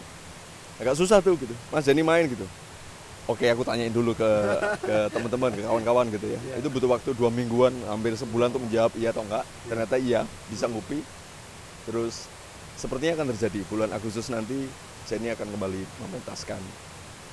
Agak 0.79 0.95
susah 0.95 1.19
tuh 1.19 1.35
gitu. 1.35 1.51
Mas 1.71 1.83
Jenny 1.83 2.03
main 2.03 2.23
gitu. 2.27 2.47
Oke, 3.25 3.49
aku 3.49 3.65
tanyain 3.65 3.89
dulu 3.89 4.13
ke 4.13 4.31
ke 4.85 4.95
teman-teman, 5.09 5.49
ke 5.49 5.65
kawan-kawan 5.65 6.05
gitu 6.13 6.29
ya. 6.29 6.39
Iya. 6.39 6.53
Itu 6.61 6.69
butuh 6.69 6.87
waktu 6.93 7.09
dua 7.17 7.33
mingguan, 7.33 7.73
hampir 7.89 8.13
sebulan 8.13 8.53
untuk 8.53 8.69
menjawab 8.69 8.93
iya 8.95 9.09
atau 9.09 9.25
enggak. 9.25 9.43
Ternyata 9.65 9.95
iya, 9.97 10.21
bisa 10.47 10.69
ngupi. 10.69 11.01
Terus 11.89 12.29
sepertinya 12.77 13.19
akan 13.23 13.33
terjadi 13.33 13.59
bulan 13.67 13.89
Agustus 13.91 14.29
nanti 14.29 14.69
Jenny 15.09 15.33
akan 15.33 15.47
kembali 15.57 15.81
mementaskan 16.05 16.61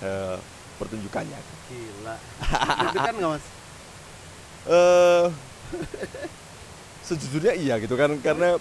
eh, 0.00 0.38
pertunjukannya. 0.80 1.38
gila 1.70 2.16
itu 2.90 2.98
kan 2.98 3.14
nggak 3.14 3.30
mas 3.36 3.44
eh 4.64 5.26
sejujurnya 7.08 7.52
iya 7.54 7.74
gitu 7.82 7.94
kan 7.94 8.14
karena 8.22 8.56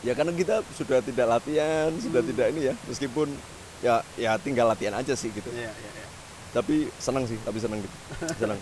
ya 0.00 0.12
karena 0.12 0.30
kita 0.30 0.60
sudah 0.76 1.00
tidak 1.00 1.26
latihan 1.26 1.90
sudah 1.98 2.20
Hmm. 2.20 2.30
tidak 2.30 2.46
ini 2.52 2.60
ya 2.70 2.74
meskipun 2.86 3.28
ya 3.80 3.94
ya 4.14 4.36
tinggal 4.38 4.68
latihan 4.68 4.94
aja 4.94 5.14
sih 5.14 5.30
gitu. 5.30 5.48
Iya 5.50 5.70
iya 5.70 5.90
iya. 5.94 6.06
Tapi 6.52 6.88
senang 6.98 7.24
sih 7.24 7.38
tapi 7.42 7.58
senang 7.58 7.80
gitu 7.80 7.96
senang. 8.36 8.58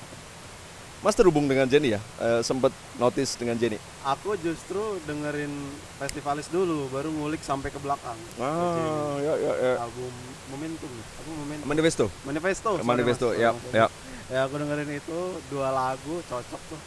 Mas 1.05 1.13
terhubung 1.13 1.45
dengan 1.45 1.69
Jenny 1.69 1.93
ya? 1.93 2.01
Eh, 2.19 2.41
sempat 2.41 2.73
notice 2.97 3.37
dengan 3.37 3.55
Jenny? 3.55 3.77
Aku 4.03 4.33
justru 4.41 4.97
dengerin 5.05 5.53
festivalis 6.01 6.49
dulu 6.49 6.89
baru 6.89 7.13
ngulik 7.13 7.45
sampai 7.45 7.69
ke 7.69 7.79
belakang. 7.79 8.17
Ah 8.41 9.21
ya 9.21 9.35
ya 9.37 9.53
ya. 9.55 9.73
album 9.79 10.11
momentum. 10.51 10.89
Aku 11.21 11.31
momentum? 11.37 11.67
Manifesto? 11.69 12.05
Manifesto 12.25 12.71
manifesto 12.81 13.29
ya 13.37 13.53
ya 13.71 13.87
ya 14.33 14.47
aku 14.47 14.59
dengerin 14.59 14.91
itu 14.99 15.19
dua 15.53 15.71
lagu 15.71 16.23
cocok 16.27 16.63
tuh. 16.73 16.81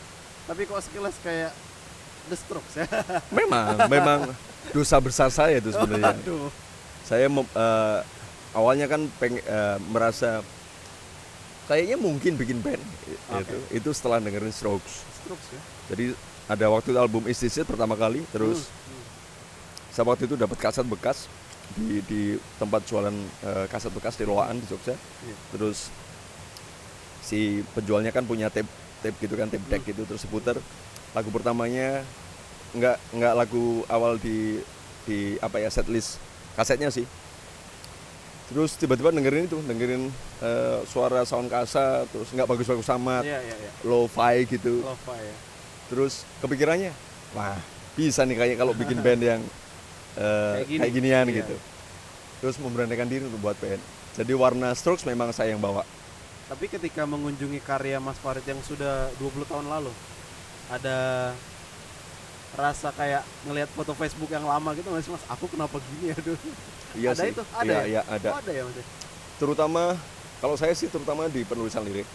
Tapi 0.50 0.62
kok 0.66 0.82
sekilas 0.82 1.16
kayak 1.22 1.52
The 2.30 2.36
Strokes 2.38 2.74
ya? 2.78 2.86
Memang 3.38 3.90
memang 3.90 4.20
dosa 4.76 4.98
besar 5.02 5.30
saya 5.34 5.58
itu 5.58 5.72
sebenarnya. 5.74 6.14
Aduh 6.14 6.50
saya 7.10 7.26
eh, 7.26 8.00
awalnya 8.54 8.86
kan 8.86 9.10
peng, 9.18 9.42
eh, 9.42 9.78
merasa 9.90 10.46
kayaknya 11.66 11.98
mungkin 11.98 12.38
bikin 12.38 12.62
band 12.62 12.82
Oke. 13.34 13.42
itu 13.42 13.58
itu 13.82 13.90
setelah 13.98 14.22
dengerin 14.22 14.54
Strokes. 14.54 15.06
Strokes 15.22 15.48
ya? 15.50 15.62
Jadi 15.90 16.14
ada 16.50 16.66
waktu 16.70 16.94
itu 16.94 17.00
album 17.02 17.26
Is 17.26 17.42
This 17.42 17.58
It 17.62 17.66
pertama 17.66 17.98
kali 17.98 18.22
terus 18.30 18.70
Hmm, 18.70 18.94
hmm. 18.94 19.06
saya 19.94 20.06
waktu 20.06 20.30
itu 20.30 20.36
dapat 20.38 20.58
kaset 20.62 20.86
bekas 20.86 21.26
di 21.78 22.02
di 22.06 22.22
tempat 22.62 22.86
jualan 22.86 23.14
eh, 23.46 23.66
kaset 23.70 23.90
bekas 23.94 24.14
di 24.18 24.26
Loaan 24.30 24.62
di 24.62 24.66
Jogja. 24.70 24.94
Iya. 24.94 25.36
terus 25.54 25.90
si 27.20 27.39
penjualnya 27.72 28.09
kan 28.09 28.24
punya 28.24 28.47
tape 28.47 28.70
tape 28.99 29.15
gitu 29.20 29.36
kan 29.36 29.47
tape 29.47 29.63
deck 29.67 29.84
gitu 29.84 30.03
terus 30.03 30.24
diputer 30.24 30.55
lagu 31.11 31.30
pertamanya 31.30 32.03
nggak 32.70 32.97
nggak 33.17 33.34
lagu 33.34 33.82
awal 33.88 34.15
di 34.15 34.61
di 35.03 35.39
apa 35.39 35.57
ya 35.57 35.70
setlist 35.70 36.22
kasetnya 36.53 36.93
sih. 36.93 37.07
Terus 38.49 38.74
tiba-tiba 38.76 39.13
dengerin 39.13 39.45
itu 39.45 39.61
dengerin 39.61 40.09
eh, 40.41 40.80
suara 40.86 41.22
sound 41.22 41.49
kasa 41.49 42.05
terus 42.09 42.34
nggak 42.34 42.45
bagus-bagus 42.45 42.89
amat 42.97 43.22
iya 43.22 43.38
iya 43.41 43.55
iya. 43.57 43.72
lo-fi 43.86 44.41
gitu. 44.45 44.82
Lova 44.82 45.13
ya. 45.17 45.36
Terus 45.89 46.26
kepikirannya 46.41 46.89
wah 47.34 47.57
bisa 47.93 48.26
nih 48.26 48.38
kayak 48.38 48.55
kalau 48.57 48.74
bikin 48.74 49.01
band 49.05 49.22
yang 49.22 49.41
eh, 50.17 50.53
Kayak 50.61 50.67
gini. 50.67 50.80
kayak 50.82 50.93
ginian 50.93 51.26
Iya, 51.30 51.38
gitu. 51.45 51.55
Terus 52.41 52.55
memberanikan 52.57 53.05
diri 53.05 53.26
untuk 53.30 53.41
buat 53.41 53.57
band. 53.57 53.82
Jadi 54.17 54.34
warna 54.34 54.74
Strokes 54.74 55.05
memang 55.05 55.30
saya 55.30 55.53
yang 55.53 55.61
bawa 55.61 55.86
tapi 56.50 56.66
ketika 56.66 57.06
mengunjungi 57.06 57.62
karya 57.62 58.02
Mas 58.02 58.18
Farid 58.18 58.41
yang 58.43 58.58
sudah 58.66 59.14
20 59.22 59.45
tahun 59.45 59.70
lalu 59.70 59.93
ada 60.74 61.32
rasa 62.58 62.89
kayak 62.97 63.22
ngelihat 63.45 63.70
foto 63.78 63.93
Facebook 63.93 64.34
yang 64.34 64.41
lama 64.50 64.74
gitu 64.74 64.89
sih 64.97 65.14
mas? 65.14 65.22
Aku 65.30 65.45
kenapa 65.45 65.78
gini 65.78 66.10
aduh. 66.18 66.38
Iya 66.97 67.14
ada 67.14 67.22
sih. 67.22 67.30
itu? 67.38 67.43
Ada 67.54 67.64
iya, 67.64 67.78
ya? 67.78 67.86
iya, 67.86 68.02
ada. 68.10 68.30
Oh, 68.34 68.39
ada 68.41 68.52
ya 68.52 68.64
mas? 68.66 68.78
Ya? 68.82 68.86
terutama 69.39 69.95
kalau 70.43 70.56
saya 70.60 70.76
sih 70.76 70.91
terutama 70.91 71.30
di 71.30 71.45
penulisan 71.45 71.86
lirik. 71.86 72.10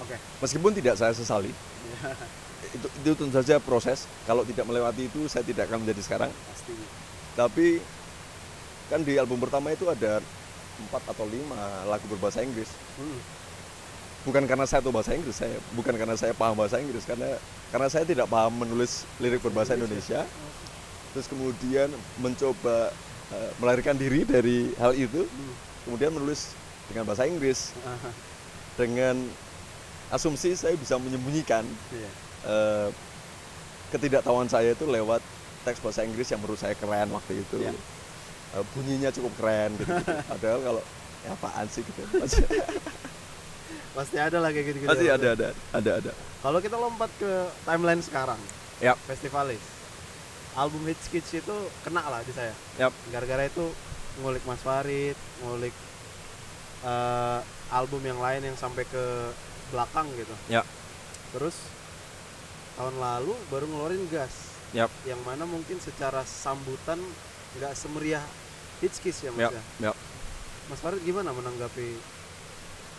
Oke. 0.00 0.16
Meskipun 0.40 0.72
tidak 0.72 0.96
saya 0.96 1.12
sesali 1.12 1.50
Iya, 1.50 2.14
itu, 2.78 2.86
itu 3.02 3.10
tentu 3.18 3.34
saja 3.34 3.58
proses. 3.58 4.06
Kalau 4.24 4.46
tidak 4.46 4.64
melewati 4.70 5.10
itu 5.10 5.26
saya 5.26 5.42
tidak 5.42 5.66
akan 5.66 5.82
menjadi 5.82 6.00
sekarang. 6.06 6.30
Pasti. 6.30 6.74
Tapi 7.34 7.66
kan 8.86 9.02
di 9.02 9.18
album 9.18 9.42
pertama 9.42 9.74
itu 9.74 9.90
ada 9.90 10.22
empat 10.80 11.02
atau 11.10 11.26
lima 11.26 11.84
lagu 11.90 12.06
berbahasa 12.06 12.46
Inggris. 12.46 12.70
Hmm. 12.96 13.18
Bukan 14.20 14.44
karena 14.44 14.68
saya 14.68 14.84
tahu 14.84 14.92
bahasa 14.92 15.16
Inggris 15.16 15.36
saya 15.40 15.56
bukan 15.72 15.96
karena 15.96 16.12
saya 16.12 16.36
paham 16.36 16.52
bahasa 16.52 16.76
Inggris 16.76 17.08
karena 17.08 17.40
karena 17.72 17.88
saya 17.88 18.04
tidak 18.04 18.28
paham 18.28 18.52
menulis 18.52 19.08
lirik 19.16 19.40
berbahasa 19.40 19.76
Indonesia. 19.76 20.26
Terus 21.10 21.26
kemudian 21.26 21.90
mencoba 22.20 22.92
eh, 23.32 23.50
melarikan 23.58 23.96
diri 23.96 24.22
dari 24.22 24.70
hal 24.76 24.92
itu 24.94 25.24
Hmm. 25.26 25.54
kemudian 25.88 26.12
menulis 26.12 26.52
dengan 26.92 27.08
bahasa 27.08 27.24
Inggris. 27.24 27.72
Aha, 27.82 28.10
dengan 28.76 29.16
asumsi 30.10 30.52
saya 30.54 30.76
bisa 30.76 31.00
menyembunyikan 31.00 31.64
eh, 32.44 32.88
ketidaktahuan 33.90 34.46
saya 34.46 34.76
itu 34.76 34.86
lewat 34.86 35.18
teks 35.66 35.80
bahasa 35.82 36.04
Inggris 36.04 36.28
yang 36.30 36.40
menurut 36.44 36.60
saya 36.60 36.76
keren 36.76 37.10
waktu 37.10 37.40
itu. 37.42 37.56
Ya. 37.64 37.72
Eh, 38.54 38.64
bunyinya 38.74 39.10
cukup 39.14 39.32
keren 39.38 39.70
gitu, 39.78 39.92
padahal 40.30 40.58
kalau 40.60 40.82
ya 41.20 41.30
apaan 41.32 41.66
sih? 41.70 41.82
gitu 41.86 42.02
pasti, 44.00 44.16
ada 44.16 44.38
lah 44.40 44.50
kayak 44.50 44.66
gitu-gitu 44.72 44.88
pasti 44.88 45.06
ya, 45.06 45.14
ada 45.20 45.28
ada 45.36 45.48
ada 45.76 45.90
ada. 46.00 46.12
Kalau 46.40 46.58
kita 46.64 46.76
lompat 46.80 47.10
ke 47.20 47.32
timeline 47.68 48.00
sekarang 48.00 48.40
ya 48.80 48.96
festivalis 49.04 49.60
album 50.56 50.82
Hits 50.88 51.06
Kids 51.12 51.30
itu 51.36 51.56
kena 51.84 52.02
lah 52.08 52.24
di 52.24 52.32
saya. 52.34 52.54
Yap. 52.80 52.90
gara-gara 53.12 53.46
itu 53.46 53.70
ngulik 54.24 54.42
Mas 54.48 54.62
Farid 54.64 55.14
ngulik 55.44 55.74
eh, 56.82 57.40
album 57.70 58.02
yang 58.02 58.18
lain 58.18 58.42
yang 58.42 58.56
sampai 58.56 58.88
ke 58.88 59.04
belakang 59.70 60.08
gitu. 60.18 60.34
Ya. 60.50 60.66
terus 61.30 61.54
tahun 62.74 62.98
lalu 62.98 63.36
baru 63.52 63.68
ngeluarin 63.70 64.04
gas. 64.10 64.50
Yap. 64.70 64.90
yang 65.02 65.18
mana 65.26 65.42
mungkin 65.46 65.82
secara 65.82 66.22
sambutan 66.22 66.98
nggak 67.58 67.74
semeriah 67.74 68.22
Hits 68.78 69.02
Kids 69.02 69.18
ya 69.26 69.30
mas 69.34 69.50
ya 69.50 69.50
ya? 69.50 69.62
ya 69.90 69.92
Mas 70.70 70.78
Farid 70.78 71.02
gimana 71.02 71.34
menanggapi 71.34 71.98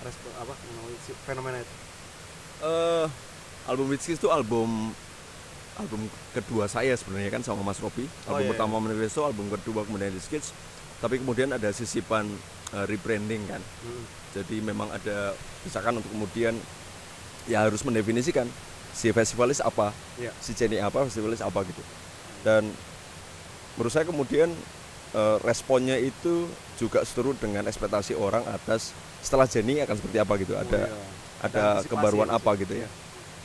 respon 0.02 0.32
apa 0.38 0.54
fenomena 1.26 1.62
itu 1.62 1.76
Eh, 2.62 3.08
album 3.66 3.90
Hits 3.90 4.06
Kids 4.06 4.22
itu 4.22 4.30
album 4.30 4.94
album 5.82 6.02
kedua 6.30 6.70
saya 6.70 6.94
sebenarnya 6.94 7.34
kan 7.34 7.42
sama 7.42 7.66
Mas 7.66 7.82
Robi. 7.82 8.06
Oh, 8.30 8.38
Album 8.38 8.46
iya, 8.46 8.52
pertama 8.54 8.78
Manifesto, 8.78 9.26
album 9.26 9.50
kedua 9.50 9.82
kemudian 9.82 10.14
Hits 10.14 10.30
Kids. 10.30 10.54
Tapi 11.02 11.18
kemudian 11.18 11.50
ada 11.50 11.74
sisipan 11.74 12.30
eh, 12.78 12.86
rebranding 12.86 13.42
kan. 13.50 13.58
Hmm. 13.82 14.06
Jadi 14.38 14.62
memang 14.62 14.94
ada 14.94 15.34
misalkan 15.66 15.98
untuk 15.98 16.14
kemudian 16.14 16.54
ya 17.50 17.66
harus 17.66 17.82
mendefinisikan 17.82 18.46
si 18.94 19.10
festivalis 19.10 19.58
apa, 19.58 19.90
Iya. 20.22 20.30
si 20.38 20.54
Jenny 20.54 20.78
apa, 20.78 21.02
festivalis 21.10 21.42
apa 21.42 21.66
gitu. 21.66 21.82
Dan 22.46 22.70
menurut 23.74 23.90
saya 23.90 24.06
kemudian 24.06 24.54
eh, 25.18 25.38
responnya 25.42 25.98
itu 25.98 26.46
juga 26.78 27.02
seturut 27.02 27.42
dengan 27.42 27.66
ekspektasi 27.66 28.14
orang 28.14 28.46
atas 28.46 28.94
setelah 29.22 29.46
Jenny 29.48 29.80
akan 29.86 29.96
seperti 29.96 30.18
apa 30.18 30.34
gitu. 30.42 30.54
Ada 30.58 30.80
Oh, 30.82 30.90
iya. 30.90 31.48
ada 31.48 31.64
kebaruan 31.86 32.30
ya, 32.30 32.38
apa 32.38 32.52
gitu 32.58 32.74
ya. 32.78 32.86
Iya. 32.86 32.90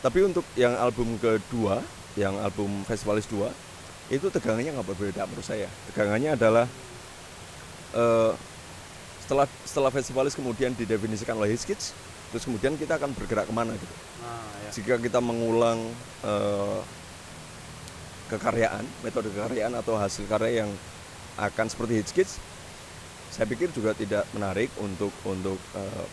Tapi 0.04 0.18
untuk 0.24 0.44
yang 0.56 0.74
album 0.76 1.16
kedua, 1.16 1.80
yang 2.16 2.36
album 2.40 2.84
Festivalis 2.84 3.24
2 3.28 3.48
itu 4.12 4.26
tegangannya 4.30 4.76
nggak 4.76 4.88
berbeda 4.92 5.24
menurut 5.28 5.46
saya. 5.46 5.68
Tegangannya 5.92 6.36
adalah 6.36 6.66
eh, 7.96 8.32
setelah 9.24 9.46
setelah 9.66 9.90
Festivalis 9.90 10.36
kemudian 10.36 10.76
didefinisikan 10.76 11.34
oleh 11.34 11.56
Hits 11.56 11.66
Kids, 11.66 11.90
terus 12.30 12.44
kemudian 12.46 12.76
kita 12.78 13.00
akan 13.00 13.10
bergerak 13.16 13.48
ke 13.48 13.54
mana 13.56 13.74
gitu. 13.74 13.96
Nah, 14.22 14.44
ya. 14.62 14.70
Jika 14.76 14.94
kita 15.00 15.18
mengulang 15.18 15.80
eh, 16.22 16.80
kekaryaan, 18.30 18.84
metode 19.02 19.30
kekaryaan 19.30 19.74
atau 19.78 19.94
hasil 19.98 20.26
karya 20.26 20.66
yang 20.66 20.70
akan 21.36 21.66
seperti 21.66 21.92
Hits 22.00 22.12
Kids, 22.14 22.32
saya 23.30 23.46
pikir 23.48 23.68
juga 23.74 23.92
tidak 23.92 24.24
menarik 24.32 24.70
untuk 24.80 25.12
untuk 25.26 25.58
eh, 25.76 26.06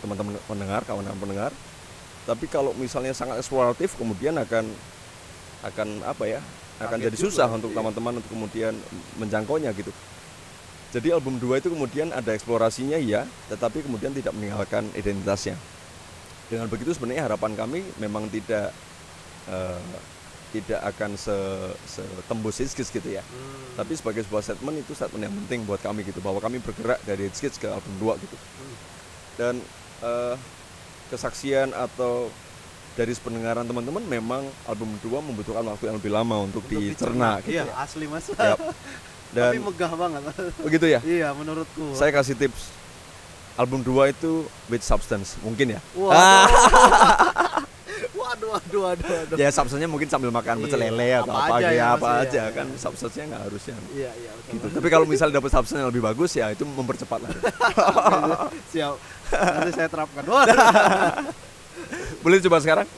teman-teman 0.00 0.36
pendengar, 0.48 0.80
kawan-kawan 0.88 1.20
pendengar. 1.20 1.52
Tapi 2.24 2.46
kalau 2.48 2.72
misalnya 2.76 3.12
sangat 3.16 3.40
eksploratif, 3.40 3.96
kemudian 3.96 4.36
akan 4.36 4.68
akan 5.64 5.88
apa 6.04 6.24
ya? 6.28 6.40
Akan 6.80 6.96
Kaget 6.96 7.12
jadi 7.12 7.16
juga, 7.20 7.26
susah 7.28 7.48
untuk 7.52 7.70
iya. 7.72 7.76
teman-teman 7.76 8.12
untuk 8.24 8.30
kemudian 8.32 8.72
menjangkaunya 9.20 9.70
gitu. 9.76 9.92
Jadi 10.90 11.08
album 11.14 11.38
2 11.38 11.62
itu 11.62 11.68
kemudian 11.70 12.10
ada 12.10 12.34
eksplorasinya 12.34 12.98
ya, 12.98 13.22
tetapi 13.46 13.84
kemudian 13.86 14.10
tidak 14.10 14.34
meninggalkan 14.34 14.88
identitasnya. 14.96 15.54
Dengan 16.50 16.66
begitu 16.66 16.90
sebenarnya 16.90 17.30
harapan 17.30 17.54
kami 17.54 17.84
memang 18.00 18.26
tidak 18.26 18.74
eh, 19.46 19.80
tidak 20.50 20.82
akan 20.84 21.14
se, 21.14 21.32
setembus 21.86 22.58
Hits 22.58 22.74
Kids 22.74 22.90
gitu 22.90 23.06
ya. 23.08 23.22
Hmm. 23.22 23.76
Tapi 23.76 23.94
sebagai 23.94 24.22
sebuah 24.22 24.42
statement 24.42 24.76
itu 24.78 24.92
statement 24.92 25.22
yang 25.22 25.34
penting 25.36 25.62
buat 25.62 25.78
kami 25.78 26.02
gitu 26.02 26.18
bahwa 26.18 26.38
kami 26.38 26.58
bergerak 26.58 26.98
dari 27.02 27.26
Hits 27.26 27.38
Kids 27.38 27.56
ke 27.56 27.66
album 27.66 27.94
2 27.98 28.18
gitu. 28.18 28.36
Dan 29.36 29.62
eh, 30.00 30.34
kesaksian 31.08 31.70
atau 31.70 32.28
dari 32.92 33.14
pendengaran 33.14 33.62
teman-teman 33.62 34.02
memang 34.02 34.42
album 34.64 34.90
2 34.98 35.08
membutuhkan 35.22 35.62
waktu 35.64 35.86
yang 35.86 35.96
lebih 35.96 36.10
lama 36.10 36.42
untuk, 36.42 36.60
Untuk 36.60 36.74
dicerna 36.74 37.38
dicerna. 37.38 37.40
gitu 37.40 37.54
Iya, 37.54 37.64
ya. 37.64 37.74
asli 37.78 38.06
Mas. 38.06 38.26
Yap. 38.28 38.58
Dan 39.30 39.54
Tapi 39.54 39.58
megah 39.62 39.92
banget. 39.94 40.22
begitu 40.58 40.86
ya. 40.90 40.98
iya, 41.06 41.30
menurutku. 41.30 41.94
Saya 41.94 42.10
kasih 42.10 42.34
tips 42.34 42.74
album 43.54 43.78
2 43.80 44.10
itu 44.10 44.42
with 44.66 44.82
substance 44.82 45.38
mungkin 45.40 45.78
ya. 45.78 45.80
Waduh. 45.94 46.50
waduh, 48.70 49.02
waduh, 49.02 49.06
waduh. 49.26 49.36
Ya 49.36 49.50
substance-nya 49.50 49.90
mungkin 49.90 50.06
sambil 50.06 50.30
makan 50.30 50.62
pecel 50.62 50.78
Iya, 50.78 50.90
lele 50.94 51.08
atau 51.18 51.34
apa 51.34 51.44
apa, 51.44 51.56
aja 51.58 51.66
ya, 51.66 51.74
ya, 51.74 51.86
apa 51.92 52.08
aja 52.22 52.42
iya, 52.46 52.54
kan 52.54 52.66
substance-nya 52.78 53.24
nggak 53.26 53.42
harusnya 53.50 53.74
Iya, 53.90 54.10
iya, 54.14 54.30
betul. 54.30 54.52
gitu. 54.54 54.66
Tapi 54.78 54.88
kalau 54.88 55.06
misalnya 55.06 55.34
dapat 55.38 55.50
substance 55.50 55.78
yang 55.78 55.90
lebih 55.90 56.02
bagus 56.02 56.30
ya 56.32 56.46
itu 56.50 56.62
mempercepat 56.62 57.18
lah. 57.20 57.30
Siap. 58.72 58.94
Nanti 59.34 59.70
saya 59.74 59.88
terapkan. 59.88 60.22
Boleh 62.22 62.38
coba 62.40 62.58
sekarang? 62.60 62.86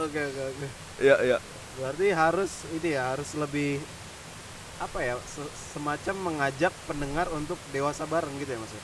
Oke, 0.00 0.16
oke, 0.16 0.42
oke. 0.48 0.66
Iya, 0.96 1.16
iya. 1.20 1.38
Berarti 1.76 2.06
harus 2.08 2.52
ini 2.72 2.96
ya, 2.96 3.12
harus 3.12 3.36
lebih 3.36 3.76
apa 4.80 4.98
ya, 5.04 5.14
se- 5.20 5.52
semacam 5.76 6.16
mengajak 6.24 6.72
pendengar 6.88 7.28
untuk 7.30 7.60
dewasa 7.68 8.08
bareng 8.08 8.32
gitu 8.40 8.56
ya, 8.56 8.58
Mas. 8.58 8.72
ya? 8.72 8.82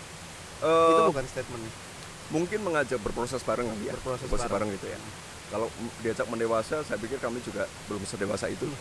Itu 0.61 1.01
Eh, 1.01 1.09
bukan 1.09 1.25
statementnya. 1.25 1.73
Mungkin 2.31 2.59
mengajak 2.62 2.99
berproses 3.03 3.43
bareng 3.43 3.66
ya. 3.85 3.95
Berproses 3.95 4.27
bareng. 4.27 4.51
bareng. 4.51 4.70
gitu 4.74 4.87
ya. 4.91 4.99
Kalau 5.47 5.70
diajak 6.03 6.27
mendewasa, 6.27 6.83
saya 6.83 6.99
pikir 6.99 7.22
kami 7.22 7.39
juga 7.47 7.70
belum 7.87 8.03
sedewasa 8.03 8.51
itu. 8.51 8.66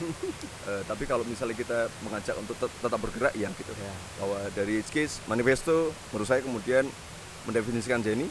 Eh, 0.66 0.82
tapi 0.90 1.06
kalau 1.06 1.22
misalnya 1.22 1.54
kita 1.54 1.94
mengajak 2.02 2.34
untuk 2.42 2.58
tet- 2.58 2.74
tetap 2.82 2.98
bergerak, 2.98 3.38
ya 3.38 3.54
gitu. 3.54 3.70
Ya. 3.78 3.94
Bahwa 4.18 4.50
dari 4.58 4.82
It's 4.82 4.90
Kids, 4.90 5.22
Manifesto, 5.30 5.94
menurut 6.10 6.26
saya 6.26 6.42
kemudian 6.42 6.90
mendefinisikan 7.46 8.02
Jenny, 8.02 8.26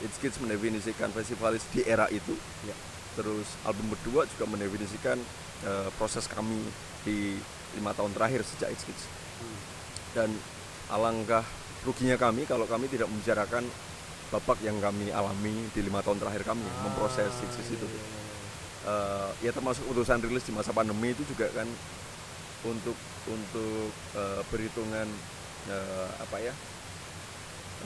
It's 0.00 0.16
Kids 0.16 0.40
mendefinisikan 0.40 1.12
festivalis 1.12 1.68
di 1.76 1.84
era 1.84 2.08
itu. 2.08 2.32
Ya. 2.64 2.72
Terus 3.12 3.60
album 3.68 3.92
kedua 3.92 4.24
juga 4.24 4.48
mendefinisikan 4.48 5.20
eh, 5.68 5.88
proses 6.00 6.24
kami 6.32 6.64
di 7.04 7.36
lima 7.76 7.92
tahun 7.92 8.16
terakhir 8.16 8.40
sejak 8.48 8.72
It's 8.72 8.88
Kids. 8.88 9.04
Hmm. 9.04 9.58
Dan 10.16 10.28
alangkah 10.88 11.44
ruginya 11.84 12.16
kami 12.16 12.48
kalau 12.48 12.64
kami 12.64 12.88
tidak 12.88 13.12
membicarakan 13.12 13.68
babak 14.28 14.58
yang 14.60 14.76
kami 14.78 15.08
alami 15.08 15.70
di 15.70 15.80
lima 15.80 16.00
tahun 16.00 16.18
terakhir 16.18 16.42
kami 16.44 16.66
memproses 16.82 17.30
Ah, 17.30 17.40
Kids 17.46 17.68
itu. 17.70 17.86
iya, 17.86 17.94
iya. 17.94 18.24
Eh, 18.86 19.30
ya 19.42 19.50
termasuk 19.50 19.82
urusan 19.86 20.18
rilis 20.20 20.42
di 20.42 20.50
masa 20.50 20.70
pandemi 20.70 21.10
itu 21.10 21.26
juga 21.26 21.50
kan 21.50 21.66
untuk 22.64 22.94
untuk 23.26 23.86
eh, 24.12 24.42
perhitungan 24.46 25.06
eh, 25.66 26.08
apa 26.16 26.36
ya 26.40 26.54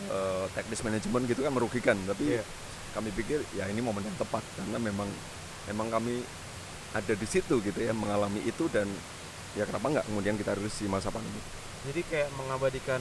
eh, 0.06 0.44
teknis 0.52 0.80
manajemen 0.80 1.22
gitu 1.24 1.40
kan 1.40 1.52
merugikan 1.52 1.96
tapi 2.04 2.36
Iya. 2.36 2.44
kami 2.90 3.10
pikir 3.12 3.40
ya 3.54 3.64
ini 3.66 3.80
momen 3.80 4.02
yang 4.02 4.16
tepat 4.16 4.42
karena 4.54 4.76
memang 4.76 5.08
memang 5.66 5.88
kami 5.88 6.24
ada 6.90 7.14
di 7.14 7.26
situ 7.26 7.60
gitu 7.60 7.78
ya 7.78 7.94
mengalami 7.94 8.42
itu 8.42 8.66
dan 8.68 8.90
ya 9.54 9.62
kenapa 9.62 9.86
nggak 9.90 10.04
kemudian 10.04 10.34
kita 10.34 10.52
rilis 10.54 10.74
di 10.76 10.88
masa 10.88 11.08
pandemi 11.08 11.38
Jadi 11.80 12.00
kayak 12.04 12.28
mengabadikan 12.36 13.00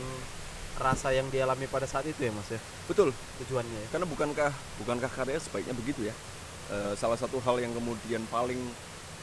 rasa 0.80 1.12
yang 1.12 1.28
dialami 1.28 1.68
pada 1.68 1.84
saat 1.84 2.08
itu 2.08 2.24
ya, 2.24 2.32
Mas 2.32 2.48
ya. 2.50 2.60
betul 2.88 3.12
Tujuannya 3.44 3.80
ya. 3.84 3.88
karena 3.92 4.08
bukankah 4.08 4.52
bukankah 4.80 5.12
karya 5.12 5.38
sebaiknya 5.38 5.76
begitu 5.76 6.08
ya 6.08 6.16
Eh, 6.70 6.94
salah 6.94 7.18
satu 7.18 7.42
hal 7.42 7.58
yang 7.58 7.74
kemudian 7.74 8.22
paling 8.30 8.62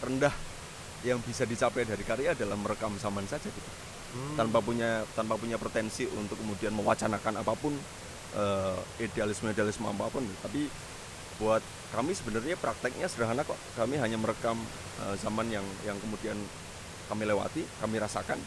rendah 0.02 0.34
yang 1.06 1.22
bisa 1.22 1.46
dicapai 1.46 1.86
dari 1.86 2.02
karya 2.02 2.34
adalah 2.34 2.58
merekam 2.58 2.90
zaman 2.98 3.22
saja 3.24 3.46
gitu 3.46 3.70
Hmm. 4.06 4.34
tanpa 4.34 4.58
punya 4.58 5.06
tanpa 5.14 5.38
punya 5.38 5.54
pretensi 5.54 6.10
untuk 6.10 6.34
kemudian 6.40 6.74
mewacanakan 6.74 7.38
apa 7.38 7.54
pun 7.54 7.70
eh, 8.34 8.78
idealisme 8.98 9.46
idealisme 9.46 9.86
apa 9.86 10.10
pun 10.10 10.26
tapi 10.42 10.66
buat 11.38 11.62
kami 11.92 12.18
sebenarnya 12.18 12.58
prakteknya 12.58 13.06
sederhana 13.06 13.46
kok 13.46 13.58
kami 13.76 13.94
hanya 14.00 14.18
merekam 14.18 14.58
eh, 15.06 15.14
zaman 15.20 15.46
yang 15.46 15.66
yang 15.86 15.94
kemudian 16.02 16.34
kami 17.06 17.30
lewati 17.30 17.62
kami 17.78 18.02
rasakan 18.02 18.42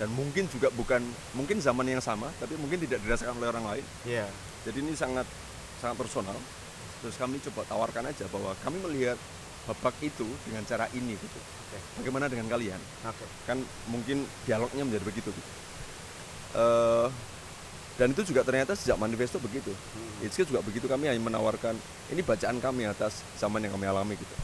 dan 0.00 0.08
mungkin 0.10 0.48
juga 0.48 0.72
bukan 0.72 1.04
mungkin 1.36 1.60
zaman 1.60 1.84
yang 1.84 2.00
sama 2.00 2.32
tapi 2.40 2.56
mungkin 2.56 2.80
tidak 2.80 3.04
dirasakan 3.04 3.36
oleh 3.36 3.52
orang 3.52 3.66
lain 3.68 3.84
Iya. 4.02 4.24
jadi 4.64 4.80
ini 4.80 4.96
sangat 4.96 5.28
sangat 5.76 6.00
personal 6.00 6.36
terus 7.04 7.14
kami 7.14 7.36
coba 7.44 7.68
tawarkan 7.68 8.08
aja 8.08 8.24
bahwa 8.28 8.56
kami 8.60 8.80
melihat 8.80 9.20
babak 9.68 9.92
itu 10.00 10.24
dengan 10.48 10.64
cara 10.64 10.88
ini 10.92 11.12
gitu 11.14 11.36
Oke. 11.36 11.78
bagaimana 12.00 12.32
dengan 12.32 12.48
kalian 12.48 12.80
Oke. 13.04 13.24
kan 13.44 13.60
mungkin 13.86 14.24
dialognya 14.42 14.88
menjadi 14.88 15.04
begitu 15.04 15.28
gitu. 15.30 15.50
Eh, 16.50 17.06
dan 17.94 18.10
itu 18.10 18.24
juga 18.24 18.40
ternyata 18.40 18.72
sejak 18.72 18.96
manifesto 18.96 19.36
begitu 19.36 19.70
Hmm. 19.70 20.24
Kids 20.24 20.48
juga 20.48 20.64
begitu 20.64 20.88
kami 20.88 21.08
hanya 21.08 21.20
menawarkan 21.20 21.76
ini 22.08 22.24
bacaan 22.24 22.56
kami 22.56 22.88
atas 22.88 23.20
zaman 23.36 23.60
yang 23.60 23.72
kami 23.72 23.84
alami 23.84 24.16
gitu 24.16 24.34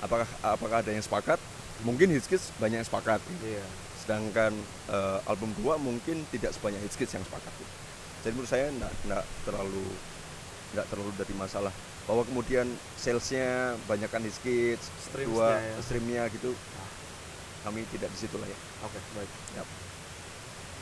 apakah 0.00 0.24
apakah 0.40 0.80
ada 0.80 0.90
yang 0.90 1.04
sepakat 1.04 1.36
mungkin 1.84 2.08
Hits 2.08 2.24
Kids 2.26 2.50
banyak 2.56 2.80
yang 2.80 2.88
sepakat 2.88 3.20
gitu. 3.20 3.56
Iya. 3.56 3.64
Sedangkan 4.04 4.52
eh, 4.88 5.18
album 5.24 5.50
2 5.58 5.80
mungkin 5.80 6.22
tidak 6.28 6.52
sebanyak 6.52 6.80
Hits 6.84 6.96
Kids 6.96 7.12
yang 7.16 7.24
sepakat 7.24 7.52
jadi 8.20 8.32
menurut 8.32 8.48
saya 8.48 8.68
enggak, 8.68 8.92
enggak 9.04 9.24
terlalu 9.44 9.84
enggak 10.72 10.86
terlalu 10.88 11.10
dari 11.16 11.34
masalah 11.34 11.72
bahwa 12.04 12.20
kemudian 12.24 12.68
salesnya 12.94 13.76
banyakkan 13.84 14.20
Hits 14.20 14.40
Kids 14.40 14.84
Streamsnya 15.08 15.32
dua 15.32 15.48
ya. 15.56 15.80
streamnya 15.80 16.22
gitu 16.28 16.52
kami 17.64 17.80
tidak 17.88 18.12
di 18.12 18.18
situ 18.20 18.36
lah 18.36 18.44
ya 18.44 18.58
Oke, 18.84 19.00
baik. 19.16 19.30
Yap. 19.56 19.64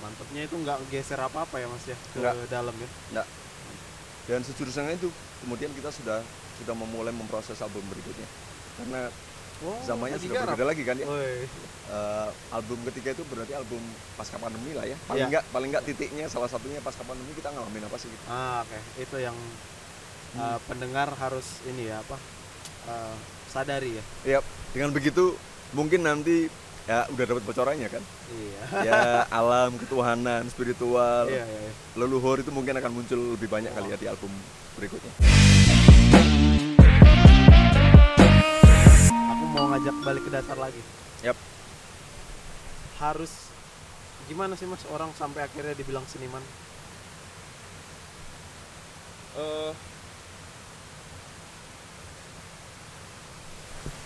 Mantepnya 0.02 0.42
itu 0.42 0.56
nggak 0.58 0.78
geser 0.90 1.14
apa-apa 1.14 1.62
ya 1.62 1.70
Mas 1.70 1.86
ya 1.86 1.94
ke 2.10 2.18
Nggak. 2.18 2.34
dalam 2.50 2.74
ya. 2.74 2.88
Nggak. 3.14 3.28
dan 4.22 4.38
sejurusannya 4.42 4.98
itu 4.98 5.10
kemudian 5.42 5.70
kita 5.74 5.90
sudah 5.90 6.22
sudah 6.58 6.74
memulai 6.74 7.10
memproses 7.10 7.58
album 7.58 7.82
berikutnya 7.86 8.26
karena 8.78 9.10
Oh, 9.62 9.78
zamannya 9.82 10.18
sudah 10.18 10.34
garap. 10.34 10.46
berbeda 10.50 10.64
lagi 10.66 10.82
kan 10.82 10.96
ya. 10.96 11.06
Eh, 11.06 12.28
album 12.50 12.78
ketiga 12.88 13.12
itu 13.12 13.22
berarti 13.24 13.52
album 13.52 13.82
pasca 14.14 14.36
pandemi 14.36 14.72
lah 14.72 14.84
ya 14.84 14.96
paling 15.04 15.22
Iya. 15.22 15.30
nggak 15.30 15.44
paling 15.50 15.68
nggak 15.70 15.84
titiknya 15.84 16.24
salah 16.26 16.46
satunya 16.46 16.80
pasca 16.80 17.02
pandemi 17.02 17.30
kita 17.32 17.48
ngalamin 17.48 17.84
apa 17.84 17.96
sih 17.96 18.08
gitu. 18.08 18.24
Ah, 18.26 18.62
oke. 18.62 18.78
Itu 18.98 19.16
yang 19.18 19.36
Hmm. 20.32 20.40
uh, 20.40 20.58
pendengar 20.64 21.12
harus 21.14 21.60
ini 21.64 21.86
ya 21.86 22.00
apa? 22.00 22.16
uh, 22.82 23.14
sadari 23.46 23.94
ya. 23.94 24.04
ya 24.26 24.38
dengan 24.70 24.90
begitu 24.90 25.36
mungkin 25.70 26.02
nanti 26.02 26.48
ya 26.82 27.06
udah 27.06 27.24
dapat 27.28 27.44
bocorannya 27.44 27.86
kan 27.86 28.02
Iya. 28.32 28.62
ya 28.82 29.00
alam 29.30 29.76
ketuhanan 29.76 30.48
spiritual 30.48 31.28
Iya, 31.28 31.44
iya, 31.44 31.60
iya. 31.62 31.72
leluhur 31.94 32.40
itu 32.40 32.48
mungkin 32.48 32.74
akan 32.74 32.90
muncul 32.90 33.20
lebih 33.36 33.46
banyak 33.46 33.70
kali 33.70 33.86
ya 33.86 33.96
di 33.96 34.08
album 34.08 34.32
berikutnya 34.74 35.12
balik 39.52 39.94
balik 40.02 40.22
ke 40.22 40.30
dasar 40.30 40.56
lagi 40.56 40.82
Yap. 41.20 41.36
harus 42.98 43.30
gimana 44.24 44.54
sih 44.54 44.64
mas 44.64 44.82
orang 44.88 45.12
sampai 45.12 45.44
akhirnya 45.44 45.74
dibilang 45.74 46.04
seniman 46.06 46.42
Eh, 49.32 49.72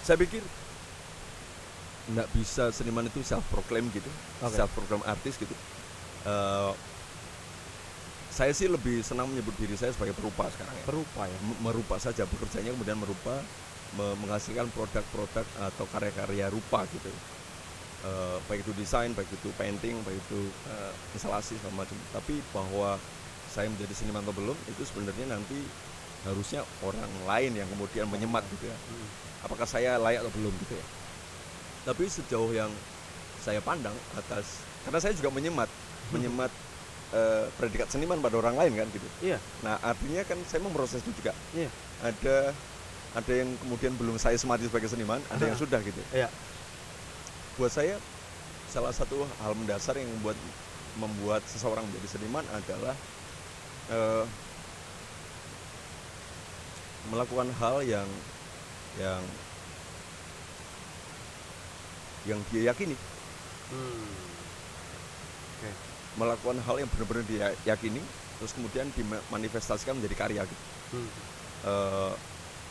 saya 0.07 0.15
pikir 0.15 0.39
nggak 2.07 2.31
bisa 2.31 2.71
seniman 2.71 3.03
itu 3.03 3.19
self 3.21 3.43
proclaim 3.51 3.91
gitu, 3.91 4.07
Oke. 4.39 4.55
self 4.55 4.71
proclaim 4.71 5.03
artis 5.03 5.35
gitu. 5.35 5.51
Eh, 6.23 6.73
saya 8.31 8.55
sih 8.55 8.71
lebih 8.71 9.03
senang 9.03 9.27
menyebut 9.27 9.51
diri 9.59 9.75
saya 9.75 9.91
sebagai 9.91 10.15
perupa 10.15 10.47
sekarang 10.47 10.79
ya. 10.79 10.85
perupa 10.87 11.23
ya 11.27 11.39
M- 11.43 11.59
merupa 11.59 11.99
saja 11.99 12.23
bekerjanya 12.23 12.71
kemudian 12.71 12.95
merupa 12.95 13.43
me- 13.43 13.66
menghasilkan 13.95 14.67
produk-produk 14.75 15.47
atau 15.63 15.85
karya-karya 15.95 16.51
rupa 16.51 16.83
gitu. 16.91 17.11
Eh, 18.07 18.39
baik 18.47 18.63
itu 18.63 18.73
desain 18.77 19.11
baik 19.17 19.27
itu 19.33 19.49
painting 19.57 19.99
baik 20.05 20.21
itu 20.29 20.41
eh, 20.71 20.93
instalasi 21.17 21.57
segala 21.59 21.87
macam. 21.87 21.97
Tapi 22.13 22.39
bahwa 22.51 23.01
saya 23.49 23.73
menjadi 23.73 23.95
seniman 23.97 24.21
atau 24.21 24.37
belum 24.37 24.59
itu 24.69 24.83
sebenarnya 24.85 25.27
nanti 25.33 25.59
harusnya 26.27 26.61
orang 26.83 27.13
lain 27.25 27.53
yang 27.55 27.69
kemudian 27.71 28.07
menyemat 28.11 28.43
gitu 28.59 28.67
ya. 28.69 28.77
Hmm. 28.77 29.09
apakah 29.47 29.63
saya 29.69 29.95
layak 30.03 30.27
atau 30.27 30.33
belum 30.35 30.51
gitu 30.67 30.75
ya. 30.75 30.87
Tapi 31.87 32.05
sejauh 32.11 32.51
yang 32.51 32.73
saya 33.39 33.63
pandang 33.63 33.95
atas 34.19 34.59
karena 34.83 34.99
saya 34.99 35.15
juga 35.15 35.31
menyemat 35.31 35.71
menyemat 36.11 36.51
eh, 37.15 37.47
predikat 37.55 37.91
seniman 37.91 38.19
pada 38.19 38.39
orang 38.43 38.59
lain 38.59 38.73
kan 38.75 38.89
gitu. 38.91 39.09
Iya. 39.23 39.39
Nah, 39.63 39.79
artinya 39.83 40.23
kan 40.27 40.39
saya 40.47 40.61
memproses 40.63 41.03
itu 41.03 41.15
juga. 41.23 41.33
Iya. 41.55 41.71
Ada 42.03 42.37
ada 43.17 43.33
yang 43.33 43.49
kemudian 43.65 43.97
belum 43.97 44.21
saya 44.21 44.37
semati 44.37 44.69
sebagai 44.69 44.93
seniman, 44.93 45.17
ada 45.33 45.49
yang 45.49 45.57
sudah 45.57 45.81
gitu. 45.81 45.97
iya 46.13 46.29
Buat 47.57 47.73
saya 47.73 47.97
salah 48.69 48.93
satu 48.93 49.25
hal 49.41 49.57
mendasar 49.57 49.97
yang 49.97 50.13
membuat 50.21 50.37
membuat 51.01 51.41
seseorang 51.49 51.81
menjadi 51.89 52.09
seniman 52.13 52.45
adalah 52.53 52.93
eh, 53.89 54.25
melakukan 57.09 57.49
hal 57.57 57.81
yang 57.89 58.09
yang 59.01 59.23
yang 62.27 62.41
dia 62.53 62.75
yakini, 62.75 62.99
hmm. 63.71 64.09
melakukan 66.21 66.59
hal 66.69 66.77
yang 66.83 66.91
benar-benar 66.91 67.25
dia 67.31 67.47
yakini, 67.65 68.03
terus 68.37 68.53
kemudian 68.53 68.91
dimanifestasikan 68.93 69.97
menjadi 69.97 70.17
karya 70.21 70.43
gitu. 70.45 70.65
Hmm. 70.93 71.09
eh, 71.65 72.13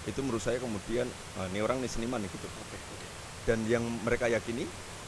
itu 0.09 0.19
menurut 0.23 0.43
saya 0.43 0.57
kemudian 0.61 1.07
ah, 1.37 1.47
ini 1.49 1.59
orang 1.65 1.77
nih 1.83 1.91
seniman 1.91 2.19
nih 2.23 2.31
gitu. 2.37 2.47
oke 2.61 2.77
oke 2.93 3.07
Dan 3.47 3.59
yang 3.73 3.83
mereka 4.05 4.25
yakini 4.29 4.65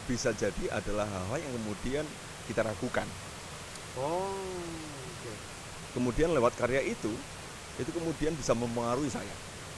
bisa 0.10 0.30
jadi 0.34 0.70
adalah 0.80 1.08
hal-hal 1.10 1.40
yang 1.50 1.54
kemudian 1.58 2.06
kita 2.48 2.62
ragukan. 2.66 3.08
oh 3.96 5.12
oke 5.12 5.34
Kemudian 5.96 6.30
lewat 6.38 6.54
karya 6.54 6.82
itu, 6.86 7.26
itu 7.82 7.90
kemudian 7.90 8.38
bisa 8.38 8.54
mempengaruhi 8.54 9.10
saya. 9.10 9.34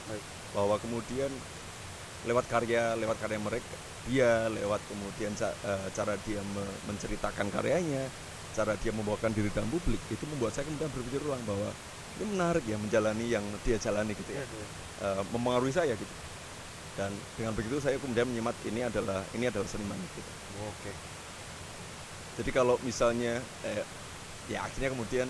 Baik. 0.08 0.26
Bahwa 0.52 0.76
kemudian 0.84 1.32
lewat 2.28 2.46
karya, 2.52 2.96
lewat 3.00 3.18
karya 3.22 3.40
mereka, 3.40 3.78
dia 4.04 4.50
lewat 4.52 4.82
kemudian 4.90 5.32
ca- 5.40 5.56
eh, 5.64 5.88
cara 5.96 6.16
dia 6.20 6.42
me- 6.44 6.80
menceritakan 6.84 7.48
karyanya, 7.54 8.12
cara 8.52 8.76
dia 8.76 8.92
membawakan 8.92 9.32
diri 9.32 9.50
dalam 9.54 9.72
publik, 9.72 10.04
itu 10.12 10.24
membuat 10.28 10.52
saya 10.56 10.68
kemudian 10.68 10.92
berpikir 10.92 11.22
ulang 11.24 11.44
bahwa 11.48 11.72
ini 12.18 12.26
menarik 12.34 12.66
ya 12.66 12.78
menjalani 12.82 13.26
yang 13.30 13.46
dia 13.62 13.78
jalani 13.78 14.18
gitu 14.18 14.32
ya. 14.34 14.42
Iya. 14.42 14.66
eh, 15.06 15.22
mempengaruhi 15.30 15.74
saya 15.76 15.94
gitu 15.94 16.16
dan 17.00 17.16
dengan 17.40 17.56
begitu 17.56 17.80
saya 17.80 17.96
kemudian 17.96 18.28
menyemat 18.28 18.52
ini 18.68 18.84
adalah 18.84 19.24
ini 19.32 19.48
adalah 19.48 19.64
seniman 19.64 19.96
gitu 19.96 20.22
oke 20.68 20.92
jadi 22.44 22.50
kalau 22.52 22.76
misalnya 22.84 23.40
eh, 23.64 23.88
ya 24.52 24.68
akhirnya 24.68 24.92
kemudian 24.92 25.28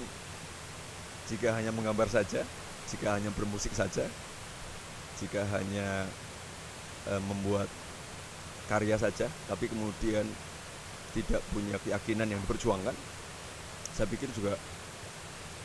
jika 1.30 1.54
hanya 1.54 1.70
menggambar 1.70 2.10
saja 2.10 2.42
jika 2.90 3.08
hanya 3.14 3.30
bermusik 3.38 3.70
saja 3.78 4.10
jika 5.22 5.46
hanya 5.54 6.10
eh, 7.06 7.22
membuat 7.30 7.70
karya 8.66 8.98
saja 8.98 9.30
tapi 9.46 9.70
kemudian 9.70 10.26
tidak 11.14 11.42
punya 11.54 11.78
keyakinan 11.86 12.34
yang 12.34 12.42
diperjuangkan 12.50 12.98
saya 13.94 14.08
pikir 14.10 14.30
juga 14.34 14.58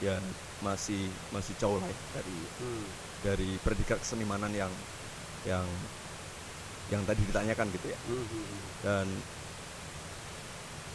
ya 0.05 0.21
masih 0.63 1.11
masih 1.35 1.55
jauh 1.59 1.81
lah 1.83 1.89
ya 1.89 1.99
dari 2.15 2.39
hmm. 2.63 2.85
dari 3.27 3.51
predikat 3.65 3.99
kesenimanan 3.99 4.53
yang 4.55 4.71
yang 5.49 5.67
yang 6.93 7.03
tadi 7.09 7.25
ditanyakan 7.25 7.67
gitu 7.73 7.87
ya. 7.91 7.99
Hmm, 8.07 8.21
hmm, 8.21 8.29
hmm. 8.29 8.61
dan 8.85 9.07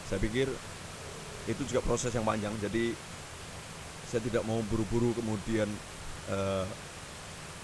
saya 0.09 0.19
pikir 0.21 0.47
itu 1.49 1.61
juga 1.65 1.81
proses 1.81 2.13
yang 2.13 2.25
panjang. 2.25 2.53
Jadi 2.61 2.93
saya 4.09 4.21
tidak 4.25 4.45
mau 4.45 4.61
buru-buru 4.69 5.13
kemudian 5.17 5.69
eh, 6.29 6.65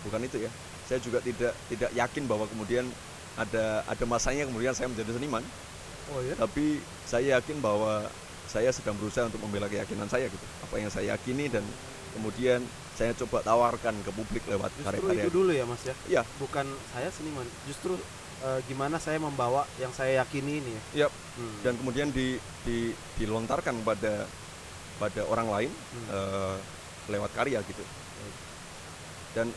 bukan 0.06 0.22
itu 0.26 0.46
ya. 0.46 0.52
Saya 0.86 1.02
juga 1.02 1.22
tidak 1.22 1.54
tidak 1.70 1.90
yakin 1.94 2.30
bahwa 2.30 2.46
kemudian 2.46 2.86
ada 3.36 3.82
ada 3.90 4.06
masanya 4.06 4.46
kemudian 4.46 4.74
saya 4.74 4.90
menjadi 4.90 5.18
seniman. 5.18 5.42
Oh 6.14 6.22
ya? 6.22 6.38
Tapi 6.38 6.82
saya 7.10 7.42
yakin 7.42 7.62
bahwa 7.62 8.06
saya 8.48 8.70
sedang 8.70 8.96
berusaha 8.96 9.26
untuk 9.26 9.40
membela 9.40 9.66
keyakinan 9.66 10.06
saya 10.06 10.26
gitu 10.26 10.42
apa 10.62 10.76
yang 10.76 10.88
saya 10.88 11.14
yakini 11.14 11.48
dan 11.48 11.64
kemudian 12.12 12.64
saya 12.96 13.12
coba 13.14 13.42
tawarkan 13.42 13.96
ke 14.00 14.12
publik 14.12 14.44
lewat 14.46 14.72
karya-karya 14.80 15.22
itu 15.22 15.32
dulu 15.32 15.52
ya 15.52 15.64
mas 15.64 15.84
ya 15.84 15.96
Iya. 16.08 16.22
bukan 16.38 16.64
saya 16.90 17.10
seniman 17.10 17.44
justru 17.66 18.00
eh, 18.42 18.60
gimana 18.66 18.96
saya 18.96 19.18
membawa 19.18 19.68
yang 19.76 19.92
saya 19.92 20.22
yakini 20.22 20.60
ini 20.60 20.72
ya 20.72 21.08
Yap. 21.08 21.12
Hmm. 21.36 21.56
dan 21.62 21.74
kemudian 21.76 22.08
di, 22.10 22.36
di- 22.64 22.96
dilontarkan 23.16 23.84
pada 23.84 24.24
pada 24.96 25.22
orang 25.26 25.48
lain 25.50 25.72
Hmm. 25.92 26.08
eh, 26.08 26.56
lewat 27.12 27.32
karya 27.34 27.60
gitu 27.62 27.84
dan 29.36 29.52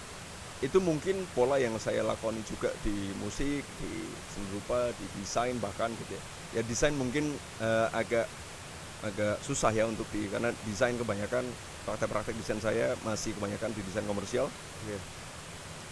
itu 0.58 0.82
mungkin 0.82 1.22
pola 1.32 1.54
yang 1.54 1.78
saya 1.78 2.02
lakoni 2.02 2.42
juga 2.42 2.74
di 2.82 3.14
musik 3.16 3.62
di 3.62 3.92
seni 4.28 4.46
rupa 4.50 4.90
di 4.90 5.06
desain 5.14 5.54
bahkan 5.62 5.86
gitu 5.94 6.18
ya 6.18 6.22
ya 6.50 6.62
desain 6.66 6.90
mungkin 6.92 7.30
eh, 7.62 7.86
agak 7.94 8.26
agak 8.98 9.38
susah 9.40 9.70
ya 9.70 9.86
untuk 9.86 10.04
di 10.10 10.26
karena 10.26 10.50
desain 10.66 10.94
kebanyakan 10.94 11.46
praktek-praktek 11.86 12.34
desain 12.34 12.58
saya 12.58 12.98
masih 13.06 13.30
kebanyakan 13.38 13.70
di 13.70 13.80
desain 13.86 14.04
komersial 14.04 14.50
Iya. 14.84 14.98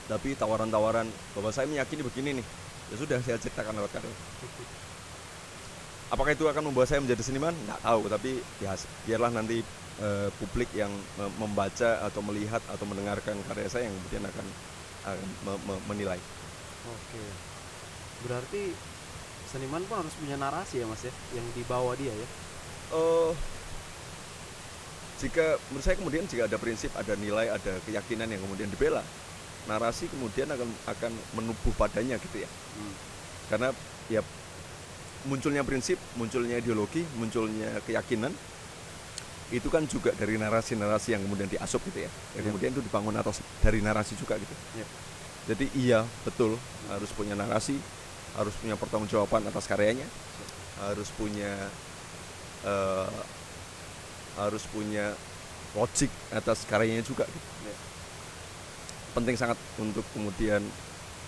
tapi 0.06 0.34
tawaran-tawaran 0.34 1.06
bahwa 1.34 1.50
saya 1.50 1.66
meyakini 1.66 2.02
begini 2.02 2.30
nih 2.42 2.46
ya 2.90 2.96
sudah 2.98 3.18
saya 3.22 3.38
ceritakan 3.38 3.78
lewat 3.78 3.90
karya 3.94 4.10
apakah 6.14 6.32
itu 6.34 6.46
akan 6.46 6.70
membuat 6.70 6.86
saya 6.86 7.02
menjadi 7.02 7.22
seniman 7.22 7.54
nggak 7.66 7.82
tahu 7.82 8.02
tapi 8.06 8.30
ya 8.58 8.74
biarlah 9.06 9.30
nanti 9.34 9.62
eh, 9.98 10.28
publik 10.38 10.70
yang 10.72 10.90
me- 11.18 11.34
membaca 11.38 12.02
atau 12.02 12.22
melihat 12.22 12.62
atau 12.70 12.86
mendengarkan 12.86 13.36
karya 13.46 13.66
saya 13.66 13.90
yang 13.90 13.94
kemudian 14.02 14.24
akan, 14.26 14.46
akan 15.04 15.28
me- 15.46 15.62
me- 15.66 15.84
menilai 15.90 16.20
Oke. 16.86 17.18
Berarti 18.22 18.70
seniman 19.50 19.82
pun 19.84 19.98
harus 19.98 20.14
punya 20.14 20.38
narasi 20.38 20.78
ya 20.78 20.86
Mas 20.86 21.02
ya, 21.02 21.10
yang 21.34 21.42
dibawa 21.50 21.98
dia 21.98 22.14
ya. 22.14 22.28
Eh 22.92 23.32
jika 25.16 25.56
menurut 25.72 25.84
saya 25.84 25.96
kemudian 25.96 26.24
jika 26.28 26.44
ada 26.44 26.60
prinsip 26.60 26.92
ada 26.92 27.16
nilai 27.16 27.48
ada 27.48 27.72
keyakinan 27.88 28.28
yang 28.28 28.42
kemudian 28.44 28.68
dibela 28.68 29.00
narasi 29.64 30.06
kemudian 30.12 30.46
akan 30.52 30.68
akan 30.86 31.12
menubuh 31.34 31.72
padanya 31.74 32.20
gitu 32.20 32.44
ya 32.44 32.50
Hmm. 32.76 32.92
karena 33.48 33.68
ya 34.12 34.20
munculnya 35.26 35.66
prinsip, 35.66 35.98
munculnya 36.14 36.62
ideologi, 36.62 37.02
munculnya 37.18 37.82
keyakinan 37.82 38.30
itu 39.50 39.68
kan 39.70 39.86
juga 39.86 40.10
dari 40.14 40.38
narasi-narasi 40.38 41.14
yang 41.14 41.22
kemudian 41.22 41.46
diasup 41.46 41.78
gitu 41.86 42.02
ya. 42.02 42.10
Iya. 42.10 42.38
Ya, 42.38 42.40
kemudian 42.50 42.70
itu 42.74 42.82
dibangun 42.82 43.14
atas 43.14 43.42
dari 43.62 43.78
narasi 43.78 44.18
juga 44.18 44.38
gitu. 44.38 44.54
Iya. 44.78 44.86
Jadi 45.46 45.66
iya 45.78 46.00
betul 46.26 46.58
harus 46.90 47.10
punya 47.14 47.38
narasi, 47.38 47.78
harus 48.34 48.54
punya 48.58 48.74
pertanggungjawaban 48.74 49.46
atas 49.46 49.70
karyanya, 49.70 50.06
harus 50.82 51.10
punya 51.14 51.54
eh, 52.64 53.10
harus 54.36 54.64
punya 54.70 55.12
logik 55.76 56.12
atas 56.32 56.64
karyanya 56.64 57.04
juga. 57.04 57.28
Gitu. 57.28 57.48
Iya. 57.68 57.76
Penting 59.12 59.36
sangat 59.36 59.58
untuk 59.76 60.04
kemudian 60.16 60.64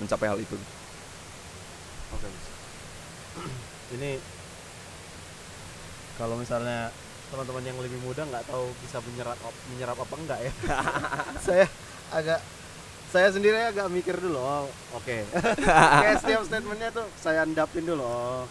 mencapai 0.00 0.28
hal 0.28 0.38
itu. 0.40 0.56
Oke. 2.16 2.28
Ini 3.96 4.20
kalau 6.16 6.34
misalnya 6.36 6.92
teman-teman 7.28 7.60
yang 7.60 7.78
lebih 7.78 8.00
muda 8.00 8.24
nggak 8.24 8.48
tahu 8.48 8.72
bisa 8.80 8.98
menyerap 9.04 9.36
menyerap 9.72 9.96
apa 10.00 10.14
enggak 10.16 10.40
ya. 10.40 10.52
saya 11.46 11.64
agak 12.08 12.40
saya 13.08 13.28
sendiri 13.32 13.56
agak 13.56 13.88
mikir 13.88 14.16
dulu. 14.20 14.36
Oh, 14.36 14.68
oke. 14.96 15.16
Kayak 16.04 16.20
setiap 16.20 16.42
statementnya 16.44 16.92
tuh 16.92 17.08
saya 17.16 17.44
endapin 17.44 17.84
dulu. 17.84 18.04
Oh, 18.04 18.44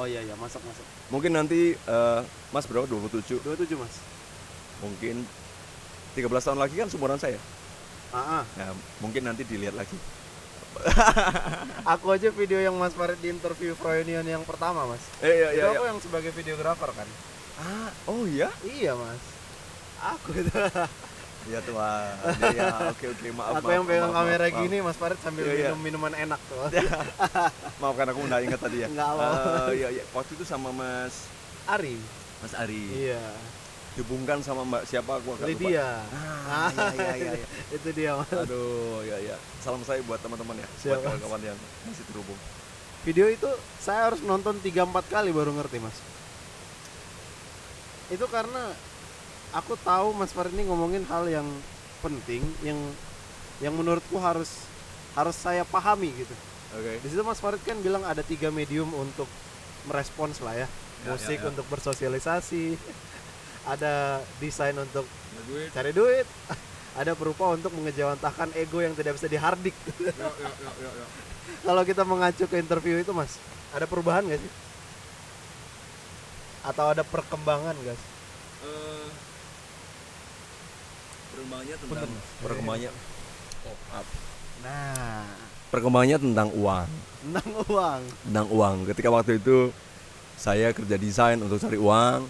oh 0.00 0.06
iya 0.08 0.24
iya 0.24 0.32
masuk 0.36 0.60
masuk. 0.64 0.97
Mungkin 1.08 1.32
nanti 1.32 1.72
eh, 1.72 2.20
Mas 2.48 2.64
berapa 2.64 2.84
27 2.84 3.40
27 3.40 3.76
Mas. 3.76 3.94
mungkin 4.78 5.26
13 6.14 6.22
tahun 6.28 6.56
lagi 6.56 6.74
kan 6.76 6.86
seumuran 6.86 7.16
saya 7.16 7.36
Ah, 8.08 8.40
ah. 8.40 8.44
nah, 8.54 8.70
mungkin 8.98 9.20
nanti 9.20 9.42
dilihat 9.42 9.74
lagi 9.74 9.98
aku 11.92 12.06
aja 12.08 12.30
video 12.30 12.56
yang 12.56 12.72
Mas 12.72 12.92
Farid 12.92 13.18
di 13.18 13.28
interview 13.28 13.74
Froyonion 13.74 14.22
yang 14.22 14.44
pertama 14.44 14.86
mas 14.86 15.02
Eh 15.18 15.34
iya 15.34 15.48
itu 15.50 15.60
iya. 15.60 15.68
aku 15.68 15.82
iya. 15.82 15.90
yang 15.90 15.98
sebagai 15.98 16.30
videografer 16.30 16.90
kan 16.90 17.08
Ah, 17.58 17.90
oh 18.06 18.22
iya. 18.22 18.48
iya 18.62 18.94
mas 18.94 19.18
aku 19.98 20.30
itu 20.36 20.52
Iya 21.48 21.60
Tuhan. 21.64 22.12
Iya, 22.36 22.48
iya. 22.56 22.66
oke 22.88 23.04
oke 23.08 23.26
maaf. 23.32 23.52
aku 23.54 23.64
maaf, 23.64 23.72
yang 23.72 23.84
pegang 23.84 24.12
kamera 24.12 24.36
maaf, 24.38 24.52
maaf. 24.52 24.62
gini 24.62 24.76
Mas 24.78 24.96
Farid 24.96 25.18
sambil 25.18 25.42
Iya, 25.42 25.52
iya. 25.54 25.68
minum 25.70 25.80
minuman 25.80 26.12
enak 26.14 26.40
tuh 26.44 26.60
Maaf 27.80 27.94
kan 27.94 28.06
aku 28.06 28.20
nggak 28.22 28.40
ingat 28.44 28.60
tadi 28.60 28.76
ya. 28.80 28.88
Nggak 28.88 29.08
apa-apa. 29.08 29.50
Eh, 29.64 29.72
iya 29.74 29.88
iya. 29.90 30.04
Waktu 30.10 30.30
itu 30.34 30.44
sama 30.44 30.68
Mas 30.70 31.24
Ari 31.66 31.96
Mas 32.38 32.52
Ari. 32.52 32.82
iya 32.94 33.24
Dihubungkan 33.90 34.38
sama 34.38 34.62
Mbak 34.62 34.86
siapa 34.86 35.18
aku 35.18 35.34
agak 35.34 35.42
lupa. 35.42 35.50
Lydia 35.50 35.88
Ah, 36.46 36.70
iya 36.94 37.12
iya 37.16 37.32
iya. 37.34 37.46
itu 37.76 37.88
dia 37.90 38.10
mas 38.14 38.30
Aduh, 38.30 39.02
ya 39.02 39.18
ya. 39.18 39.34
Salam 39.58 39.82
saya 39.82 39.98
buat 40.02 40.16
teman-teman 40.18 40.54
ya, 40.54 40.68
Siap, 40.78 40.86
buat 40.94 41.18
kawan-kawan 41.18 41.40
yang 41.44 41.58
masih 41.82 42.04
terhubung. 42.06 42.38
video 42.98 43.26
itu 43.26 43.48
saya 43.78 44.06
harus 44.06 44.20
nonton 44.20 44.54
3-4 44.58 44.74
kali 45.08 45.30
baru 45.30 45.50
ngerti 45.52 45.78
mas 45.78 45.96
itu 48.08 48.26
karena 48.26 48.70
aku 49.50 49.74
tahu 49.80 50.12
Mas 50.12 50.30
Farid 50.30 50.52
ini 50.52 50.68
ngomongin 50.68 51.04
hal 51.08 51.24
yang 51.26 51.48
penting 51.98 52.44
yang 52.60 52.76
yang 53.58 53.74
menurutku 53.74 54.16
harus 54.18 54.68
harus 55.16 55.34
saya 55.34 55.64
pahami 55.66 56.12
gitu 56.14 56.34
Oke. 56.76 57.00
di 57.00 57.08
situ 57.08 57.22
Mas 57.22 57.40
Farid 57.40 57.58
kan 57.64 57.80
bilang 57.80 58.04
ada 58.04 58.20
tiga 58.20 58.52
medium 58.52 58.92
untuk 58.92 59.26
merespons 59.86 60.40
lah 60.40 60.54
ya 60.56 60.68
Ya, 60.98 61.14
musik 61.14 61.38
ya, 61.38 61.46
ya. 61.46 61.50
untuk 61.54 61.62
bersosialisasi 61.70 62.74
ada 63.72 64.18
desain 64.42 64.74
untuk 64.74 65.06
Duit. 65.46 65.70
cari 65.70 65.94
duit 65.94 66.26
ada 67.00 67.14
berupa 67.14 67.54
untuk 67.54 67.70
mengejawantahkan 67.70 68.50
ego 68.58 68.82
yang 68.82 68.98
tidak 68.98 69.14
bisa 69.14 69.30
dihardik 69.30 69.78
yuk, 70.02 70.10
yuk, 70.10 70.74
yuk. 70.82 71.08
kalau 71.62 71.86
kita 71.86 72.02
mengacu 72.02 72.50
ke 72.50 72.58
interview 72.58 72.98
itu 72.98 73.14
mas 73.14 73.38
ada 73.70 73.86
perubahan 73.86 74.26
gak 74.26 74.42
sih 74.42 74.52
atau 76.66 76.90
ada 76.90 77.06
perkembangan 77.06 77.78
guys 77.86 78.02
Eh, 78.02 78.17
perkembangannya 81.38 81.76
tentang 81.78 82.10
perkembangannya. 82.42 82.90
Oh, 83.62 83.76
maaf. 83.94 84.06
nah. 84.66 85.26
Perkembangannya 85.68 86.18
tentang 86.18 86.48
uang. 86.56 86.88
Tentang 87.22 87.48
uang. 87.68 88.00
Tentang 88.24 88.46
uang. 88.48 88.76
Ketika 88.88 89.08
waktu 89.12 89.36
itu 89.38 89.70
saya 90.34 90.72
kerja 90.74 90.96
desain 90.98 91.38
untuk 91.38 91.60
cari 91.60 91.78
uang. 91.78 92.26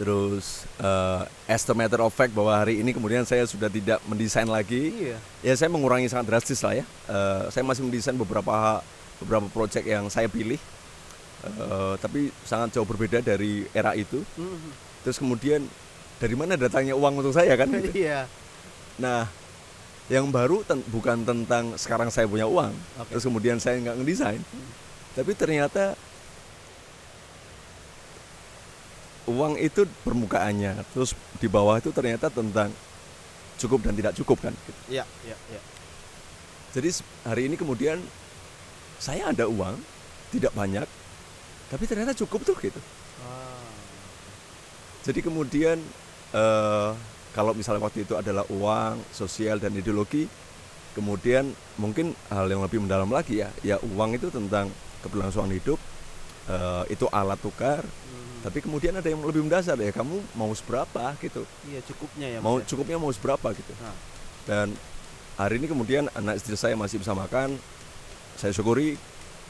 Terus 0.00 0.64
eh, 0.80 1.22
as 1.44 1.68
a 1.68 1.74
matter 1.76 2.00
of 2.00 2.10
fact 2.16 2.32
bahwa 2.32 2.56
hari 2.56 2.80
ini 2.80 2.96
kemudian 2.96 3.22
saya 3.28 3.44
sudah 3.44 3.68
tidak 3.68 4.00
mendesain 4.08 4.48
lagi. 4.48 5.12
Iya. 5.12 5.18
Ya 5.44 5.54
saya 5.54 5.68
mengurangi 5.68 6.08
sangat 6.08 6.26
drastis 6.32 6.64
lah 6.64 6.80
ya. 6.80 6.84
Eh, 7.06 7.44
saya 7.52 7.62
masih 7.62 7.84
mendesain 7.84 8.16
beberapa 8.16 8.80
beberapa 9.20 9.46
project 9.52 9.84
yang 9.84 10.08
saya 10.08 10.26
pilih. 10.26 10.58
Eh, 11.44 11.94
tapi 12.00 12.32
sangat 12.48 12.80
jauh 12.80 12.88
berbeda 12.88 13.20
dari 13.20 13.68
era 13.70 13.94
itu. 13.94 14.24
Mhm. 14.34 14.90
terus 15.00 15.16
kemudian 15.16 15.64
dari 16.20 16.36
mana 16.36 16.54
datangnya 16.54 16.92
uang 16.92 17.14
untuk 17.18 17.32
saya 17.32 17.56
kan 17.56 17.72
gitu. 17.74 17.90
iya 17.96 18.28
nah 19.00 19.24
yang 20.06 20.28
baru 20.28 20.60
ten- 20.62 20.84
bukan 20.86 21.22
tentang 21.22 21.74
sekarang 21.74 22.10
saya 22.10 22.26
punya 22.26 22.44
uang 22.44 22.74
Oke. 23.00 23.08
terus 23.10 23.24
kemudian 23.24 23.56
saya 23.56 23.80
nggak 23.80 23.96
ngedesain 23.96 24.42
tapi 25.16 25.32
ternyata 25.32 25.96
uang 29.24 29.54
itu 29.56 29.86
permukaannya 30.02 30.82
terus 30.90 31.14
di 31.38 31.46
bawah 31.46 31.78
itu 31.78 31.88
ternyata 31.90 32.26
tentang 32.26 32.72
cukup 33.56 33.84
dan 33.84 33.94
tidak 33.94 34.12
cukup 34.16 34.38
kan 34.42 34.52
gitu. 34.56 34.80
iya 34.90 35.04
iya 35.22 35.36
iya 35.48 35.60
jadi 36.70 36.88
hari 37.22 37.46
ini 37.46 37.54
kemudian 37.54 38.02
saya 38.98 39.30
ada 39.30 39.46
uang 39.46 39.78
tidak 40.30 40.50
banyak 40.52 40.86
tapi 41.70 41.84
ternyata 41.86 42.12
cukup 42.16 42.42
tuh 42.42 42.56
gitu 42.58 42.80
Ah. 43.20 43.52
jadi 45.04 45.20
kemudian 45.20 45.78
eh, 46.32 46.90
kalau 47.30 47.54
misalnya 47.54 47.82
waktu 47.82 48.02
itu 48.02 48.14
adalah 48.14 48.42
uang 48.50 48.98
sosial 49.10 49.58
dan 49.58 49.70
ideologi 49.72 50.26
kemudian 50.90 51.54
mungkin 51.78 52.10
hal 52.26 52.50
yang 52.50 52.62
lebih 52.62 52.82
mendalam 52.82 53.06
lagi 53.06 53.38
ya 53.38 53.48
ya 53.62 53.78
uang 53.78 54.18
itu 54.18 54.26
tentang 54.28 54.66
keberlangsungan 55.00 55.54
hidup 55.54 55.78
eh, 56.46 56.84
itu 56.90 57.06
alat 57.10 57.38
tukar 57.38 57.82
Mhm. 57.86 58.42
tapi 58.42 58.58
kemudian 58.58 58.94
ada 58.98 59.06
yang 59.06 59.22
lebih 59.22 59.46
mendasar 59.46 59.78
ya 59.78 59.94
kamu 59.94 60.18
mau 60.34 60.50
seberapa 60.50 61.14
gitu 61.22 61.46
iya 61.70 61.78
cukupnya 61.86 62.26
ya 62.26 62.38
mau 62.42 62.58
ya? 62.58 62.66
cukupnya 62.66 62.98
mau 62.98 63.12
seberapa 63.14 63.54
gitu 63.54 63.72
Nah. 63.78 63.94
dan 64.44 64.66
hari 65.38 65.62
ini 65.62 65.70
kemudian 65.70 66.10
anak 66.12 66.42
istri 66.42 66.58
saya 66.58 66.74
masih 66.74 66.98
bisa 66.98 67.14
makan 67.14 67.54
saya 68.34 68.50
syukuri 68.50 68.98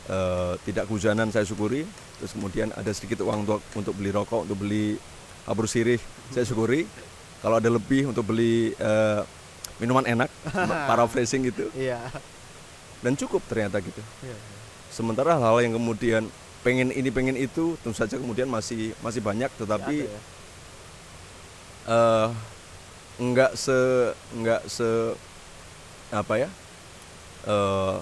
eh, 0.07 0.55
tidak 0.69 0.85
kehujanan 0.87 1.33
saya 1.33 1.49
syukuri 1.49 1.89
terus 2.21 2.37
kemudian 2.37 2.69
ada 2.77 2.93
sedikit 2.93 3.25
uang 3.25 3.49
untuk 3.49 3.61
untuk 3.73 3.95
beli 3.97 4.11
rokok 4.13 4.45
untuk 4.45 4.59
beli 4.61 5.01
abur 5.45 5.69
sirih. 5.69 6.01
Saya 6.33 6.45
syukuri 6.45 6.85
kalau 7.41 7.57
ada 7.57 7.69
lebih 7.69 8.11
untuk 8.13 8.29
beli 8.29 8.73
eh, 8.75 9.21
minuman 9.79 10.05
enak 10.05 10.29
paraphrasing 10.89 11.49
gitu. 11.49 11.69
Iya. 11.73 12.01
Dan 13.01 13.17
cukup 13.17 13.41
ternyata 13.49 13.81
gitu. 13.81 14.01
Iya 14.25 14.37
sementara 14.91 15.39
hal 15.39 15.57
yang 15.63 15.79
kemudian 15.79 16.27
pengen 16.67 16.91
ini 16.93 17.09
pengen 17.15 17.39
itu 17.39 17.79
tentu 17.81 17.97
saja 17.97 18.19
kemudian 18.19 18.51
masih 18.51 18.93
masih 19.01 19.23
banyak 19.23 19.49
tetapi 19.57 20.05
Ada 20.05 20.13
ya. 20.13 20.21
eh 21.89 22.29
nggak 23.23 23.53
se 23.57 23.79
nggak 24.35 24.63
se 24.67 25.15
apa 26.11 26.35
ya? 26.37 26.49
Eh 27.47 27.97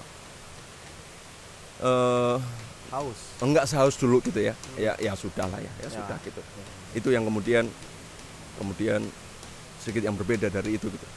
eh 1.85 2.35
haus. 2.91 3.19
Enggak 3.39 3.65
sehaus 3.69 3.95
dulu 3.95 4.19
gitu 4.21 4.39
ya. 4.41 4.53
Ya 4.75 4.93
ya 4.97 5.13
sudah 5.13 5.45
lah 5.47 5.59
ya 5.61 5.71
ya, 5.81 5.87
Ya. 5.87 5.89
sudah 5.89 6.17
gitu. 6.25 6.41
Itu 6.93 7.09
yang 7.13 7.23
kemudian 7.25 7.65
kemudian 8.57 9.01
sedikit 9.79 10.09
yang 10.09 10.15
berbeda 10.17 10.51
dari 10.51 10.75
itu 10.75 10.89
gitu. 10.91 11.07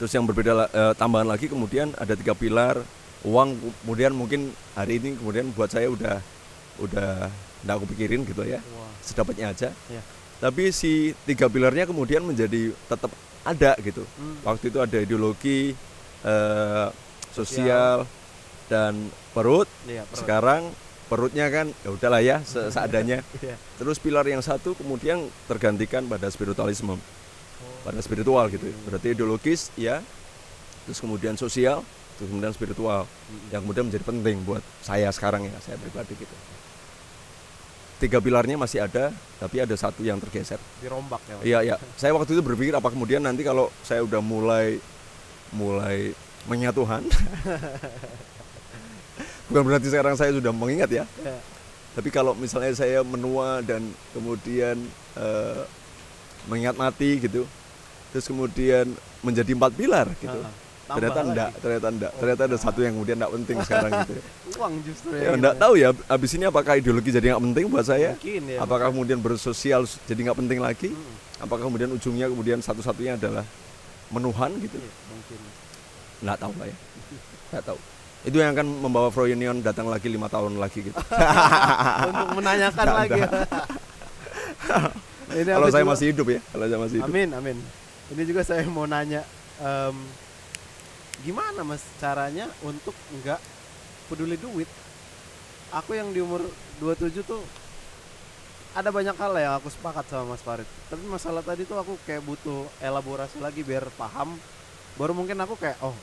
Terus 0.00 0.10
yang 0.16 0.24
berbeda 0.24 0.52
eh, 0.70 0.92
tambahan 0.96 1.28
lagi 1.28 1.46
kemudian 1.50 1.92
ada 1.98 2.16
tiga 2.16 2.32
pilar 2.32 2.80
uang 3.20 3.52
kemudian 3.84 4.16
mungkin 4.16 4.48
hari 4.72 4.96
ini 4.96 5.12
kemudian 5.20 5.52
buat 5.52 5.68
saya 5.68 5.92
udah 5.92 6.24
udah 6.80 7.28
nggak 7.66 7.74
aku 7.76 7.86
pikirin 7.92 8.24
gitu 8.24 8.40
ya. 8.48 8.64
Wah. 8.74 8.88
sedapatnya 9.04 9.52
aja. 9.52 9.70
Ya. 9.92 10.02
tapi 10.40 10.72
si 10.72 11.12
tiga 11.28 11.52
pilarnya 11.52 11.84
kemudian 11.84 12.24
menjadi 12.24 12.72
tetap 12.88 13.12
ada 13.44 13.76
gitu. 13.84 14.08
Hmm. 14.16 14.36
waktu 14.40 14.72
itu 14.72 14.78
ada 14.80 14.96
ideologi 15.00 15.76
eh, 16.24 16.88
sosial. 17.32 18.08
dan 18.70 19.10
perut 19.32 19.68
iya 19.86 20.02
perut. 20.06 20.18
sekarang 20.18 20.62
perutnya 21.10 21.46
kan 21.50 21.66
ya 21.82 21.90
udahlah 21.90 22.22
ya 22.22 22.36
se- 22.46 22.70
seadanya 22.74 23.22
iya 23.42 23.56
terus 23.78 23.98
pilar 23.98 24.26
yang 24.26 24.42
satu 24.42 24.74
kemudian 24.78 25.26
tergantikan 25.50 26.06
pada 26.06 26.30
spiritualisme 26.30 26.98
pada 27.82 27.98
spiritual 28.04 28.46
gitu 28.52 28.70
berarti 28.86 29.16
ideologis 29.16 29.72
ya 29.74 30.04
terus 30.84 30.98
kemudian 31.00 31.34
sosial 31.36 31.82
terus 32.16 32.28
kemudian 32.28 32.52
spiritual 32.52 33.08
yang 33.48 33.64
kemudian 33.64 33.88
menjadi 33.88 34.04
penting 34.04 34.44
buat 34.44 34.60
saya 34.84 35.08
sekarang 35.10 35.48
ya 35.48 35.56
saya 35.64 35.80
pribadi 35.80 36.12
gitu 36.14 36.36
tiga 38.00 38.16
pilarnya 38.16 38.56
masih 38.56 38.80
ada 38.80 39.12
tapi 39.36 39.60
ada 39.60 39.76
satu 39.76 40.00
yang 40.00 40.16
tergeser 40.16 40.56
dirombak 40.80 41.20
ya? 41.28 41.36
Iya 41.44 41.58
iya. 41.60 41.76
Saya 42.00 42.16
waktu 42.16 42.32
itu 42.32 42.40
berpikir 42.40 42.72
apa 42.72 42.88
kemudian 42.88 43.20
nanti 43.20 43.44
kalau 43.44 43.68
saya 43.84 44.00
udah 44.00 44.24
mulai 44.24 44.80
mulai 45.52 46.16
mengingat 46.48 46.72
Tuhan. 46.80 47.04
Bukan 49.50 49.62
berarti 49.66 49.90
sekarang 49.90 50.14
saya 50.14 50.30
sudah 50.30 50.54
mengingat 50.54 50.90
ya. 50.90 51.04
Iya. 51.18 51.36
Tapi 51.90 52.08
kalau 52.08 52.38
misalnya 52.38 52.70
saya 52.72 53.02
menua 53.02 53.60
dan 53.66 53.82
kemudian 54.14 54.78
eh, 55.18 55.62
mengingat 56.46 56.78
mati 56.78 57.18
gitu, 57.18 57.42
terus 58.14 58.24
kemudian 58.24 58.86
menjadi 59.20 59.50
empat 59.52 59.72
pilar 59.74 60.06
gitu. 60.22 60.38
Tambah 60.90 61.06
ternyata 61.06 61.20
enggak, 61.22 61.50
ternyata 61.62 61.86
enggak. 61.86 62.10
Oh, 62.10 62.18
Ternyata 62.18 62.42
ada 62.42 62.48
enggak. 62.50 62.66
satu 62.66 62.78
yang 62.82 62.92
kemudian 62.98 63.16
enggak 63.22 63.32
penting 63.38 63.56
sekarang 63.62 63.90
gitu. 64.02 64.14
uang 64.58 64.74
justru 64.82 65.08
Ya 65.14 65.18
gitu 65.22 65.38
enggak 65.38 65.54
tahu 65.62 65.74
ya 65.78 65.88
abis 66.10 66.30
ini 66.34 66.44
apakah 66.50 66.72
ideologi 66.74 67.10
jadi 67.14 67.26
enggak 67.30 67.44
penting 67.46 67.64
buat 67.70 67.86
saya? 67.86 68.10
mungkin 68.18 68.42
ya 68.50 68.58
Apakah 68.58 68.86
kemudian 68.90 69.18
bersosial 69.22 69.82
jadi 70.10 70.20
nggak 70.26 70.38
penting 70.42 70.58
lagi? 70.58 70.90
Hmm. 70.90 71.46
Apakah 71.46 71.70
kemudian 71.70 71.90
ujungnya 71.94 72.26
kemudian 72.26 72.58
satu-satunya 72.58 73.14
adalah 73.14 73.46
menuhan 74.10 74.50
gitu? 74.58 74.78
Iya, 74.82 74.92
mungkin 75.14 75.38
Nggak 76.26 76.38
tahu 76.42 76.52
lah 76.58 76.66
ya. 76.66 76.76
Nggak 77.54 77.64
tahu. 77.70 77.78
Itu 78.20 78.36
yang 78.36 78.52
akan 78.52 78.84
membawa 78.84 79.08
Froyonion 79.08 79.64
datang 79.64 79.88
lagi 79.88 80.12
lima 80.12 80.28
tahun 80.28 80.60
lagi 80.60 80.84
gitu. 80.84 80.96
untuk 82.08 82.28
menanyakan 82.36 82.84
Nggak 82.84 82.98
lagi 82.98 83.20
Ini 85.30 85.46
Kalau 85.46 85.68
saya 85.70 85.86
juga- 85.86 85.92
masih 85.94 86.06
hidup 86.10 86.26
ya, 86.26 86.40
kalau 86.42 86.64
saya 86.66 86.80
masih 86.82 86.96
hidup. 86.98 87.08
Amin, 87.08 87.28
amin. 87.30 87.56
Ini 88.10 88.22
juga 88.26 88.42
saya 88.42 88.66
mau 88.66 88.82
nanya, 88.82 89.22
em, 89.62 89.94
gimana 91.22 91.62
mas 91.62 91.86
caranya 92.02 92.50
untuk 92.60 92.92
nggak 93.14 93.38
peduli 94.10 94.34
duit? 94.34 94.66
Aku 95.70 95.94
yang 95.94 96.10
di 96.10 96.18
umur 96.18 96.42
27 96.82 97.22
tuh 97.22 97.38
ada 98.74 98.90
banyak 98.90 99.14
hal 99.14 99.32
yang 99.38 99.54
aku 99.54 99.70
sepakat 99.70 100.02
sama 100.10 100.34
Mas 100.34 100.42
Farid. 100.42 100.66
Tapi 100.90 101.02
masalah 101.06 101.46
tadi 101.46 101.62
tuh 101.62 101.78
aku 101.78 101.94
kayak 102.02 102.26
butuh 102.26 102.66
elaborasi 102.82 103.38
lagi 103.38 103.62
biar 103.62 103.86
paham. 103.94 104.34
Baru 104.98 105.14
mungkin 105.14 105.38
aku 105.38 105.54
kayak, 105.54 105.78
oh 105.78 105.94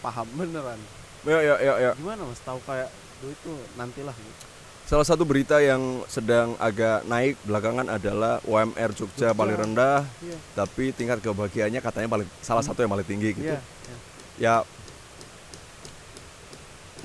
paham 0.00 0.24
beneran 0.32 0.80
ya 1.26 1.38
ya 1.44 1.54
ya, 1.60 1.74
ya. 1.78 1.92
gimana 1.96 2.22
mas 2.24 2.40
tahu 2.40 2.58
kayak 2.64 2.88
tuh 3.20 3.58
nantilah 3.76 4.16
gitu 4.16 4.44
Salah 4.90 5.06
satu 5.06 5.22
berita 5.22 5.62
yang 5.62 6.02
sedang 6.10 6.58
agak 6.58 7.06
naik 7.06 7.38
belakangan 7.46 7.86
adalah 7.94 8.42
UMR 8.42 8.90
Jogja, 8.90 9.30
Jogja. 9.30 9.38
paling 9.38 9.54
rendah, 9.54 10.02
iya 10.18 10.34
tapi 10.58 10.90
tingkat 10.90 11.22
kebahagiaannya 11.22 11.78
katanya 11.78 12.10
paling 12.10 12.26
salah 12.42 12.58
satu 12.66 12.82
yang 12.82 12.90
paling 12.90 13.06
tinggi 13.06 13.30
gitu. 13.38 13.54
iya 13.54 13.62
iya. 13.62 13.96
Ya, 14.34 14.54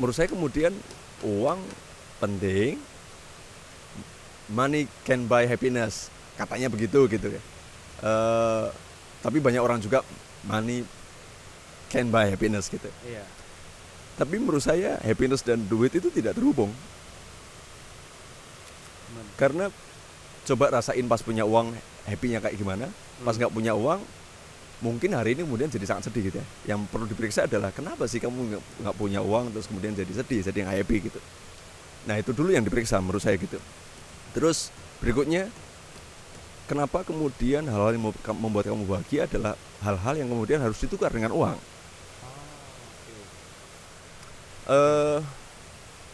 menurut 0.02 0.18
saya 0.18 0.26
kemudian 0.26 0.74
uang 1.22 1.62
penting, 2.18 2.82
money 4.50 4.90
can 5.06 5.30
buy 5.30 5.46
happiness, 5.46 6.10
katanya 6.42 6.74
begitu 6.74 7.06
gitu 7.06 7.38
ya. 7.38 7.42
Eh, 8.02 8.66
tapi 9.22 9.38
banyak 9.38 9.62
orang 9.62 9.78
juga 9.78 10.02
money 10.42 10.82
can 11.94 12.10
buy 12.10 12.26
happiness 12.34 12.66
gitu. 12.66 12.90
iya 13.06 13.22
Tapi 14.16 14.40
menurut 14.40 14.64
saya 14.64 14.96
happiness 15.04 15.44
dan 15.44 15.60
duit 15.68 15.92
itu 15.92 16.08
tidak 16.08 16.40
terhubung. 16.40 16.72
Karena 19.36 19.68
coba 20.48 20.80
rasain 20.80 21.04
pas 21.08 21.20
punya 21.20 21.44
uang 21.44 21.76
happy-nya 22.08 22.40
kayak 22.40 22.56
gimana. 22.56 22.88
Pas 23.24 23.36
Hmm. 23.36 23.44
nggak 23.44 23.54
punya 23.54 23.76
uang 23.76 24.00
mungkin 24.84 25.16
hari 25.16 25.36
ini 25.36 25.48
kemudian 25.48 25.72
jadi 25.72 25.84
sangat 25.88 26.12
sedih 26.12 26.32
gitu 26.32 26.38
ya. 26.40 26.48
Yang 26.76 26.80
perlu 26.92 27.06
diperiksa 27.08 27.48
adalah 27.48 27.72
kenapa 27.76 28.08
sih 28.08 28.24
kamu 28.24 28.60
nggak 28.84 28.96
punya 28.96 29.20
uang 29.20 29.52
terus 29.56 29.68
kemudian 29.68 29.92
jadi 29.96 30.12
sedih 30.12 30.40
jadi 30.48 30.58
nggak 30.64 30.78
happy 30.84 30.98
gitu. 31.12 31.20
Nah 32.08 32.16
itu 32.16 32.32
dulu 32.32 32.56
yang 32.56 32.64
diperiksa 32.64 33.00
menurut 33.04 33.20
saya 33.20 33.36
gitu. 33.36 33.60
Terus 34.32 34.72
berikutnya 35.04 35.52
kenapa 36.72 37.04
kemudian 37.04 37.68
hal-hal 37.68 37.96
yang 37.96 38.04
mem- 38.12 38.40
membuat 38.40 38.72
kamu 38.72 38.84
bahagia 38.88 39.28
adalah 39.28 39.60
hal-hal 39.84 40.14
yang 40.16 40.30
kemudian 40.32 40.60
harus 40.64 40.80
ditukar 40.80 41.12
dengan 41.12 41.36
uang 41.36 41.58
eh 44.66 45.20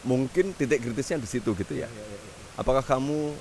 mungkin 0.02 0.52
titik 0.58 0.82
kritisnya 0.82 1.22
di 1.22 1.30
situ 1.30 1.54
gitu 1.54 1.74
ya. 1.78 1.86
Iya, 1.86 1.92
iya, 1.92 2.18
iya. 2.18 2.32
apakah 2.58 2.84
kamu 2.84 3.38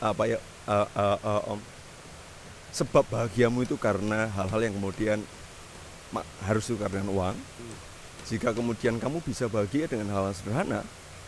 apa 0.00 0.22
ya 0.26 0.38
eh, 0.68 0.88
eh, 0.96 1.18
eh, 1.20 1.42
em, 1.54 1.60
sebab 2.74 3.04
bahagiamu 3.06 3.62
itu 3.62 3.78
karena 3.78 4.26
hal-hal 4.34 4.60
yang 4.64 4.74
kemudian 4.74 5.18
harus 6.46 6.64
tukar 6.66 6.90
dengan 6.90 7.10
uang? 7.10 7.36
Hmm. 7.36 7.76
jika 8.24 8.56
kemudian 8.56 8.96
kamu 8.96 9.20
bisa 9.20 9.52
bahagia 9.52 9.84
dengan 9.84 10.08
hal 10.16 10.32
yang 10.32 10.36
sederhana 10.36 10.80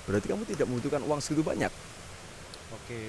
berarti 0.08 0.32
kamu 0.32 0.48
tidak 0.48 0.66
membutuhkan 0.70 1.02
uang 1.04 1.20
segitu 1.20 1.44
banyak. 1.44 1.68
Oke 2.72 3.02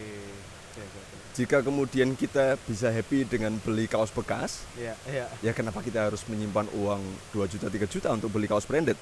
jika 1.37 1.61
kemudian 1.61 2.17
kita 2.17 2.57
bisa 2.65 2.89
happy 2.89 3.21
dengan 3.21 3.53
beli 3.61 3.85
kaos 3.85 4.09
bekas 4.09 4.65
iya 4.73 4.97
iya. 5.05 5.29
ya 5.45 5.53
kenapa 5.53 5.85
kita 5.85 6.09
harus 6.09 6.25
menyimpan 6.25 6.65
uang 6.73 7.01
2 7.37 7.45
juta 7.53 7.69
3 7.69 7.85
juta 7.85 8.09
untuk 8.09 8.33
beli 8.33 8.49
kaos 8.49 8.65
branded 8.65 8.97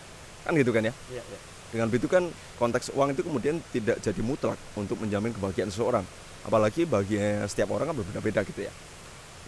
kan 0.46 0.54
gitu 0.54 0.72
kan 0.72 0.86
ya? 0.86 0.94
Iya 1.12 1.24
iya. 1.26 1.40
Dengan 1.74 1.88
begitu 1.90 2.08
kan 2.08 2.30
konteks 2.62 2.94
uang 2.94 3.12
itu 3.12 3.26
kemudian 3.26 3.60
tidak 3.74 4.00
jadi 4.00 4.22
mutlak 4.22 4.56
untuk 4.78 4.96
menjamin 5.02 5.34
kebahagiaan 5.34 5.74
seseorang. 5.74 6.06
Apalagi 6.46 6.86
bahagia 6.86 7.44
setiap 7.50 7.74
orang 7.74 7.90
kan 7.90 7.96
berbeda-beda 7.98 8.46
gitu 8.46 8.70
ya. 8.70 8.72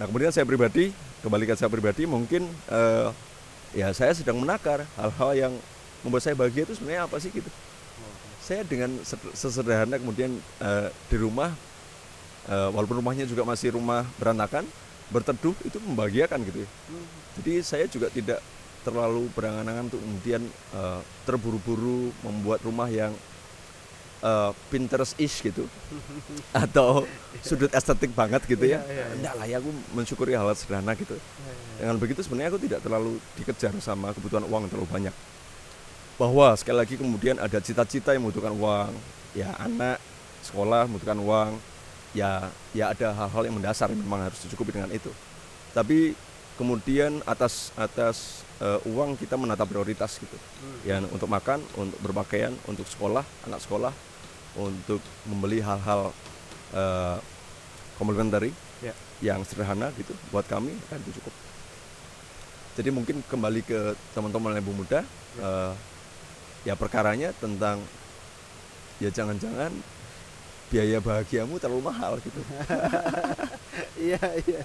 Nah 0.02 0.10
kemudian 0.10 0.34
saya 0.34 0.44
pribadi 0.44 0.92
kembali 1.22 1.46
ke 1.46 1.54
saya 1.54 1.70
pribadi 1.70 2.10
mungkin 2.10 2.50
eh, 2.68 3.08
ya 3.78 3.94
saya 3.94 4.12
sedang 4.18 4.42
menakar 4.42 4.84
hal-hal 4.98 5.32
yang 5.38 5.54
membuat 6.02 6.26
saya 6.26 6.34
bahagia 6.34 6.66
itu 6.66 6.74
sebenarnya 6.74 7.06
apa 7.06 7.16
sih 7.22 7.30
gitu. 7.30 7.48
Saya 8.42 8.64
dengan 8.66 8.90
sed- 9.06 9.34
sesederhana 9.38 10.02
kemudian 10.02 10.34
eh, 10.60 10.90
di 11.08 11.18
rumah 11.22 11.54
eh, 12.50 12.70
walaupun 12.74 13.00
rumahnya 13.00 13.30
juga 13.30 13.46
masih 13.46 13.78
rumah 13.78 14.04
berantakan 14.18 14.66
berteduh 15.08 15.56
itu 15.64 15.80
membahagiakan 15.80 16.44
gitu 16.44 16.68
ya. 16.68 16.70
Hmm. 16.92 17.08
jadi 17.40 17.54
saya 17.64 17.86
juga 17.88 18.12
tidak 18.12 18.44
terlalu 18.88 19.28
berangan-angan 19.36 19.92
untuk 19.92 20.00
kemudian 20.00 20.42
eh, 20.72 21.00
terburu-buru 21.28 22.16
membuat 22.24 22.64
rumah 22.64 22.88
yang 22.88 23.12
eh, 24.24 24.52
Pinterest-ish 24.72 25.44
gitu 25.44 25.68
atau 26.64 27.04
sudut 27.44 27.68
estetik 27.76 28.16
banget 28.16 28.48
gitu 28.48 28.64
ya. 28.64 28.80
Iya, 28.80 28.88
iya, 28.88 28.96
iya. 28.96 29.06
Enggak 29.20 29.34
lah 29.36 29.46
ya 29.52 29.56
aku 29.60 29.70
mensyukuri 29.92 30.40
hal 30.40 30.48
sederhana 30.56 30.96
gitu. 30.96 31.20
Dengan 31.76 32.00
begitu 32.00 32.24
sebenarnya 32.24 32.56
aku 32.56 32.62
tidak 32.64 32.80
terlalu 32.80 33.20
dikejar 33.36 33.76
sama 33.84 34.16
kebutuhan 34.16 34.48
uang 34.48 34.62
yang 34.66 34.72
terlalu 34.72 34.90
banyak. 34.90 35.16
Bahwa 36.16 36.56
sekali 36.56 36.78
lagi 36.80 36.96
kemudian 36.96 37.38
ada 37.38 37.60
cita-cita 37.60 38.16
yang 38.16 38.26
membutuhkan 38.26 38.56
uang, 38.56 38.90
ya 39.38 39.54
anak 39.62 40.02
sekolah 40.42 40.90
membutuhkan 40.90 41.20
uang, 41.22 41.52
ya 42.16 42.50
ya 42.74 42.90
ada 42.96 43.14
hal-hal 43.14 43.44
yang 43.46 43.56
mendasar 43.60 43.94
yang 43.94 44.02
memang 44.02 44.26
harus 44.26 44.40
dicukupi 44.42 44.74
dengan 44.74 44.90
itu. 44.90 45.14
Tapi 45.78 46.18
kemudian 46.58 47.22
atas 47.30 47.70
atas 47.78 48.42
eh, 48.60 48.82
uang 48.90 49.16
kita 49.16 49.38
menata 49.38 49.64
prioritas 49.64 50.18
gitu. 50.18 50.34
Hmm. 50.34 50.80
Ya 50.84 50.98
untuk 51.00 51.30
makan, 51.30 51.62
untuk 51.78 52.00
berpakaian, 52.02 52.52
untuk 52.66 52.90
sekolah, 52.90 53.24
anak 53.46 53.62
sekolah, 53.62 53.94
untuk 54.58 55.00
membeli 55.30 55.62
hal-hal 55.62 56.12
eh, 56.74 57.18
komplementari 58.02 58.52
Ya. 58.78 58.94
yang 59.26 59.42
sederhana 59.42 59.90
gitu 59.98 60.14
buat 60.30 60.46
kami 60.46 60.70
kan 60.86 61.02
itu 61.02 61.18
cukup. 61.18 61.34
Jadi 62.78 62.90
mungkin 62.94 63.26
kembali 63.26 63.66
ke 63.66 63.98
teman-teman 64.14 64.62
ibu 64.62 64.70
muda, 64.70 65.02
eh, 65.42 65.74
ya 66.62 66.78
perkaranya 66.78 67.34
tentang 67.42 67.82
ya 69.02 69.10
jangan-jangan 69.10 69.74
biaya 70.68 71.00
bahagiamu 71.00 71.56
terlalu 71.58 71.84
mahal 71.88 72.20
gitu. 72.20 72.42
iya 74.12 74.20
iya 74.44 74.62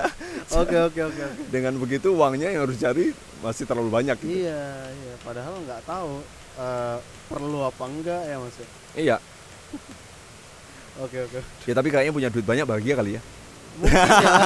oke 0.60 0.76
oke 0.88 1.00
oke 1.04 1.24
Dengan 1.52 1.76
begitu 1.76 2.16
uangnya 2.16 2.48
yang 2.48 2.64
harus 2.64 2.80
cari 2.80 3.12
masih 3.44 3.68
terlalu 3.68 3.92
banyak 3.92 4.16
gitu. 4.24 4.40
iya 4.40 4.88
iya 4.88 5.14
padahal 5.20 5.60
nggak 5.68 5.84
tahu 5.84 6.24
eh, 6.56 6.96
perlu 7.28 7.60
apa 7.60 7.84
enggak 7.84 8.22
ya 8.24 8.36
mas 8.40 8.56
ya? 8.56 8.68
Iya, 8.94 9.16
oke 11.04 11.18
oke 11.28 11.40
ya 11.66 11.72
tapi 11.74 11.88
kayaknya 11.92 12.12
punya 12.14 12.28
duit 12.32 12.46
banyak 12.46 12.64
bahagia 12.64 12.94
kali 12.96 13.12
ya. 13.18 13.22
Mungkin 13.74 13.98
ya. 13.98 14.38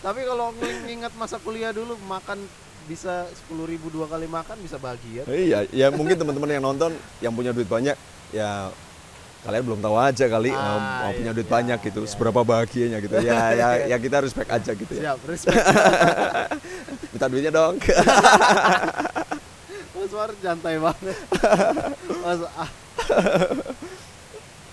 tapi 0.00 0.24
kalau 0.24 0.56
nginget 0.88 1.12
masa 1.14 1.36
kuliah 1.36 1.68
dulu 1.68 2.00
makan 2.08 2.40
bisa 2.88 3.28
sepuluh 3.36 3.68
ribu 3.68 3.92
dua 3.92 4.08
kali 4.08 4.24
makan 4.24 4.56
bisa 4.64 4.80
bahagia 4.80 5.28
Iya, 5.28 5.68
ya 5.68 5.92
mungkin 5.92 6.16
teman-teman 6.16 6.48
yang 6.48 6.64
nonton 6.64 6.96
yang 7.20 7.36
punya 7.36 7.52
duit 7.52 7.68
banyak 7.68 7.92
ya 8.32 8.72
kalian 9.48 9.64
belum 9.64 9.80
tahu 9.80 9.96
aja 9.96 10.24
kali 10.28 10.50
Ah, 10.52 11.02
mau 11.02 11.10
punya 11.10 11.24
iya, 11.24 11.32
duit 11.32 11.42
iya, 11.42 11.50
banyak 11.50 11.78
gitu, 11.82 12.00
iya. 12.02 12.06
seberapa 12.06 12.40
bahagianya 12.42 12.98
gitu. 13.00 13.14
Ya 13.24 13.52
ya 13.52 13.68
ya 13.86 13.96
kita 13.96 14.20
respect 14.20 14.46
aja 14.46 14.70
gitu 14.70 14.92
ya. 14.92 15.00
siap 15.08 15.18
respect 15.24 15.56
Minta 17.10 17.26
duitnya 17.26 17.50
dong. 17.50 17.74
mas 19.98 20.14
War 20.14 20.30
jantai 20.38 20.76
banget 20.76 21.16
mas 22.18 22.40
ah 22.54 22.70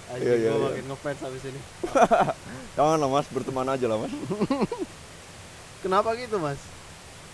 Anjing, 0.07 0.21
Iya, 0.21 0.33
iya, 0.37 0.45
gua 0.45 0.53
iya. 0.53 0.65
makin 0.69 0.83
ngefans 0.85 1.19
habis 1.21 1.43
ini 1.45 1.59
Jangan 2.73 2.97
lah 2.97 3.09
mas, 3.09 3.25
berteman 3.27 3.65
aja 3.65 3.85
lah 3.85 3.97
mas. 3.97 4.13
kenapa 5.79 6.09
gitu 6.13 6.37
mas 6.37 6.59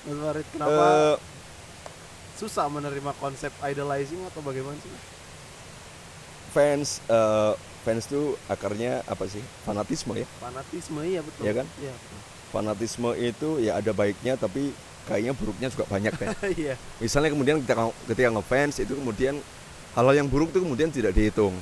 mas 0.03 0.17
Farid 0.19 0.47
kenapa 0.51 0.71
Eh, 0.71 1.15
susah 2.37 2.65
menerima 2.67 3.11
konsep 3.17 3.49
idolizing 3.61 4.21
atau 4.25 4.39
bagaimana 4.39 4.73
sih 4.77 4.89
fans 6.51 6.99
eh, 7.07 7.53
fans 7.81 8.05
tuh 8.05 8.37
akarnya 8.45 9.01
apa 9.07 9.25
sih? 9.25 9.41
Fanatisme 9.65 10.13
ya. 10.15 10.27
fanatisme 10.37 11.01
iya 11.01 11.21
betul 11.23 11.41
Iya 11.47 11.53
kan? 11.63 11.67
iya 11.81 11.93
Fanatisme 12.51 13.09
itu 13.17 13.49
ya 13.57 13.79
ada 13.79 13.91
baiknya 13.91 14.35
tapi 14.35 14.75
kayaknya 15.07 15.33
buruknya 15.33 15.67
juga 15.71 15.85
banyak 15.87 16.13
kan. 16.13 16.35
iya 16.61 16.75
Misalnya 16.99 17.31
kemudian 17.33 17.57
ketika 17.63 17.89
ketika 18.05 18.29
ngefans 18.29 18.75
itu 18.79 18.93
kemudian 18.93 19.39
hal-hal 19.95 20.15
yang 20.15 20.27
buruk 20.29 20.51
itu 20.51 20.59
kemudian 20.61 20.91
tidak 20.91 21.15
dihitung. 21.15 21.55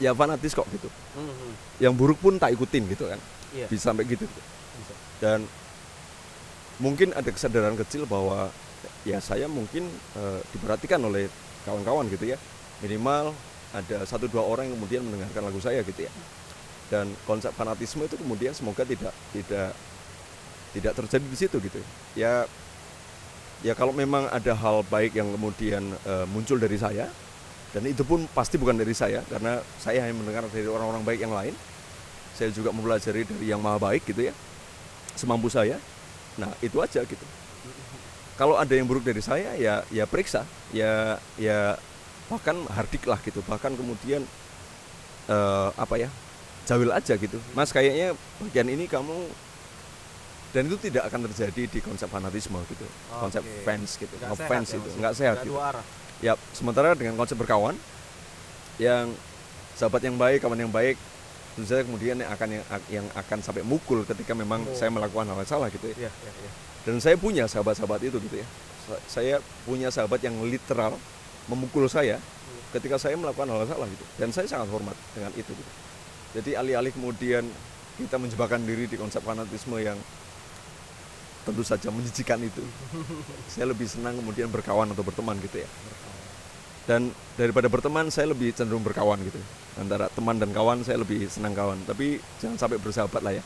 Ya 0.00 0.16
fanatis 0.16 0.56
kok 0.56 0.64
gitu. 0.72 0.88
Mhm. 1.14 1.50
Yang 1.78 1.94
buruk 1.94 2.18
pun 2.18 2.40
tak 2.40 2.56
ikutin 2.56 2.88
gitu 2.88 3.04
kan. 3.06 3.20
iya 3.52 3.68
Bisa 3.68 3.92
sampai 3.92 4.08
gitu. 4.08 4.24
Bisa. 4.80 4.94
Dan 5.20 5.44
mungkin 6.80 7.12
ada 7.12 7.28
kesadaran 7.28 7.76
kecil 7.76 8.08
bahwa 8.08 8.48
ya 9.04 9.20
saya 9.20 9.44
mungkin 9.46 9.84
eh, 10.16 10.40
diperhatikan 10.50 10.98
oleh 11.04 11.28
kawan-kawan 11.68 12.08
gitu 12.08 12.32
ya. 12.32 12.40
Minimal 12.80 13.36
ada 13.70 14.02
satu 14.06 14.26
dua 14.26 14.42
orang 14.42 14.66
yang 14.70 14.74
kemudian 14.78 15.02
mendengarkan 15.06 15.42
lagu 15.46 15.60
saya 15.62 15.80
gitu 15.86 16.06
ya. 16.06 16.12
Dan 16.90 17.14
konsep 17.22 17.54
fanatisme 17.54 18.02
itu 18.02 18.18
kemudian 18.18 18.50
semoga 18.50 18.82
tidak 18.82 19.14
tidak 19.30 19.70
tidak 20.74 20.92
terjadi 20.98 21.26
di 21.26 21.38
situ 21.38 21.56
gitu. 21.62 21.80
Ya 22.18 22.46
ya 23.60 23.76
kalau 23.76 23.92
memang 23.92 24.26
ada 24.32 24.56
hal 24.56 24.82
baik 24.88 25.16
yang 25.16 25.28
kemudian 25.36 25.84
eh, 25.92 26.26
muncul 26.32 26.56
dari 26.56 26.80
saya 26.80 27.08
dan 27.70 27.86
itu 27.86 28.02
pun 28.02 28.26
pasti 28.34 28.58
bukan 28.58 28.74
dari 28.74 28.96
saya 28.96 29.22
karena 29.28 29.62
saya 29.78 30.02
hanya 30.02 30.16
mendengar 30.16 30.42
dari 30.50 30.66
orang-orang 30.66 31.04
baik 31.06 31.20
yang 31.22 31.34
lain 31.34 31.54
saya 32.34 32.50
juga 32.50 32.72
mempelajari 32.72 33.28
dari 33.28 33.46
yang 33.52 33.60
maha 33.60 33.78
baik 33.78 34.02
gitu 34.08 34.32
ya 34.32 34.34
semampu 35.14 35.52
saya 35.52 35.76
nah 36.40 36.50
itu 36.64 36.80
aja 36.80 37.04
gitu 37.04 37.26
kalau 38.40 38.56
ada 38.56 38.72
yang 38.72 38.88
buruk 38.88 39.04
dari 39.04 39.20
saya 39.20 39.52
ya 39.60 39.84
ya 39.92 40.08
periksa 40.08 40.48
ya 40.72 41.20
ya 41.36 41.76
bahkan 42.30 42.56
hardik 42.70 43.04
lah 43.04 43.18
gitu. 43.20 43.42
Bahkan 43.44 43.74
kemudian 43.74 44.22
eh, 45.26 45.68
apa 45.74 45.94
ya 45.98 46.08
jawil 46.64 46.94
aja 46.94 47.18
gitu. 47.18 47.42
Mas 47.52 47.74
kayaknya 47.74 48.14
bagian 48.38 48.68
ini 48.70 48.86
kamu 48.86 49.26
dan 50.50 50.66
itu 50.66 50.78
tidak 50.82 51.06
akan 51.06 51.30
terjadi 51.30 51.62
di 51.66 51.78
konsep 51.82 52.06
fanatisme 52.06 52.58
gitu. 52.66 52.86
Konsep 53.10 53.42
Oke. 53.42 53.62
fans 53.62 53.90
gitu. 53.94 54.14
Nggak 54.16 54.30
ngefans 54.34 54.66
ya, 54.66 54.76
itu 54.78 54.88
nggak 54.98 55.14
sehat 55.14 55.36
gitu. 55.42 55.54
dua 55.54 55.62
arah. 55.74 55.84
Ya 56.20 56.34
sementara 56.52 56.94
dengan 56.94 57.14
konsep 57.14 57.34
berkawan 57.34 57.74
yang 58.78 59.10
sahabat 59.74 60.04
yang 60.04 60.16
baik 60.16 60.44
kawan 60.44 60.58
yang 60.58 60.72
baik 60.72 60.96
tentu 61.56 61.66
saja 61.66 61.82
kemudian 61.82 62.14
yang 62.20 62.30
akan 62.30 62.48
yang, 62.56 62.64
yang 62.92 63.06
akan 63.12 63.38
sampai 63.42 63.66
mukul 63.66 64.06
ketika 64.06 64.32
memang 64.34 64.62
Oh. 64.64 64.74
saya 64.76 64.88
melakukan 64.88 65.26
hal 65.26 65.38
yang 65.38 65.48
salah 65.48 65.68
gitu 65.72 65.90
ya. 65.90 66.06
Iya 66.06 66.10
iya 66.12 66.32
iya. 66.46 66.50
Dan 66.86 66.96
saya 66.98 67.16
punya 67.18 67.44
sahabat-sahabat 67.44 68.00
itu 68.04 68.16
gitu 68.22 68.36
ya. 68.40 68.46
Sa- 68.86 69.02
saya 69.06 69.34
punya 69.66 69.90
sahabat 69.90 70.20
yang 70.20 70.34
literal 70.42 70.94
memukul 71.50 71.90
saya 71.90 72.22
ketika 72.70 72.96
saya 73.02 73.18
melakukan 73.18 73.50
hal 73.50 73.66
salah 73.66 73.88
gitu. 73.90 74.04
Dan 74.14 74.30
saya 74.30 74.46
sangat 74.46 74.70
hormat 74.70 74.94
dengan 75.14 75.34
itu 75.34 75.50
gitu. 75.50 75.72
Jadi 76.38 76.50
alih-alih 76.54 76.94
kemudian 76.94 77.42
kita 77.98 78.16
menjebakkan 78.16 78.62
diri 78.62 78.86
di 78.86 78.94
konsep 78.94 79.20
fanatisme 79.20 79.74
yang 79.82 79.98
tentu 81.42 81.66
saja 81.66 81.90
menjijikan 81.90 82.38
itu. 82.38 82.62
Saya 83.50 83.66
lebih 83.74 83.90
senang 83.90 84.14
kemudian 84.22 84.46
berkawan 84.46 84.86
atau 84.94 85.02
berteman 85.02 85.34
gitu 85.42 85.66
ya. 85.66 85.68
Dan 86.86 87.10
daripada 87.34 87.66
berteman 87.66 88.08
saya 88.08 88.30
lebih 88.30 88.54
cenderung 88.54 88.86
berkawan 88.86 89.18
gitu. 89.26 89.38
Antara 89.78 90.06
teman 90.10 90.38
dan 90.38 90.54
kawan 90.54 90.86
saya 90.86 91.02
lebih 91.02 91.26
senang 91.26 91.54
kawan. 91.54 91.82
Tapi 91.86 92.22
jangan 92.38 92.56
sampai 92.56 92.78
bersahabat 92.78 93.20
lah 93.26 93.34
ya. 93.34 93.44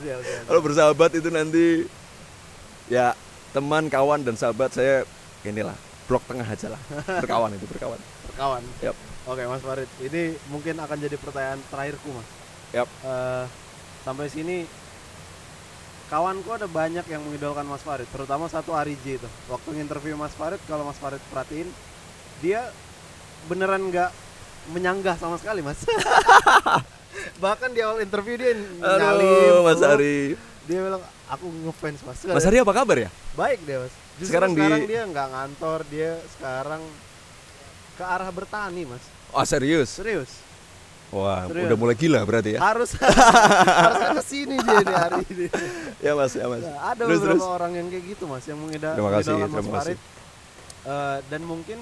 Kalau 0.48 0.60
bersahabat 0.64 1.10
itu 1.16 1.28
nanti 1.32 1.84
ya 2.88 3.12
teman 3.52 3.88
kawan 3.88 4.24
dan 4.24 4.34
sahabat 4.38 4.72
saya 4.72 5.04
inilah 5.44 5.76
blok 6.10 6.26
tengah 6.26 6.42
aja 6.42 6.74
lah 6.74 6.80
berkawan 7.22 7.54
itu 7.54 7.70
berkawan 7.70 8.02
Kawan. 8.40 8.64
Yap. 8.80 8.96
Oke 9.28 9.44
Mas 9.44 9.60
Farid, 9.60 9.90
ini 10.00 10.32
mungkin 10.48 10.80
akan 10.80 10.96
jadi 10.96 11.20
pertanyaan 11.20 11.60
terakhirku 11.68 12.08
Mas. 12.08 12.28
Yap. 12.72 12.88
Eh, 12.88 13.44
sampai 14.00 14.32
sini 14.32 14.64
kawanku 16.08 16.48
ada 16.56 16.64
banyak 16.64 17.04
yang 17.04 17.20
mengidolakan 17.20 17.68
Mas 17.68 17.84
Farid, 17.84 18.08
terutama 18.08 18.48
satu 18.48 18.72
Ariji 18.72 19.20
itu. 19.20 19.28
Waktu 19.52 19.76
interview 19.76 20.16
Mas 20.16 20.32
Farid, 20.32 20.58
kalau 20.64 20.88
Mas 20.88 20.96
Farid 20.96 21.20
perhatiin, 21.28 21.68
dia 22.40 22.72
beneran 23.44 23.92
nggak 23.92 24.08
menyanggah 24.72 25.20
sama 25.20 25.36
sekali 25.36 25.60
Mas. 25.60 25.84
Bahkan 27.44 27.76
di 27.76 27.80
awal 27.84 28.00
interview 28.00 28.40
dia 28.40 28.56
nyalip, 28.80 29.52
Aduh, 29.52 29.68
Mas. 29.68 29.80
Ari 29.84 30.40
Dia 30.64 30.80
bilang 30.80 31.02
aku 31.28 31.44
ngefans 31.68 32.00
Mas. 32.08 32.18
Mas 32.24 32.46
Ari 32.48 32.62
apa 32.62 32.72
kabar 32.72 32.96
ya 32.96 33.10
Baik 33.36 33.60
deh 33.68 33.76
Mas. 33.84 33.94
Justru 34.20 34.28
Sekarang 34.28 34.52
sekarang, 34.52 34.80
di- 34.80 34.88
dia 34.88 35.02
nggak 35.02 35.28
ngantor, 35.28 35.78
dia 35.86 36.10
sekarang 36.30 36.82
ke 37.92 38.04
arah 38.06 38.28
bertani 38.28 38.84
Mas. 38.84 39.04
oh 39.30 39.42
serius 39.42 39.88
Serius. 39.90 40.28
wah 41.08 41.44
Serius. 41.44 41.66
udah 41.66 41.76
mulai 41.76 41.94
gila 41.94 42.20
berarti 42.22 42.54
ya 42.54 42.60
harus 42.60 42.94
harus 43.80 44.02
ke 44.14 44.24
sini 44.24 44.56
dia 44.56 44.80
nih 44.80 44.96
hari 44.98 45.20
ini. 45.26 45.46
ya 46.04 46.12
mas 46.12 46.32
ya 46.32 46.44
mas 46.44 46.60
Nah, 46.60 46.76
ada 46.86 47.02
Terus, 47.02 47.18
beberapa 47.18 47.34
terus. 47.36 47.44
orang 47.50 47.72
yang 47.74 47.86
kayak 47.88 48.04
gitu 48.08 48.24
mas, 48.24 48.44
yang 48.44 48.58
mengida- 48.58 48.92
Terima 48.92 49.10
kasih, 49.10 49.32
Mas 49.32 49.50
terima 49.50 49.62
kasih. 49.74 49.74
Farid 49.74 50.00
Eh, 50.80 51.18
dan 51.26 51.42
mungkin 51.42 51.76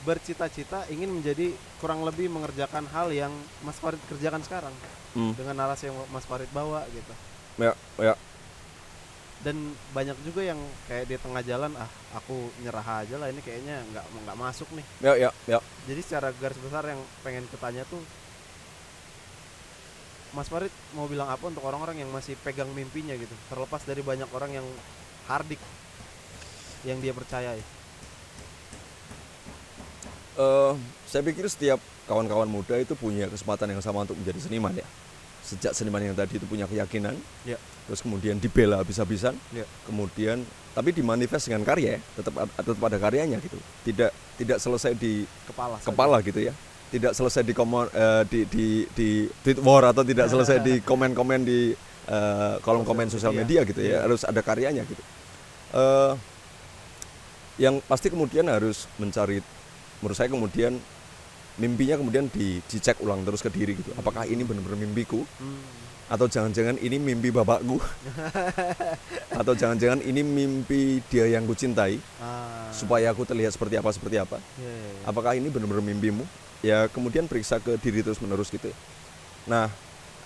bercita-cita 0.00 0.86
ingin 0.88 1.10
menjadi 1.12 1.50
kurang 1.76 2.00
lebih 2.00 2.28
mengerjakan 2.28 2.86
hal 2.88 3.10
yang 3.10 3.34
Mas 3.60 3.76
Farid 3.76 3.98
kerjakan 4.06 4.40
sekarang 4.40 4.74
Hmm, 5.10 5.32
dengan 5.34 5.56
narasi 5.58 5.88
yang 5.88 5.98
Mas 6.06 6.22
Farid 6.22 6.46
bawa 6.48 6.84
gitu. 6.88 7.12
ya 7.58 7.72
ya 7.98 8.14
Dan 9.38 9.70
banyak 9.94 10.18
juga 10.26 10.42
yang 10.42 10.58
kayak 10.90 11.06
di 11.06 11.14
tengah 11.14 11.42
jalan 11.46 11.70
ah 11.78 11.86
aku 12.10 12.50
nyerah 12.58 13.06
aja 13.06 13.16
lah 13.22 13.30
ini 13.30 13.38
kayaknya 13.38 13.86
nggak 13.94 14.04
nggak 14.26 14.38
masuk 14.38 14.66
nih. 14.74 14.86
ya 14.98 15.12
ya 15.14 15.30
ya 15.46 15.58
Jadi 15.86 16.00
secara 16.02 16.34
garis 16.34 16.58
besar 16.58 16.82
yang 16.90 16.98
pengen 17.22 17.46
ketanya 17.46 17.86
tuh 17.86 18.02
Mas 20.36 20.50
Farid 20.50 20.74
mau 20.92 21.08
bilang 21.08 21.30
apa 21.30 21.40
untuk 21.48 21.64
orang-orang 21.64 22.04
yang 22.04 22.10
masih 22.12 22.36
pegang 22.44 22.68
mimpinya 22.76 23.16
gitu 23.16 23.32
terlepas 23.48 23.80
dari 23.88 24.04
banyak 24.04 24.28
orang 24.28 24.60
yang 24.60 24.66
hardik 25.24 25.56
yang 26.84 27.00
dia 27.00 27.16
percayai 27.16 27.62
Eh, 30.38 30.72
saya 31.10 31.22
pikir 31.26 31.50
setiap 31.50 31.82
kawan-kawan 32.06 32.46
muda 32.46 32.78
itu 32.78 32.94
punya 32.94 33.26
kesempatan 33.26 33.74
yang 33.74 33.82
sama 33.82 34.06
untuk 34.06 34.14
menjadi 34.14 34.46
seniman 34.46 34.70
ya. 34.70 34.86
Sejak 35.42 35.74
seniman 35.74 35.98
yang 35.98 36.14
tadi 36.14 36.38
itu 36.38 36.46
punya 36.46 36.70
keyakinan, 36.70 37.18
Ya. 37.42 37.58
Terus 37.88 38.04
kemudian 38.04 38.36
dibela 38.36 38.84
habis-habisan, 38.84 39.32
Ya. 39.50 39.64
kemudian 39.88 40.44
tapi 40.76 40.92
dimanifest 40.94 41.48
dengan 41.50 41.64
karya, 41.66 41.96
ya, 41.96 42.00
tetap 42.14 42.46
tetap 42.54 42.82
ada 42.84 42.98
karyanya 43.00 43.40
gitu. 43.40 43.56
Tidak 43.82 44.10
tidak 44.38 44.58
selesai 44.62 44.92
di 44.94 45.24
kepala 45.48 45.80
saja. 45.80 45.88
kepala 45.90 46.16
gitu 46.22 46.38
ya. 46.38 46.52
Tidak 46.88 47.12
selesai 47.16 47.42
di 47.42 47.52
komen 47.56 47.88
eh, 47.90 48.22
di 48.28 48.40
di 48.46 48.66
di 48.92 49.08
tweet 49.42 49.58
war 49.58 49.90
atau 49.90 50.04
tidak 50.06 50.28
selesai 50.32 50.62
di 50.62 50.78
komen-komen 50.84 51.40
di 51.42 51.72
eh, 52.06 52.54
kolom 52.62 52.84
komen 52.84 53.08
sosial 53.10 53.32
media 53.34 53.64
gitu 53.66 53.80
ya. 53.80 54.04
Harus 54.06 54.22
ada 54.22 54.38
karyanya 54.38 54.84
gitu. 54.86 55.02
Eh, 55.74 56.12
yang 57.58 57.82
pasti 57.82 58.06
kemudian 58.06 58.46
harus 58.46 58.86
mencari 59.02 59.42
menurut 59.98 60.14
saya 60.14 60.30
kemudian 60.30 60.78
mimpinya 61.58 61.98
kemudian 61.98 62.30
di, 62.30 62.62
dicek 62.70 63.02
ulang 63.02 63.26
terus 63.26 63.42
ke 63.42 63.50
diri 63.50 63.74
gitu. 63.74 63.90
Apakah 63.98 64.22
ini 64.30 64.46
benar-benar 64.46 64.78
mimpiku 64.78 65.26
Hmm. 65.42 65.87
Atau 66.08 66.26
jangan-jangan 66.26 66.80
ini 66.80 66.96
mimpi 66.96 67.28
bapakku. 67.28 67.76
Atau 69.38 69.54
jangan-jangan 69.54 70.02
ini 70.02 70.26
mimpi 70.26 70.98
dia 71.06 71.30
yang 71.30 71.46
kucintai 71.46 72.00
Ah, 72.18 72.66
supaya 72.74 73.12
aku 73.14 73.22
terlihat 73.22 73.54
seperti 73.54 73.78
apa 73.78 73.92
seperti 73.94 74.16
apa. 74.18 74.42
Iya, 74.58 74.66
iya, 74.66 74.88
iya. 74.98 75.02
apakah 75.06 75.38
ini 75.38 75.46
benar-benar 75.46 75.84
mimpimu? 75.84 76.24
Ya 76.58 76.90
kemudian 76.90 77.30
periksa 77.30 77.62
ke 77.62 77.78
diri 77.78 78.02
terus 78.02 78.18
menerus 78.18 78.50
gitu 78.50 78.72
nah 79.48 79.72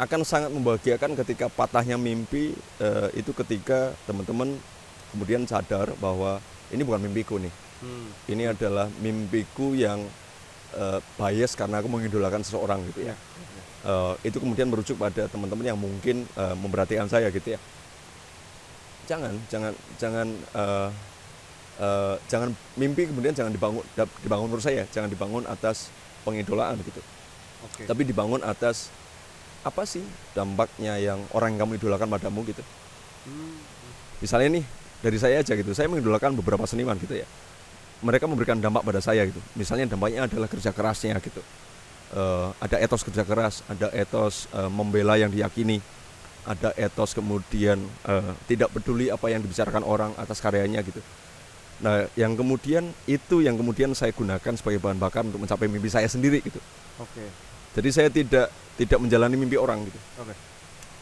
akan 0.00 0.26
sangat 0.26 0.50
membahagiakan 0.50 1.14
ketika 1.14 1.46
patahnya 1.46 1.94
mimpi 1.94 2.56
eh, 2.82 3.08
itu 3.14 3.30
ketika 3.30 3.94
teman-teman 4.08 4.58
kemudian 5.14 5.46
sadar 5.46 5.94
bahwa 6.02 6.42
ini 6.74 6.82
bukan 6.82 7.04
mimpiku 7.06 7.36
nih. 7.38 7.52
Hmm. 7.82 8.08
ini 8.30 8.46
adalah 8.46 8.86
mimpiku 9.02 9.74
yang 9.74 10.02
eh, 10.74 10.98
bias 11.18 11.54
karena 11.54 11.78
aku 11.82 11.90
mengidolakan 11.90 12.42
seseorang 12.42 12.82
gitu 12.90 13.10
ya 13.10 13.14
Eh, 13.82 14.14
itu 14.30 14.38
kemudian 14.38 14.70
merujuk 14.70 14.94
pada 14.94 15.26
teman-teman 15.26 15.66
yang 15.66 15.78
mungkin 15.78 16.22
eh, 16.38 16.54
memperhatikan 16.54 17.10
saya 17.10 17.26
gitu 17.34 17.58
ya. 17.58 17.60
Jangan 19.10 19.34
jangan 19.50 19.74
jangan 19.98 20.28
eh, 20.54 20.88
eh, 21.82 22.14
jangan 22.30 22.54
mimpi 22.78 23.10
kemudian 23.10 23.34
jangan 23.34 23.50
dibangun 23.50 23.82
dibangun 24.22 24.46
menurut 24.46 24.62
saya 24.62 24.86
jangan 24.94 25.10
dibangun 25.10 25.42
atas 25.50 25.90
pengidolaan 26.22 26.78
gitu. 26.86 27.02
Oke. 27.62 27.86
tapi 27.86 28.02
dibangun 28.02 28.42
atas 28.42 28.90
apa 29.62 29.86
sih 29.86 30.02
dampaknya 30.34 30.98
yang 30.98 31.22
orang 31.30 31.54
yang 31.54 31.66
kamu 31.66 31.78
idolakan 31.78 32.10
padamu 32.10 32.42
gitu. 32.42 32.62
Hmm. 33.22 33.54
misalnya 34.18 34.58
nih 34.58 34.64
dari 34.98 35.14
saya 35.14 35.38
aja 35.38 35.54
gitu 35.54 35.70
saya 35.70 35.86
mengidolakan 35.86 36.38
beberapa 36.38 36.62
seniman 36.70 36.94
gitu 37.02 37.18
ya. 37.18 37.26
Mereka 38.02 38.26
memberikan 38.26 38.58
dampak 38.58 38.82
pada 38.82 38.98
saya 38.98 39.22
gitu. 39.26 39.38
Misalnya 39.54 39.94
dampaknya 39.94 40.26
adalah 40.26 40.50
kerja 40.50 40.74
kerasnya 40.74 41.18
gitu 41.22 41.38
Eh, 42.12 42.48
ada 42.60 42.76
etos 42.76 43.00
kerja 43.08 43.24
keras 43.24 43.64
ada 43.72 43.88
etos 43.96 44.44
eh, 44.52 44.68
membela 44.68 45.16
yang 45.16 45.32
diyakini 45.32 45.80
ada 46.44 46.68
etos 46.76 47.16
kemudian 47.16 47.80
eh, 48.04 48.32
tidak 48.44 48.68
peduli 48.68 49.08
apa 49.08 49.32
yang 49.32 49.40
dibicarakan 49.40 49.80
orang 49.80 50.12
atas 50.20 50.36
karyanya 50.44 50.84
gitu. 50.84 51.00
Nah 51.80 52.04
yang 52.12 52.36
kemudian 52.36 52.92
itu 53.08 53.40
yang 53.40 53.56
kemudian 53.56 53.96
saya 53.96 54.12
gunakan 54.12 54.52
sebagai 54.60 54.76
bahan 54.84 55.00
bakar 55.00 55.24
untuk 55.24 55.40
mencapai 55.40 55.72
mimpi 55.72 55.88
saya 55.88 56.04
sendiri 56.04 56.44
gitu. 56.44 56.60
Oke. 57.00 57.24
jadi 57.72 57.88
saya 57.88 58.08
tidak 58.12 58.52
tidak 58.76 58.98
menjalani 59.00 59.40
mimpi 59.40 59.56
orang 59.56 59.80
gitu. 59.88 60.00
Oke. 60.20 60.36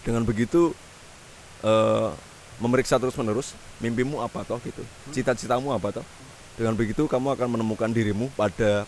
dengan 0.07 0.23
begitu 0.23 0.71
eh, 1.67 2.11
memeriksa 2.63 3.03
terus 3.03 3.19
menerus 3.19 3.59
mimpimu 3.83 4.23
apa 4.23 4.47
toh 4.47 4.63
gitu? 4.63 4.87
Cita-citamu 5.11 5.75
apa 5.75 5.91
toh? 5.91 6.07
Dengan 6.55 6.79
begitu 6.79 7.11
kamu 7.11 7.35
akan 7.35 7.59
menemukan 7.59 7.91
dirimu 7.91 8.31
pada 8.39 8.87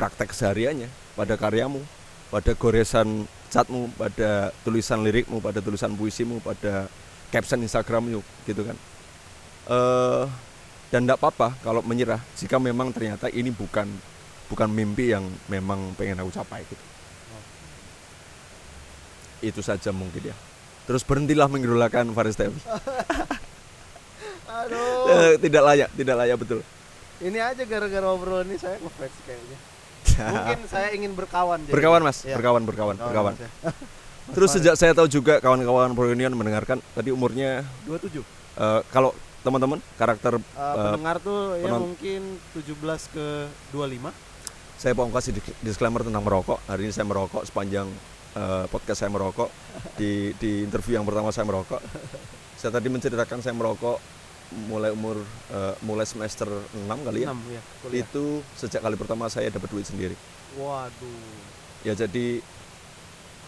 praktek 0.00 0.32
kesehariannya 0.32 1.04
pada 1.16 1.34
karyamu 1.34 1.80
pada 2.28 2.52
goresan 2.52 3.24
catmu 3.48 3.88
pada 3.96 4.52
tulisan 4.62 5.00
lirikmu 5.00 5.40
pada 5.40 5.64
tulisan 5.64 5.96
puisimu 5.96 6.44
pada 6.44 6.86
caption 7.32 7.62
instagrammu 7.64 8.20
gitu 8.44 8.62
kan. 8.62 8.76
Eh 9.66 10.24
dan 10.86 11.02
tidak 11.02 11.18
apa-apa 11.18 11.58
kalau 11.66 11.82
menyerah 11.82 12.22
jika 12.38 12.62
memang 12.62 12.94
ternyata 12.94 13.26
ini 13.26 13.50
bukan 13.50 13.90
bukan 14.46 14.70
mimpi 14.70 15.10
yang 15.10 15.26
memang 15.50 15.96
pengen 15.98 16.22
aku 16.22 16.30
capai 16.30 16.62
gitu. 16.62 16.84
Itu 19.42 19.60
saja 19.66 19.90
mungkin 19.90 20.30
ya. 20.30 20.36
Terus 20.86 21.02
berhentilah 21.02 21.50
mengidolakan 21.50 22.14
Faris 22.14 22.38
Tevi 22.38 22.62
Aduh. 24.56 25.10
Eh, 25.10 25.34
tidak 25.42 25.62
layak 25.66 25.90
tidak 25.98 26.16
layak 26.22 26.36
betul. 26.38 26.60
Ini 27.18 27.38
aja 27.42 27.62
gara-gara 27.66 28.06
obrolan 28.06 28.46
ini 28.46 28.58
saya 28.60 28.78
ngefans 28.78 29.16
kayaknya. 29.26 29.58
Mungkin 30.32 30.58
saya 30.66 30.88
ingin 30.90 31.12
berkawan. 31.12 31.58
jadi. 31.60 31.72
berkawan 31.72 32.00
mas 32.00 32.18
Iya. 32.22 32.34
berkawan 32.34 32.62
berkawan 32.62 32.94
berkawan 32.96 33.32
Mas 33.32 33.42
ya. 33.46 33.50
terus 34.28 34.50
sejak 34.50 34.74
saya 34.74 34.90
tahu 34.90 35.06
juga 35.06 35.38
kawan-kawan 35.38 35.92
Prounion 35.92 36.32
mendengarkan 36.32 36.82
tadi 36.90 37.10
umurnya 37.10 37.62
27. 37.84 38.20
eh, 38.20 38.80
kalau 38.88 39.10
teman-teman 39.40 39.78
karakter 39.94 40.42
Uh, 40.52 40.74
pendengar 40.90 41.16
tuh 41.18 41.54
ya 41.54 41.70
penon- 41.70 41.82
mungkin 41.88 42.22
17 42.52 42.74
ke 43.08 43.26
25. 43.70 44.10
saya 44.74 44.92
mau 44.92 45.08
kasih 45.08 45.32
di- 45.32 45.56
disclaimer 45.62 46.02
tentang 46.02 46.20
merokok 46.20 46.58
hari 46.64 46.84
ini 46.84 46.92
saya 46.92 47.04
merokok 47.04 47.42
sepanjang 47.42 47.86
eh, 48.34 48.64
podcast 48.66 48.98
saya 48.98 49.08
merokok 49.08 49.48
di 49.94 50.34
di 50.34 50.60
interview 50.60 50.94
yang 50.94 51.04
pertama 51.04 51.30
saya 51.30 51.44
merokok. 51.44 51.80
Saya 52.56 52.72
tadi 52.72 52.88
menceritakan 52.88 53.38
saya 53.38 53.52
merokok 53.52 54.00
mulai 54.70 54.94
umur 54.94 55.18
eh, 55.50 55.74
mulai 55.82 56.06
semester 56.06 56.46
6 56.46 56.86
kali 56.86 57.26
ya. 57.26 57.34
Enam 57.34 57.40
ya. 57.50 57.62
kuliah. 57.82 58.04
Itu 58.06 58.46
sejak 58.54 58.80
kali 58.82 58.94
pertama 58.94 59.26
saya 59.26 59.50
dapat 59.50 59.68
duit 59.70 59.86
sendiri. 59.86 60.14
Waduh. 60.56 61.34
Ya 61.82 61.94
jadi 61.94 62.40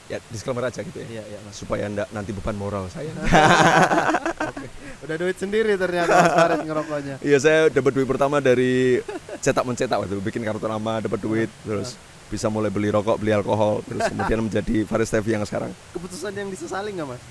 ya 0.09 0.19
disclaimer 0.33 0.67
aja 0.67 0.81
gitu 0.83 0.99
ya. 0.99 1.07
Iya 1.21 1.23
iya 1.37 1.39
mas. 1.45 1.55
Supaya 1.55 1.87
ndak 1.87 2.09
nanti 2.11 2.31
beban 2.35 2.57
moral 2.59 2.91
saya. 2.91 3.13
Udah 5.07 5.17
duit 5.17 5.39
sendiri 5.39 5.79
ternyata 5.79 6.11
Mas 6.11 6.35
Farid 6.35 6.61
ngerokoknya. 6.67 7.17
Iya 7.23 7.39
saya 7.39 7.61
dapat 7.71 7.93
duit 7.95 8.09
pertama 8.11 8.43
dari 8.43 8.99
cetak 9.39 9.63
mencetak 9.63 9.97
waktu 10.03 10.19
bikin 10.19 10.43
kartu 10.43 10.67
nama 10.67 10.99
dapat 10.99 11.21
duit 11.23 11.51
terus 11.63 11.95
bisa 12.29 12.53
mulai 12.53 12.69
beli 12.69 12.93
rokok 12.93 13.17
beli 13.17 13.33
alkohol 13.33 13.81
terus 13.89 14.05
kemudian 14.13 14.45
menjadi 14.45 14.85
Faris 14.85 15.09
Tevi 15.09 15.33
yang 15.33 15.49
sekarang 15.49 15.73
Keputusan 15.97 16.37
yang 16.37 16.53
disesali 16.53 16.93
nggak 16.93 17.09
mas? 17.09 17.23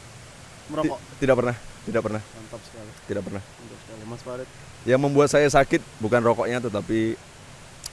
Merokok. 0.73 0.99
tidak 1.21 1.35
pernah 1.37 1.55
tidak 1.87 2.01
pernah 2.03 2.19
Mantap 2.21 2.61
sekali. 2.61 2.91
tidak 3.05 3.21
pernah 3.23 3.41
Mantap 3.41 3.79
sekali 3.79 4.01
Mas 4.03 4.21
Farid. 4.21 4.47
yang 4.83 4.99
membuat 4.99 5.27
saya 5.27 5.47
sakit 5.47 5.79
bukan 5.97 6.19
rokoknya 6.21 6.59
tetapi 6.61 7.15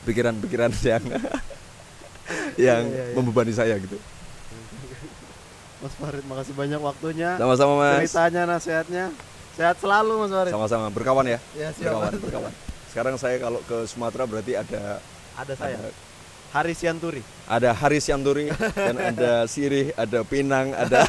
pikiran-pikiran 0.02 0.70
yang 0.84 1.04
yang 1.06 1.06
Iya, 2.56 2.74
iya, 2.84 3.04
iya. 3.04 3.14
membebani 3.14 3.52
saya 3.52 3.74
gitu 3.76 3.96
Mas 5.78 5.94
Farid 5.94 6.24
makasih 6.24 6.52
banyak 6.52 6.78
waktunya. 6.78 7.36
sama-sama 7.36 7.72
mas 7.78 8.00
Ceritanya 8.02 8.42
nasihatnya. 8.48 9.04
Sehat 9.54 9.76
selalu 9.78 10.12
Mas 10.18 10.32
Farid. 10.32 10.52
sama-sama 10.52 10.86
berkawan 10.88 11.26
ya 11.26 11.38
Ya 11.52 11.68
siap. 11.70 11.92
berkawan 11.92 12.10
Mas. 12.10 12.20
berkawan 12.20 12.52
sekarang 12.88 13.14
saya 13.16 13.36
kalau 13.38 13.58
ke 13.60 13.84
Sumatera 13.84 14.24
berarti 14.24 14.52
ada 14.54 15.02
Ada 15.34 15.54
saya. 15.54 15.76
ada, 15.76 15.90
Haris 16.52 16.78
Yanturi. 16.80 17.22
ada 17.44 17.70
Haris 17.72 18.04
Yanturi 18.04 18.46
dan 18.72 18.94
ada 18.96 19.30
Sirih 19.44 19.90
ada 19.92 20.22
Pinang 20.22 20.70
ada 20.70 21.02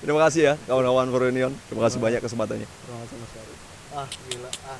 terima 0.00 0.20
kasih 0.26 0.40
ya 0.42 0.54
kawan-kawan 0.66 1.08
Koronion 1.08 1.52
terima 1.68 1.82
kasih 1.86 1.98
banyak 2.00 2.20
kesempatannya 2.20 2.66
Terima 2.68 2.98
kasih 3.04 3.16
Mas. 3.20 3.32
Ah 3.90 4.06
gila. 4.30 4.50
Ah 4.66 4.78